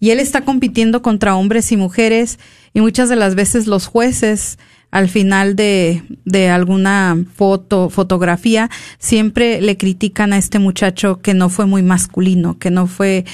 Y 0.00 0.10
él 0.10 0.20
está 0.20 0.42
compitiendo 0.42 1.00
contra 1.02 1.36
hombres 1.36 1.70
y 1.72 1.76
mujeres 1.76 2.38
y 2.74 2.80
muchas 2.80 3.08
de 3.08 3.16
las 3.16 3.34
veces 3.34 3.66
los 3.66 3.86
jueces 3.86 4.58
al 4.90 5.08
final 5.08 5.56
de, 5.56 6.02
de 6.24 6.48
alguna 6.48 7.16
foto, 7.34 7.90
fotografía, 7.90 8.70
siempre 8.98 9.60
le 9.60 9.76
critican 9.76 10.32
a 10.32 10.38
este 10.38 10.58
muchacho 10.58 11.20
que 11.20 11.34
no 11.34 11.48
fue 11.50 11.66
muy 11.66 11.82
masculino, 11.82 12.58
que 12.58 12.70
no 12.70 12.86
fue 12.86 13.24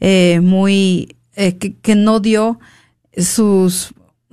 eh, 0.00 0.40
muy, 0.42 1.16
eh, 1.34 1.56
que, 1.56 1.94
no 1.94 2.20
dio 2.20 2.60
sus 3.16 3.92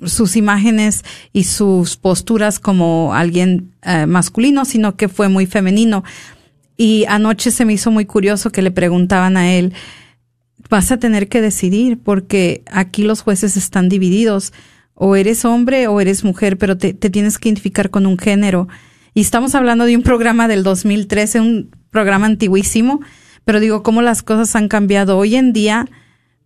sus 0.10 0.36
imágenes 0.36 1.04
y 1.34 1.46
sus 1.46 1.98
posturas 1.98 2.60
como 2.60 3.14
alguien 3.14 3.72
eh, 3.82 4.06
masculino, 4.06 4.66
sino 4.66 4.96
que 4.96 5.10
fue 5.10 5.30
muy 5.30 5.46
femenino. 5.46 6.04
Y 6.78 7.06
anoche 7.08 7.52
se 7.52 7.66
me 7.66 7.74
hizo 7.74 7.92
muy 7.92 8.06
curioso 8.06 8.52
que 8.52 8.62
le 8.62 8.72
preguntaban 8.72 9.38
a 9.38 9.54
él, 9.54 9.74
vas 10.70 10.92
a 10.92 10.98
tener 10.98 11.30
que 11.30 11.42
decidir 11.42 12.00
porque 12.00 12.64
aquí 12.72 13.04
los 13.04 13.22
jueces 13.22 13.56
están 13.58 13.90
divididos 13.90 14.54
o 14.94 15.16
eres 15.16 15.46
hombre 15.46 15.88
o 15.88 16.00
eres 16.02 16.24
mujer, 16.24 16.58
pero 16.58 16.78
te, 16.78 16.94
tienes 16.94 17.38
que 17.38 17.50
identificar 17.50 17.90
con 17.90 18.06
un 18.06 18.18
género. 18.18 18.68
Y 19.14 19.22
estamos 19.22 19.56
hablando 19.56 19.86
de 19.86 19.96
un 19.96 20.04
programa 20.04 20.48
del 20.48 20.64
2013, 20.64 21.40
un 21.40 21.70
programa 21.92 22.26
antiguísimo, 22.26 23.02
pero 23.44 23.60
digo, 23.60 23.84
cómo 23.84 24.02
las 24.02 24.24
cosas 24.24 24.56
han 24.56 24.68
cambiado. 24.68 25.18
Hoy 25.18 25.36
en 25.36 25.54
día, 25.54 25.88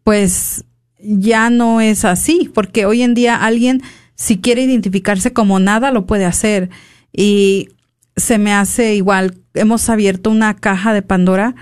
pues 0.04 0.66
ya 1.02 1.50
no 1.50 1.82
es 1.82 2.06
así, 2.06 2.50
porque 2.54 2.86
hoy 2.86 3.02
en 3.02 3.14
día 3.14 3.36
alguien, 3.36 3.82
si 4.16 4.40
quiere 4.40 4.64
identificarse 4.64 5.34
como 5.34 5.60
nada, 5.60 5.92
lo 5.92 6.06
puede 6.06 6.26
hacer. 6.26 6.70
Y 7.12 7.70
se 8.16 8.38
me 8.38 8.54
hace 8.54 8.96
igual, 8.96 9.38
hemos 9.54 9.90
abierto 9.90 10.30
una 10.30 10.56
caja 10.56 10.94
de 10.94 11.02
Pandora 11.02 11.56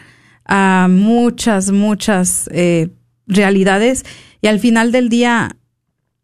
a 0.46 0.88
muchas, 0.90 1.72
muchas 1.72 2.50
eh, 2.54 2.90
realidades 3.28 4.06
y 4.42 4.48
al 4.48 4.60
final 4.60 4.92
del 4.92 5.10
día 5.10 5.58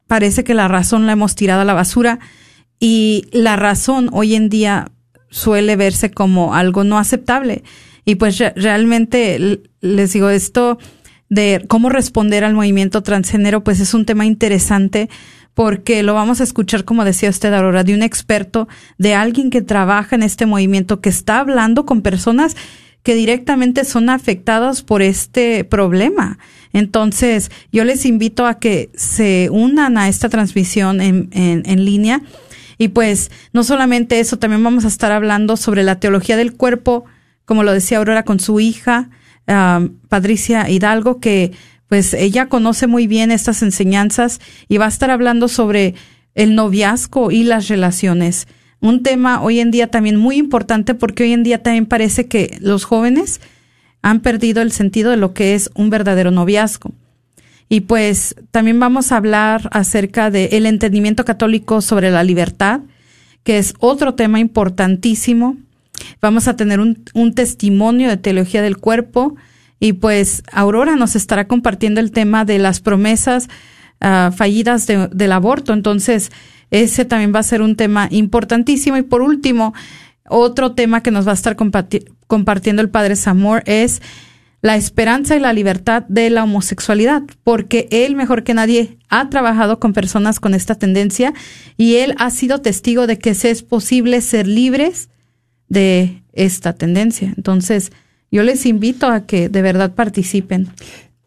parece 0.07 0.43
que 0.43 0.53
la 0.53 0.67
razón 0.67 1.05
la 1.05 1.13
hemos 1.13 1.35
tirado 1.35 1.61
a 1.61 1.65
la 1.65 1.73
basura 1.73 2.19
y 2.79 3.25
la 3.31 3.55
razón 3.55 4.09
hoy 4.11 4.35
en 4.35 4.49
día 4.49 4.91
suele 5.29 5.75
verse 5.75 6.11
como 6.11 6.53
algo 6.53 6.83
no 6.83 6.99
aceptable. 6.99 7.63
Y 8.05 8.15
pues 8.15 8.37
realmente 8.55 9.61
les 9.79 10.13
digo 10.13 10.29
esto 10.29 10.77
de 11.33 11.65
cómo 11.67 11.89
responder 11.89 12.43
al 12.43 12.53
movimiento 12.53 13.01
transgénero, 13.01 13.63
pues 13.63 13.79
es 13.79 13.93
un 13.93 14.05
tema 14.05 14.25
interesante 14.25 15.09
porque 15.53 16.03
lo 16.03 16.13
vamos 16.13 16.41
a 16.41 16.43
escuchar, 16.43 16.83
como 16.83 17.05
decía 17.05 17.29
usted, 17.29 17.53
Aurora, 17.53 17.83
de 17.83 17.93
un 17.93 18.03
experto, 18.03 18.67
de 18.97 19.13
alguien 19.15 19.49
que 19.49 19.61
trabaja 19.61 20.15
en 20.15 20.23
este 20.23 20.45
movimiento, 20.45 20.99
que 20.99 21.09
está 21.09 21.39
hablando 21.39 21.85
con 21.85 22.01
personas 22.01 22.55
que 23.03 23.15
directamente 23.15 23.83
son 23.83 24.09
afectadas 24.09 24.81
por 24.81 25.01
este 25.01 25.63
problema. 25.63 26.39
Entonces, 26.71 27.51
yo 27.71 27.83
les 27.83 28.05
invito 28.05 28.45
a 28.45 28.59
que 28.59 28.89
se 28.95 29.49
unan 29.51 29.97
a 29.97 30.07
esta 30.07 30.29
transmisión 30.29 31.01
en, 31.01 31.29
en, 31.31 31.85
línea. 31.85 32.21
Y 32.77 32.87
pues, 32.87 33.29
no 33.51 33.63
solamente 33.63 34.19
eso, 34.19 34.39
también 34.39 34.63
vamos 34.63 34.85
a 34.85 34.87
estar 34.87 35.11
hablando 35.11 35.57
sobre 35.57 35.83
la 35.83 35.99
teología 35.99 36.37
del 36.37 36.53
cuerpo, 36.53 37.05
como 37.45 37.63
lo 37.63 37.73
decía 37.73 37.97
Aurora 37.97 38.23
con 38.23 38.39
su 38.39 38.59
hija, 38.59 39.09
uh, 39.47 39.89
Patricia 40.09 40.69
Hidalgo, 40.69 41.19
que 41.19 41.51
pues 41.87 42.13
ella 42.13 42.47
conoce 42.47 42.87
muy 42.87 43.07
bien 43.07 43.31
estas 43.31 43.61
enseñanzas 43.61 44.39
y 44.67 44.77
va 44.77 44.85
a 44.85 44.89
estar 44.89 45.11
hablando 45.11 45.47
sobre 45.47 45.95
el 46.35 46.55
noviazgo 46.55 47.31
y 47.31 47.43
las 47.43 47.67
relaciones 47.67 48.47
un 48.83 49.01
tema 49.01 49.41
hoy 49.41 49.61
en 49.61 49.71
día 49.71 49.87
también 49.87 50.17
muy 50.17 50.35
importante 50.35 50.93
porque 50.93 51.23
hoy 51.23 51.31
en 51.31 51.43
día 51.43 51.63
también 51.63 51.85
parece 51.85 52.27
que 52.27 52.57
los 52.59 52.83
jóvenes 52.83 53.39
han 54.01 54.19
perdido 54.19 54.61
el 54.61 54.73
sentido 54.73 55.11
de 55.11 55.15
lo 55.15 55.33
que 55.33 55.55
es 55.55 55.71
un 55.73 55.89
verdadero 55.89 56.31
noviazgo. 56.31 56.91
Y 57.69 57.81
pues 57.81 58.35
también 58.51 58.81
vamos 58.81 59.13
a 59.13 59.17
hablar 59.17 59.69
acerca 59.71 60.29
del 60.29 60.49
el 60.51 60.65
entendimiento 60.65 61.23
católico 61.23 61.79
sobre 61.79 62.11
la 62.11 62.25
libertad, 62.25 62.81
que 63.45 63.57
es 63.57 63.73
otro 63.79 64.15
tema 64.15 64.41
importantísimo. 64.41 65.55
Vamos 66.21 66.47
a 66.47 66.55
tener 66.55 66.79
un, 66.79 67.03
un 67.13 67.33
testimonio 67.33 68.09
de 68.09 68.17
teología 68.17 68.61
del 68.61 68.77
cuerpo 68.77 69.35
y 69.83 69.91
pues 69.91 70.43
Aurora 70.53 70.95
nos 70.95 71.17
estará 71.17 71.45
compartiendo 71.45 71.99
el 71.99 72.11
tema 72.11 72.45
de 72.45 72.57
las 72.57 72.79
promesas 72.79 73.49
ah, 73.99 74.31
fallidas 74.33 74.87
del 74.87 75.31
aborto. 75.33 75.73
Entonces, 75.73 76.31
ese 76.71 77.03
también 77.03 77.35
va 77.35 77.39
a 77.39 77.43
ser 77.43 77.61
un 77.61 77.75
tema 77.75 78.07
importantísimo. 78.09 78.95
Y 78.95 79.01
por 79.01 79.21
último, 79.21 79.73
otro 80.29 80.71
tema 80.71 81.03
que 81.03 81.11
nos 81.11 81.27
va 81.27 81.31
a 81.31 81.35
estar 81.35 81.57
compartiendo 81.57 82.81
el 82.81 82.89
padre 82.89 83.17
Samor 83.17 83.61
es 83.65 84.01
la 84.61 84.77
esperanza 84.77 85.35
y 85.35 85.39
la 85.39 85.51
libertad 85.51 86.05
de 86.07 86.29
la 86.29 86.45
homosexualidad, 86.45 87.23
porque 87.43 87.89
él 87.91 88.15
mejor 88.15 88.45
que 88.45 88.53
nadie 88.53 88.97
ha 89.09 89.29
trabajado 89.29 89.81
con 89.81 89.91
personas 89.91 90.39
con 90.39 90.53
esta 90.53 90.75
tendencia 90.75 91.33
y 91.75 91.95
él 91.97 92.15
ha 92.17 92.29
sido 92.29 92.61
testigo 92.61 93.05
de 93.05 93.19
que 93.19 93.31
es 93.31 93.63
posible 93.63 94.21
ser 94.21 94.47
libres 94.47 95.09
de 95.73 96.21
esta 96.31 96.73
tendencia. 96.73 97.33
Entonces, 97.35 97.91
yo 98.31 98.43
les 98.43 98.65
invito 98.65 99.07
a 99.07 99.25
que 99.25 99.49
de 99.49 99.61
verdad 99.61 99.93
participen. 99.93 100.69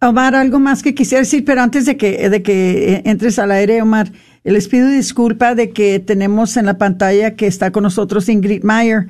Omar, 0.00 0.34
algo 0.34 0.58
más 0.58 0.82
que 0.82 0.94
quisiera 0.94 1.22
decir, 1.22 1.44
pero 1.44 1.62
antes 1.62 1.84
de 1.86 1.96
que, 1.96 2.28
de 2.28 2.42
que 2.42 3.02
entres 3.04 3.38
al 3.38 3.50
aire, 3.50 3.82
Omar, 3.82 4.12
les 4.44 4.68
pido 4.68 4.88
disculpa 4.88 5.54
de 5.54 5.70
que 5.70 5.98
tenemos 5.98 6.56
en 6.56 6.66
la 6.66 6.78
pantalla 6.78 7.34
que 7.34 7.46
está 7.46 7.70
con 7.70 7.82
nosotros 7.82 8.28
Ingrid 8.28 8.62
Meyer, 8.62 9.08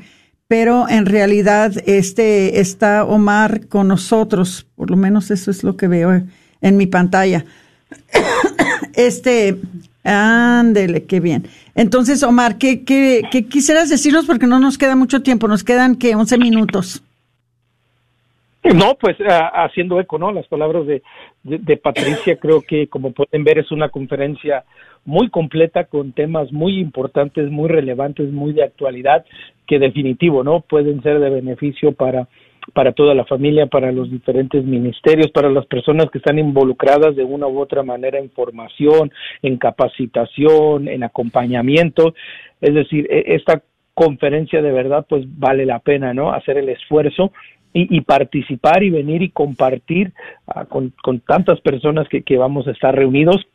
pero 0.48 0.88
en 0.88 1.06
realidad 1.06 1.72
este 1.86 2.60
está 2.60 3.04
Omar 3.04 3.66
con 3.66 3.88
nosotros, 3.88 4.66
por 4.76 4.90
lo 4.90 4.96
menos 4.96 5.30
eso 5.30 5.50
es 5.50 5.64
lo 5.64 5.76
que 5.76 5.88
veo 5.88 6.22
en 6.60 6.76
mi 6.76 6.86
pantalla. 6.86 7.44
Este, 8.94 9.58
ándele, 10.04 11.04
qué 11.04 11.20
bien. 11.20 11.46
Entonces, 11.76 12.22
Omar, 12.22 12.58
¿qué, 12.58 12.84
qué, 12.84 13.22
qué 13.30 13.46
quisieras 13.46 13.90
decirnos? 13.90 14.26
Porque 14.26 14.46
no 14.46 14.58
nos 14.58 14.78
queda 14.78 14.96
mucho 14.96 15.22
tiempo, 15.22 15.46
nos 15.46 15.62
quedan 15.62 15.96
que 15.96 16.16
11 16.16 16.38
minutos. 16.38 17.02
No, 18.74 18.96
pues 18.96 19.16
haciendo 19.18 20.00
eco, 20.00 20.18
¿no? 20.18 20.32
Las 20.32 20.46
palabras 20.48 20.86
de, 20.86 21.76
Patricia. 21.76 22.36
Creo 22.36 22.62
que, 22.62 22.88
como 22.88 23.12
pueden 23.12 23.44
ver, 23.44 23.58
es 23.58 23.70
una 23.70 23.90
conferencia 23.90 24.64
muy 25.04 25.30
completa 25.30 25.84
con 25.84 26.12
temas 26.12 26.50
muy 26.52 26.80
importantes, 26.80 27.48
muy 27.50 27.68
relevantes, 27.68 28.32
muy 28.32 28.52
de 28.52 28.64
actualidad, 28.64 29.24
que 29.66 29.78
definitivo, 29.78 30.42
¿no? 30.42 30.60
Pueden 30.60 31.02
ser 31.02 31.20
de 31.20 31.30
beneficio 31.30 31.92
para 31.92 32.26
para 32.72 32.92
toda 32.92 33.14
la 33.14 33.24
familia, 33.24 33.66
para 33.66 33.92
los 33.92 34.10
diferentes 34.10 34.64
ministerios, 34.64 35.30
para 35.30 35.50
las 35.50 35.66
personas 35.66 36.10
que 36.10 36.18
están 36.18 36.38
involucradas 36.38 37.14
de 37.16 37.24
una 37.24 37.46
u 37.46 37.58
otra 37.58 37.82
manera 37.82 38.18
en 38.18 38.30
formación, 38.30 39.12
en 39.42 39.56
capacitación, 39.56 40.88
en 40.88 41.04
acompañamiento. 41.04 42.14
Es 42.60 42.74
decir, 42.74 43.06
e, 43.10 43.34
esta 43.34 43.62
conferencia 43.94 44.60
de 44.60 44.72
verdad 44.72 45.06
pues 45.08 45.24
vale 45.38 45.64
la 45.64 45.78
pena, 45.78 46.12
¿no? 46.12 46.32
Hacer 46.32 46.58
el 46.58 46.68
esfuerzo 46.68 47.32
y, 47.78 48.00
participar 48.00 48.82
y 48.82 48.88
venir 48.88 49.20
y 49.20 49.28
compartir 49.28 50.14
ah, 50.46 50.64
con, 50.64 50.94
con, 51.02 51.20
tantas 51.20 51.60
personas 51.60 52.08
que, 52.08 52.22
que 52.22 52.38
vamos 52.38 52.66
a 52.66 52.70
estar 52.70 52.94
reunidos 52.94 53.46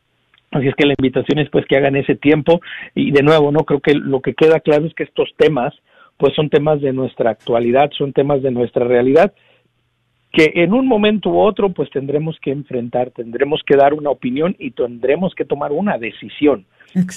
Así 0.52 0.68
es 0.68 0.76
que 0.76 0.86
la 0.86 0.96
invitación 0.98 1.40
es 1.40 1.50
pues 1.50 1.66
que 1.66 1.78
hagan 1.78 1.96
ese 1.96 2.16
tiempo 2.16 2.60
y 2.94 3.12
de 3.12 3.24
nuevo, 3.24 3.52
no 3.52 3.60
creo 3.60 3.80
que 3.80 3.94
lo 3.94 4.20
que 4.20 4.34
queda 4.34 4.60
claro 4.60 4.86
es 4.86 4.94
que 4.94 5.04
estos 5.04 5.30
temas 5.38 5.74
pues 6.18 6.34
son 6.36 6.50
temas 6.50 6.82
de 6.82 6.94
nuestra 6.94 7.32
actualidad, 7.32 7.90
son 7.98 8.14
temas 8.14 8.42
de 8.42 8.52
nuestra 8.52 8.86
realidad 8.86 9.34
que 10.32 10.52
en 10.56 10.74
un 10.74 10.88
momento 10.88 11.30
u 11.30 11.40
otro 11.40 11.70
pues 11.70 11.90
tendremos 11.92 12.40
que 12.42 12.52
enfrentar, 12.52 13.12
tendremos 13.12 13.62
que 13.66 13.76
dar 13.76 13.94
una 13.94 14.10
opinión 14.10 14.56
y 14.60 14.72
tendremos 14.72 15.36
que 15.36 15.46
tomar 15.46 15.72
una 15.72 15.98
decisión. 15.98 16.66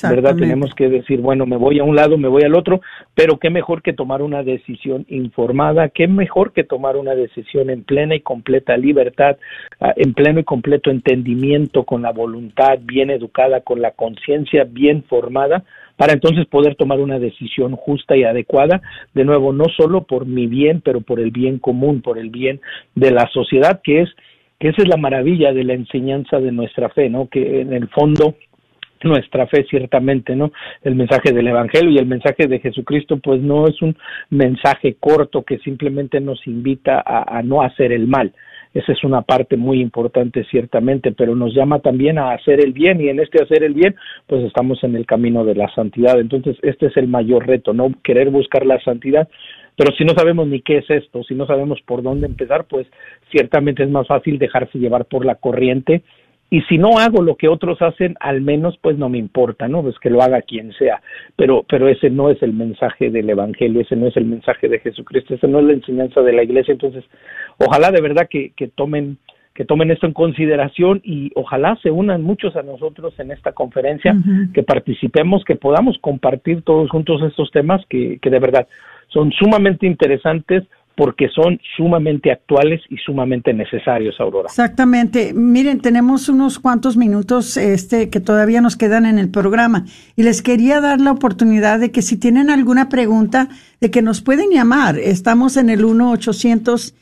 ¿Verdad? 0.09 0.37
Tenemos 0.37 0.73
que 0.75 0.89
decir, 0.89 1.21
bueno, 1.21 1.47
me 1.47 1.57
voy 1.57 1.81
a 1.81 1.85
un 1.85 1.97
lado, 1.97 2.17
me 2.17 2.29
voy 2.29 2.45
al 2.45 2.55
otro, 2.55 2.81
pero 3.13 3.39
qué 3.39 3.51
mejor 3.51 3.83
que 3.83 3.93
tomar 3.93 4.23
una 4.23 4.45
decisión 4.45 5.05
informada, 5.09 5.89
qué 5.89 6.07
mejor 6.07 6.53
que 6.53 6.63
tomar 6.63 6.97
una 6.97 7.17
decisión 7.17 7.71
en 7.71 7.83
plena 7.83 8.15
y 8.15 8.21
completa 8.21 8.77
libertad, 8.77 9.37
ah, 9.81 9.93
en 9.97 10.15
pleno 10.15 10.39
y 10.39 10.45
completo 10.45 10.91
entendimiento, 10.91 11.83
con 11.83 12.03
la 12.03 12.13
voluntad 12.13 12.79
bien 12.83 13.11
educada, 13.11 13.63
con 13.63 13.83
la 13.83 13.91
conciencia 13.91 14.63
bien 14.63 15.03
formada, 15.09 15.65
para 15.97 16.13
entonces 16.13 16.47
poder 16.47 16.75
tomar 16.75 17.01
una 17.01 17.19
decisión 17.19 17.77
justa 17.77 18.17
y 18.17 18.25
adecuada, 18.25 18.83
de 19.15 19.25
nuevo, 19.25 19.53
no 19.53 19.65
solo 19.77 20.03
por 20.05 20.27
mi 20.27 20.47
bien, 20.47 20.81
pero 20.85 21.01
por 21.01 21.21
el 21.21 21.31
bien 21.31 21.59
común, 21.59 22.03
por 22.03 22.19
el 22.19 22.31
bien 22.31 22.61
de 22.95 23.11
la 23.11 23.29
sociedad, 23.33 23.81
que 23.83 24.03
es 24.03 24.11
que 24.59 24.69
esa 24.69 24.83
es 24.83 24.89
la 24.89 24.97
maravilla 24.97 25.53
de 25.53 25.65
la 25.65 25.75
enseñanza 25.75 26.39
de 26.39 26.53
nuestra 26.53 26.89
fe, 26.89 27.09
¿no? 27.11 27.29
Que 27.29 27.61
en 27.61 27.73
el 27.73 27.89
fondo 27.89 28.37
nuestra 29.03 29.47
fe 29.47 29.67
ciertamente, 29.69 30.35
¿no? 30.35 30.53
El 30.83 30.95
mensaje 30.95 31.33
del 31.33 31.49
Evangelio 31.49 31.91
y 31.91 31.99
el 31.99 32.07
mensaje 32.07 32.47
de 32.47 32.61
Jesucristo, 32.61 33.19
pues 33.19 33.41
no 33.41 33.67
es 33.67 33.81
un 33.83 33.97
mensaje 34.31 34.97
corto 34.99 35.43
que 35.43 35.59
simplemente 35.59 36.21
nos 36.21 36.47
invita 36.47 37.03
a, 37.05 37.39
a 37.39 37.43
no 37.43 37.63
hacer 37.63 37.93
el 37.93 38.07
mal, 38.07 38.33
esa 38.75 38.93
es 38.93 39.05
una 39.05 39.23
parte 39.23 39.57
muy 39.57 39.81
importante 39.81 40.45
ciertamente, 40.51 41.13
pero 41.13 41.37
nos 41.37 41.55
llama 41.55 41.79
también 41.79 42.19
a 42.19 42.33
hacer 42.33 42.61
el 42.61 42.73
bien 42.73 43.01
y 43.01 43.09
en 43.09 43.21
este 43.21 43.43
hacer 43.43 43.63
el 43.63 43.73
bien, 43.73 43.95
pues 44.27 44.45
estamos 44.45 44.83
en 44.83 44.97
el 44.97 45.07
camino 45.07 45.45
de 45.45 45.55
la 45.55 45.73
santidad. 45.75 46.19
Entonces, 46.19 46.57
este 46.63 46.87
es 46.87 46.97
el 46.97 47.07
mayor 47.07 47.47
reto, 47.47 47.73
no 47.73 47.93
querer 48.03 48.31
buscar 48.31 48.67
la 48.67 48.81
santidad, 48.81 49.29
pero 49.77 49.95
si 49.97 50.05
no 50.05 50.13
sabemos 50.15 50.49
ni 50.49 50.61
qué 50.61 50.79
es 50.79 50.91
esto, 50.91 51.23
si 51.23 51.35
no 51.35 51.47
sabemos 51.47 51.81
por 51.83 52.03
dónde 52.03 52.27
empezar, 52.27 52.65
pues 52.65 52.87
ciertamente 53.31 53.85
es 53.85 53.91
más 53.91 54.07
fácil 54.07 54.39
dejarse 54.39 54.79
llevar 54.79 55.05
por 55.07 55.25
la 55.25 55.37
corriente 55.37 56.03
y 56.51 56.61
si 56.63 56.79
no 56.79 56.99
hago 56.99 57.23
lo 57.23 57.37
que 57.37 57.49
otros 57.49 57.81
hacen, 57.83 58.17
al 58.21 58.41
menos 58.41 58.79
pues 58.81 58.97
no 58.97 59.09
me 59.09 59.19
importa, 59.19 59.67
¿no? 59.67 59.83
Pues 59.83 59.99
que 59.99 60.11
lo 60.11 60.23
haga 60.23 60.43
quien 60.43 60.73
sea, 60.75 61.03
pero, 61.37 61.65
pero 61.69 61.89
ese 61.89 62.11
no 62.11 62.31
es 62.31 62.43
el 62.43 62.53
mensaje 62.53 63.11
del 63.11 63.29
Evangelio, 63.31 63.81
ese 63.81 63.97
no 63.97 64.07
es 64.07 64.17
el 64.17 64.27
mensaje 64.27 64.69
de 64.69 64.79
Jesucristo, 64.79 65.35
ese 65.35 65.49
no 65.49 65.61
es 65.61 65.65
la 65.65 65.73
enseñanza 65.73 66.21
de 66.23 66.33
la 66.33 66.43
iglesia, 66.43 66.73
entonces 66.73 67.05
ojalá 67.59 67.91
de 67.91 68.01
verdad 68.01 68.29
que, 68.31 68.53
que 68.57 68.69
tomen 68.69 69.19
que 69.55 69.65
tomen 69.65 69.93
esto 69.93 70.07
en 70.07 70.13
consideración 70.13 71.01
y 71.05 71.31
ojalá 71.37 71.79
se 71.81 71.91
unan 71.91 72.23
muchos 72.23 72.57
a 72.57 72.63
nosotros 72.63 73.15
en 73.21 73.31
esta 73.31 73.53
conferencia, 73.53 74.17
que 74.53 74.65
participemos, 74.65 75.45
que 75.45 75.55
podamos 75.55 75.97
compartir 76.01 76.63
todos 76.63 76.91
juntos 76.91 77.23
estos 77.23 77.53
temas 77.53 77.81
que, 77.89 78.19
que 78.21 78.31
de 78.31 78.41
verdad 78.41 78.67
son 79.09 79.31
sumamente 79.31 79.87
interesantes, 79.87 80.65
porque 80.97 81.29
son 81.29 81.61
sumamente 81.77 82.31
actuales 82.31 82.81
y 82.89 82.97
sumamente 82.99 83.53
necesarios, 83.53 84.21
Aurora. 84.21 84.47
Exactamente. 84.47 85.33
Miren, 85.35 85.81
tenemos 85.81 86.29
unos 86.29 86.59
cuantos 86.59 86.97
minutos 86.97 87.57
este 87.57 88.11
que 88.11 88.21
todavía 88.21 88.61
nos 88.61 88.77
quedan 88.77 89.07
en 89.07 89.19
el 89.19 89.31
programa 89.31 89.87
y 90.17 90.23
les 90.23 90.43
quería 90.43 90.81
dar 90.81 91.01
la 91.01 91.13
oportunidad 91.13 91.81
de 91.81 91.91
que 91.91 92.03
si 92.03 92.17
tienen 92.17 92.51
alguna 92.51 92.89
pregunta 92.89 93.49
de 93.81 93.91
que 93.91 94.03
nos 94.03 94.21
pueden 94.23 94.51
llamar. 94.51 94.99
Estamos 94.99 95.57
en 95.57 95.71
el 95.71 95.85
1 95.85 96.11
800 96.13 96.95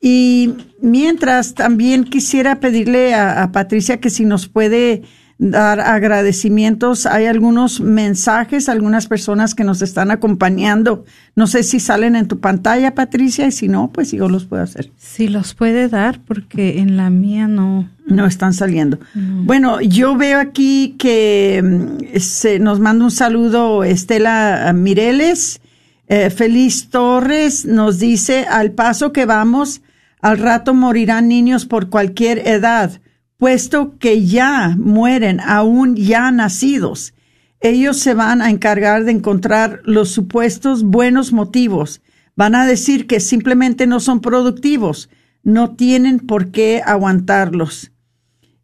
701 0.00 0.64
0373 0.80 0.80
1 0.80 0.80
800 0.80 0.80
701 0.80 0.80
0373 0.80 0.80
y 0.80 0.80
mientras 0.80 1.54
también 1.54 2.04
quisiera 2.04 2.60
pedirle 2.60 3.14
a, 3.14 3.50
Patricia 3.52 3.98
que 3.98 4.10
si 4.10 4.24
nos 4.24 4.46
puede 4.46 5.02
dar 5.38 5.80
agradecimientos. 5.80 7.06
Hay 7.06 7.26
algunos 7.26 7.80
mensajes, 7.80 8.68
algunas 8.68 9.06
personas 9.06 9.54
que 9.54 9.64
nos 9.64 9.82
están 9.82 10.10
acompañando. 10.10 11.04
No 11.36 11.46
sé 11.46 11.62
si 11.62 11.80
salen 11.80 12.16
en 12.16 12.26
tu 12.26 12.40
pantalla, 12.40 12.94
Patricia, 12.94 13.46
y 13.46 13.52
si 13.52 13.68
no, 13.68 13.90
pues 13.92 14.10
yo 14.12 14.28
los 14.28 14.46
puedo 14.46 14.62
hacer. 14.62 14.90
Sí, 14.96 15.28
los 15.28 15.54
puede 15.54 15.88
dar 15.88 16.20
porque 16.24 16.78
en 16.78 16.96
la 16.96 17.10
mía 17.10 17.48
no. 17.48 17.88
No 18.06 18.24
están 18.24 18.54
saliendo. 18.54 18.98
Bueno, 19.14 19.82
yo 19.82 20.16
veo 20.16 20.40
aquí 20.40 20.96
que 20.98 21.62
mm, 21.62 22.18
se 22.20 22.58
nos 22.58 22.80
manda 22.80 23.04
un 23.04 23.10
saludo 23.10 23.84
Estela 23.84 24.72
Mireles. 24.74 25.60
Eh, 26.06 26.30
Feliz 26.30 26.88
Torres 26.88 27.66
nos 27.66 27.98
dice, 27.98 28.46
al 28.48 28.70
paso 28.70 29.12
que 29.12 29.26
vamos, 29.26 29.82
al 30.20 30.38
rato 30.38 30.74
morirán 30.74 31.28
niños 31.28 31.66
por 31.66 31.90
cualquier 31.90 32.46
edad, 32.46 33.00
puesto 33.36 33.98
que 33.98 34.26
ya 34.26 34.74
mueren 34.78 35.40
aún 35.40 35.96
ya 35.96 36.30
nacidos. 36.30 37.14
Ellos 37.60 37.98
se 37.98 38.14
van 38.14 38.42
a 38.42 38.50
encargar 38.50 39.04
de 39.04 39.12
encontrar 39.12 39.80
los 39.84 40.10
supuestos 40.10 40.84
buenos 40.84 41.32
motivos. 41.32 42.02
Van 42.36 42.54
a 42.54 42.66
decir 42.66 43.06
que 43.06 43.20
simplemente 43.20 43.86
no 43.86 44.00
son 44.00 44.20
productivos. 44.20 45.10
No 45.42 45.74
tienen 45.74 46.20
por 46.20 46.50
qué 46.50 46.82
aguantarlos. 46.84 47.92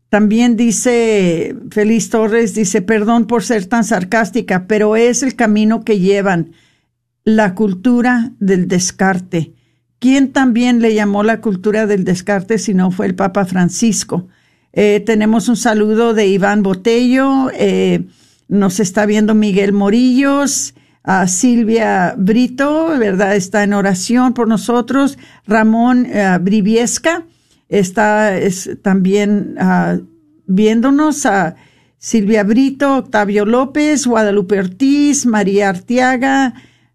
También 0.08 0.56
dice 0.56 1.56
Feliz 1.70 2.08
Torres, 2.08 2.54
dice, 2.54 2.82
perdón 2.82 3.26
por 3.26 3.42
ser 3.42 3.66
tan 3.66 3.82
sarcástica, 3.82 4.68
pero 4.68 4.94
es 4.94 5.24
el 5.24 5.34
camino 5.34 5.84
que 5.84 5.98
llevan, 5.98 6.52
la 7.24 7.56
cultura 7.56 8.30
del 8.38 8.68
descarte. 8.68 9.54
¿Quién 10.04 10.32
también 10.32 10.82
le 10.82 10.92
llamó 10.92 11.22
la 11.22 11.40
cultura 11.40 11.86
del 11.86 12.04
descarte 12.04 12.58
si 12.58 12.74
no 12.74 12.90
fue 12.90 13.06
el 13.06 13.14
Papa 13.14 13.46
Francisco? 13.46 14.28
Eh, 14.74 15.00
tenemos 15.00 15.48
un 15.48 15.56
saludo 15.56 16.12
de 16.12 16.26
Iván 16.26 16.62
Botello, 16.62 17.50
eh, 17.54 18.04
nos 18.46 18.80
está 18.80 19.06
viendo 19.06 19.34
Miguel 19.34 19.72
Morillos, 19.72 20.74
a 21.04 21.26
Silvia 21.26 22.14
Brito, 22.18 22.88
¿verdad? 22.98 23.34
Está 23.34 23.62
en 23.62 23.72
oración 23.72 24.34
por 24.34 24.46
nosotros. 24.46 25.16
Ramón 25.46 26.06
uh, 26.06 26.38
Briviesca 26.38 27.24
está 27.70 28.34
también 28.82 29.54
ah, 29.58 29.96
viéndonos. 30.46 31.24
A 31.24 31.56
Silvia 31.96 32.44
Brito, 32.44 32.98
Octavio 32.98 33.46
López, 33.46 34.06
Guadalupe 34.06 34.58
Ortiz, 34.58 35.24
María 35.24 35.70
Artiaga, 35.70 36.52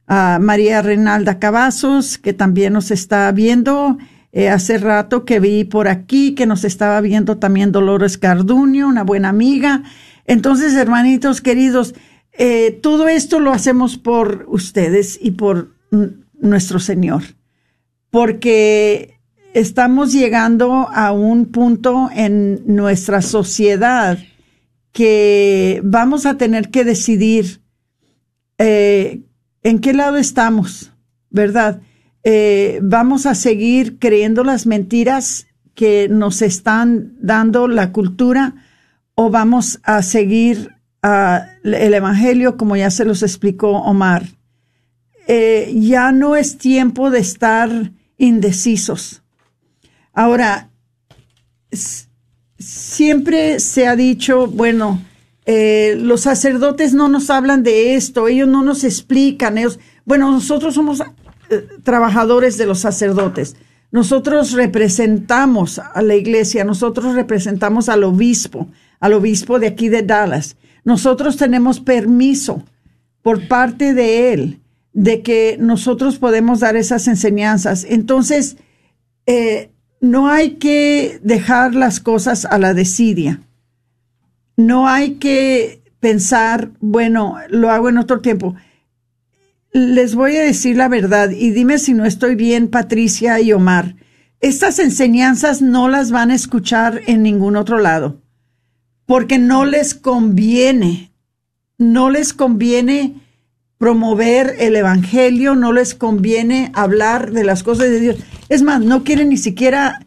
a 0.10 0.39
María 0.41 0.82
Renalda 0.82 1.38
Cavazos, 1.38 2.18
que 2.18 2.34
también 2.34 2.74
nos 2.74 2.89
está 2.89 3.32
viendo. 3.32 3.97
Eh, 4.32 4.49
hace 4.49 4.80
rato 4.80 5.24
que 5.24 5.39
vi 5.39 5.64
por 5.64 5.88
aquí 5.88 6.34
que 6.34 6.47
nos 6.47 6.64
estaba 6.64 6.99
viendo 6.99 7.38
también 7.38 7.72
Dolores 7.72 8.18
Carduño, 8.18 8.88
una 8.88 9.03
buena 9.03 9.30
amiga. 9.30 9.84
Entonces, 10.26 10.74
hermanitos 10.74 11.41
queridos, 11.41 11.93
eh, 12.34 12.72
todo 12.82 13.07
esto 13.07 13.39
lo 13.39 13.51
hacemos 13.51 13.97
por 13.97 14.45
ustedes 14.47 15.20
y 15.22 15.32
por 15.32 15.76
nuestro 16.34 16.80
Señor, 16.80 17.24
porque 18.10 19.20
estamos 19.53 20.12
llegando 20.12 20.89
a 20.91 21.12
un 21.12 21.45
punto 21.45 22.10
en 22.16 22.64
nuestra 22.66 23.22
sociedad 23.22 24.18
que 24.91 25.82
vamos 25.84 26.26
a 26.26 26.38
tener 26.38 26.70
que 26.70 26.84
decidir 26.84 27.62
eh, 28.57 29.22
en 29.64 29.80
qué 29.80 29.93
lado 29.93 30.18
estamos, 30.18 30.91
¿verdad? 31.30 31.82
Eh, 32.24 32.80
vamos 32.82 33.26
a 33.26 33.36
seguir 33.36 33.99
creyendo 33.99 34.43
las 34.43 34.66
mentiras 34.66 35.47
que 35.74 36.10
nos 36.10 36.41
están 36.41 37.14
dando 37.22 37.68
la 37.68 37.91
cultura 37.91 38.55
o 39.16 39.30
vamos 39.30 39.80
a 39.84 40.01
seguir 40.01 40.76
el 41.64 41.93
Evangelio 41.93 42.57
como 42.57 42.76
ya 42.76 42.91
se 42.91 43.05
los 43.05 43.24
explicó 43.24 43.72
Omar. 43.72 44.28
Eh, 45.28 45.74
ya 45.76 46.12
no 46.12 46.36
es 46.36 46.57
tiempo 46.57 47.10
de 47.10 47.20
estar 47.20 47.91
indecisos. 48.18 49.22
Ahora, 50.14 50.70
siempre 52.57 53.60
se 53.60 53.88
ha 53.88 53.95
dicho, 53.95 54.47
bueno, 54.47 55.01
eh, 55.52 55.95
los 56.00 56.22
sacerdotes 56.22 56.93
no 56.93 57.08
nos 57.08 57.32
hablan 57.32 57.64
de 57.64 57.95
esto, 57.95 58.28
ellos 58.28 58.47
no 58.47 58.62
nos 58.62 58.84
explican, 58.84 59.58
ellos, 59.58 59.80
bueno, 60.06 60.32
nosotros 60.32 60.76
somos 60.76 61.02
eh, 61.50 61.68
trabajadores 61.82 62.56
de 62.60 62.68
los 62.68 62.78
sacerdotes. 62.78 63.56
Nosotros 63.89 64.52
representamos 64.52 65.80
a 65.80 66.04
la 66.04 66.14
iglesia, 66.14 66.64
nosotros 66.64 67.16
representamos 67.16 67.89
al 67.89 68.04
obispo, 68.04 68.68
al 69.00 69.14
obispo 69.14 69.58
de 69.58 69.66
aquí 69.66 69.89
de 69.89 70.04
Dallas. 70.04 70.56
Nosotros 70.84 71.36
tenemos 71.36 71.80
permiso 71.80 72.64
por 73.24 73.47
parte 73.47 73.95
de 73.95 74.34
él 74.34 74.60
de 74.93 75.24
que 75.24 75.58
nosotros 75.60 76.20
podemos 76.20 76.60
dar 76.60 76.76
esas 76.76 77.08
enseñanzas. 77.08 77.88
Entonces, 77.89 78.58
eh, 79.26 79.72
no 80.00 80.28
hay 80.28 80.58
que 80.58 81.20
dejar 81.24 81.74
las 81.74 82.00
cosas 82.00 82.45
a 82.45 82.60
la 82.60 82.76
desidia. 82.76 83.41
No 84.60 84.88
hay 84.88 85.16
que 85.16 85.82
pensar, 85.99 86.72
bueno, 86.80 87.38
lo 87.49 87.72
hago 87.72 87.89
en 87.89 87.97
otro 87.97 88.20
tiempo 88.22 88.55
les 89.72 90.16
voy 90.16 90.36
a 90.36 90.43
decir 90.43 90.76
la 90.78 90.88
verdad 90.88 91.30
y 91.30 91.51
dime 91.51 91.78
si 91.78 91.93
no 91.93 92.05
estoy 92.05 92.36
bien, 92.36 92.70
Patricia 92.70 93.39
y 93.39 93.53
Omar. 93.53 93.95
Estas 94.41 94.80
enseñanzas 94.80 95.62
no 95.62 95.89
las 95.89 96.12
van 96.12 96.32
a 96.32 96.36
escuchar 96.36 97.01
en 97.07 97.24
ningún 97.24 97.55
otro 97.55 97.78
lado, 97.80 98.22
porque 99.05 99.38
no 99.38 99.66
les 99.66 99.93
conviene, 99.93 101.12
no 101.78 102.10
les 102.10 102.34
conviene 102.34 103.16
promover 103.78 104.55
el 104.60 104.76
Evangelio, 104.76 105.55
no 105.55 105.72
les 105.72 105.93
conviene 105.93 106.72
hablar 106.74 107.32
de 107.32 107.43
las 107.43 107.64
cosas 107.64 107.89
de 107.89 107.99
Dios. 107.99 108.18
Es 108.47 108.62
más, 108.62 108.82
no 108.82 109.03
quieren 109.03 109.30
ni 109.30 109.38
siquiera 109.38 110.05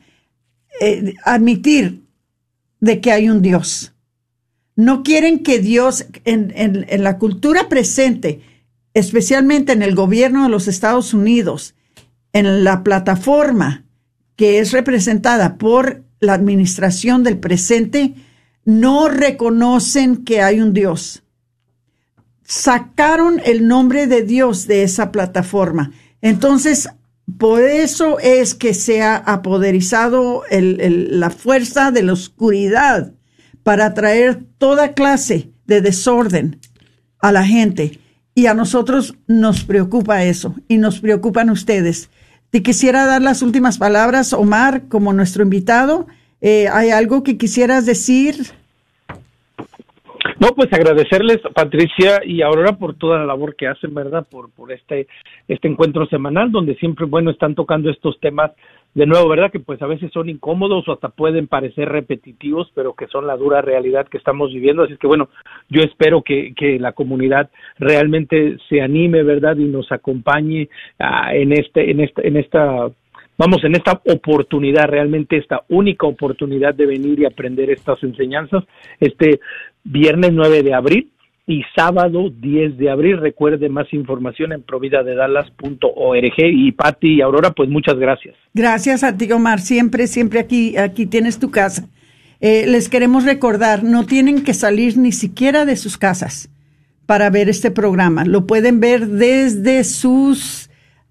eh, 0.81 1.15
admitir 1.25 2.03
de 2.81 3.01
que 3.01 3.13
hay 3.13 3.29
un 3.29 3.43
Dios. 3.43 3.93
No 4.75 5.03
quieren 5.03 5.43
que 5.43 5.59
Dios, 5.59 6.07
en, 6.25 6.53
en 6.55 7.05
la 7.05 7.19
cultura 7.19 7.69
presente, 7.69 8.41
especialmente 8.95 9.73
en 9.73 9.83
el 9.83 9.95
gobierno 9.95 10.45
de 10.45 10.49
los 10.49 10.69
Estados 10.69 11.15
Unidos, 11.15 11.75
en 12.33 12.65
la 12.65 12.83
plataforma 12.83 13.85
que 14.37 14.59
es 14.59 14.73
representada 14.73 15.57
por 15.57 16.03
la 16.21 16.35
administración 16.35 17.23
del 17.23 17.39
presente, 17.39 18.15
no 18.65 19.09
reconocen 19.09 20.25
que 20.25 20.41
hay 20.41 20.61
un 20.61 20.73
Dios. 20.73 21.23
Sacaron 22.45 23.41
el 23.45 23.67
nombre 23.67 24.07
de 24.07 24.23
Dios 24.23 24.67
de 24.67 24.83
esa 24.83 25.13
plataforma. 25.13 25.93
Entonces, 26.21 26.89
por 27.39 27.63
eso 27.63 28.19
es 28.19 28.55
que 28.55 28.75
se 28.75 29.03
ha 29.03 29.17
apoderizado 29.17 30.43
la 30.51 31.31
fuerza 31.31 31.91
de 31.91 32.03
la 32.03 32.13
oscuridad 32.13 33.13
para 33.63 33.95
traer 33.95 34.45
toda 34.59 34.95
clase 34.95 35.51
de 35.67 35.81
desorden 35.81 36.59
a 37.21 37.33
la 37.33 37.45
gente. 37.45 38.01
Y 38.35 38.47
a 38.47 38.55
nosotros 38.55 39.15
nos 39.27 39.65
preocupa 39.65 40.25
eso 40.25 40.55
y 40.69 40.79
nos 40.79 41.01
preocupan 41.01 41.51
ustedes. 41.51 42.09
Te 42.51 42.63
quisiera 42.63 43.07
dar 43.07 43.23
las 43.23 43.43
últimas 43.43 43.79
palabras, 43.79 44.33
Omar, 44.33 44.89
como 44.89 45.13
nuestro 45.13 45.43
invitado. 45.43 46.07
Eh, 46.41 46.69
¿Hay 46.73 46.91
algo 46.91 47.23
que 47.23 47.39
quisieras 47.39 47.87
decir? 47.87 48.53
No, 50.43 50.49
pues 50.57 50.73
agradecerles, 50.73 51.39
Patricia 51.55 52.21
y 52.25 52.43
Aurora, 52.43 52.73
por 52.73 52.95
toda 52.95 53.19
la 53.19 53.27
labor 53.27 53.55
que 53.55 53.69
hacen, 53.69 53.95
¿verdad? 53.95 54.27
Por, 54.29 54.51
por 54.51 54.73
este, 54.73 55.07
este 55.47 55.69
encuentro 55.69 56.05
semanal, 56.07 56.51
donde 56.51 56.75
siempre, 56.75 57.07
bueno, 57.07 57.31
están 57.31 57.55
tocando 57.55 57.89
estos 57.89 58.19
temas 58.19 58.51
de 58.93 59.07
nuevo, 59.07 59.29
¿verdad? 59.29 59.53
Que 59.53 59.61
pues 59.61 59.81
a 59.83 59.87
veces 59.87 60.11
son 60.11 60.29
incómodos 60.29 60.89
o 60.89 60.95
hasta 60.95 61.11
pueden 61.11 61.47
parecer 61.47 61.89
repetitivos, 61.89 62.73
pero 62.75 62.95
que 62.95 63.07
son 63.07 63.29
la 63.29 63.37
dura 63.37 63.63
realidad 63.63 64.09
que 64.09 64.19
estamos 64.19 64.53
viviendo. 64.53 64.83
Así 64.83 64.97
que 64.97 65.07
bueno, 65.07 65.29
yo 65.69 65.81
espero 65.83 66.23
que, 66.23 66.55
que 66.57 66.77
la 66.81 66.91
comunidad 66.91 67.49
realmente 67.79 68.57
se 68.69 68.81
anime, 68.83 69.23
¿verdad? 69.23 69.57
Y 69.59 69.67
nos 69.67 69.93
acompañe 69.93 70.69
uh, 70.99 71.31
en 71.35 71.53
este, 71.53 71.89
en 71.89 72.01
esta, 72.01 72.21
en 72.23 72.37
esta 72.37 72.91
vamos, 73.39 73.65
en 73.65 73.75
esta 73.75 74.01
oportunidad, 74.07 74.89
realmente 74.89 75.37
esta 75.37 75.63
única 75.69 76.07
oportunidad 76.07 76.75
de 76.75 76.87
venir 76.87 77.21
y 77.21 77.25
aprender 77.25 77.71
estas 77.71 78.03
enseñanzas, 78.03 78.65
este 79.01 79.41
viernes 79.85 80.33
9 80.33 80.63
de 80.63 80.75
abril, 80.75 81.13
y 81.47 81.63
sábado 81.75 82.31
10 82.31 82.79
de 82.79 82.91
abril. 82.91 83.19
Recuerde 83.19 83.69
más 83.69 83.93
información 83.93 84.53
en 84.53 84.63
providadedalas.org 84.63 86.35
y 86.39 86.73
Patti 86.73 87.15
y 87.17 87.21
Aurora, 87.21 87.51
pues 87.51 87.69
muchas 87.69 87.97
gracias. 87.97 88.35
Gracias 88.55 89.03
a 89.03 89.17
ti, 89.17 89.31
Omar. 89.33 89.61
Siempre, 89.61 90.07
siempre 90.07 90.41
aquí, 90.41 90.77
aquí 90.77 91.07
tienes 91.07 91.39
tu 91.39 91.51
casa. 91.51 91.89
Eh, 92.41 92.67
les 92.67 92.89
queremos 92.89 93.25
recordar, 93.25 93.85
no 93.85 94.05
tienen 94.05 94.43
que 94.43 94.55
salir 94.55 94.97
ni 94.99 95.13
siquiera 95.13 95.65
de 95.65 95.77
sus 95.77 95.97
casas 95.97 96.51
para 97.07 97.31
ver 97.31 97.49
este 97.49 97.71
programa. 97.71 98.25
Lo 98.25 98.47
pueden 98.47 98.81
ver 98.81 99.07
desde 99.07 99.85
sus 99.85 100.69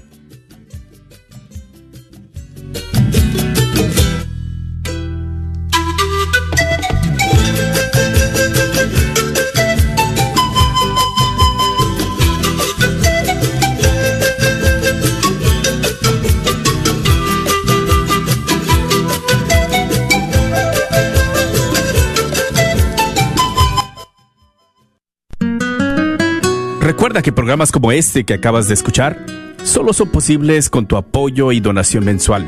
Recuerda 26.98 27.22
que 27.22 27.30
programas 27.30 27.70
como 27.70 27.92
este 27.92 28.24
que 28.24 28.34
acabas 28.34 28.66
de 28.66 28.74
escuchar 28.74 29.24
solo 29.62 29.92
son 29.92 30.08
posibles 30.08 30.68
con 30.68 30.88
tu 30.88 30.96
apoyo 30.96 31.52
y 31.52 31.60
donación 31.60 32.04
mensual. 32.04 32.44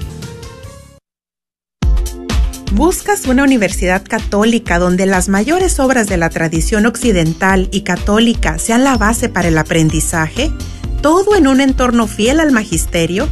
¿Buscas 2.72 3.26
una 3.26 3.44
universidad 3.44 4.02
católica 4.06 4.78
donde 4.78 5.06
las 5.06 5.30
mayores 5.30 5.80
obras 5.80 6.08
de 6.08 6.18
la 6.18 6.28
tradición 6.28 6.84
occidental 6.84 7.70
y 7.72 7.80
católica 7.82 8.58
sean 8.58 8.84
la 8.84 8.98
base 8.98 9.30
para 9.30 9.48
el 9.48 9.56
aprendizaje? 9.56 10.52
¿Todo 11.00 11.36
en 11.36 11.46
un 11.46 11.62
entorno 11.62 12.06
fiel 12.06 12.38
al 12.38 12.52
magisterio? 12.52 13.30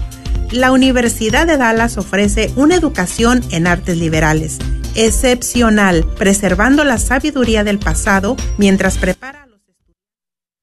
La 0.53 0.73
Universidad 0.73 1.47
de 1.47 1.57
Dallas 1.57 1.99
ofrece 1.99 2.53
una 2.57 2.77
educación 2.77 3.43
en 3.51 3.67
artes 3.67 3.99
liberales, 3.99 4.59
excepcional, 4.95 6.05
preservando 6.17 6.85
la 6.85 6.99
sabiduría 6.99 7.65
del 7.65 7.79
pasado 7.79 8.37
mientras 8.59 8.99
prepara 8.99 9.43
a 9.43 9.47
los 9.47 9.61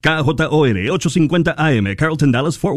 KJOR 0.02 0.90
850 0.90 1.54
AM, 1.56 1.94
Carlton 1.96 2.32
Dallas 2.32 2.58
Forward. 2.58 2.70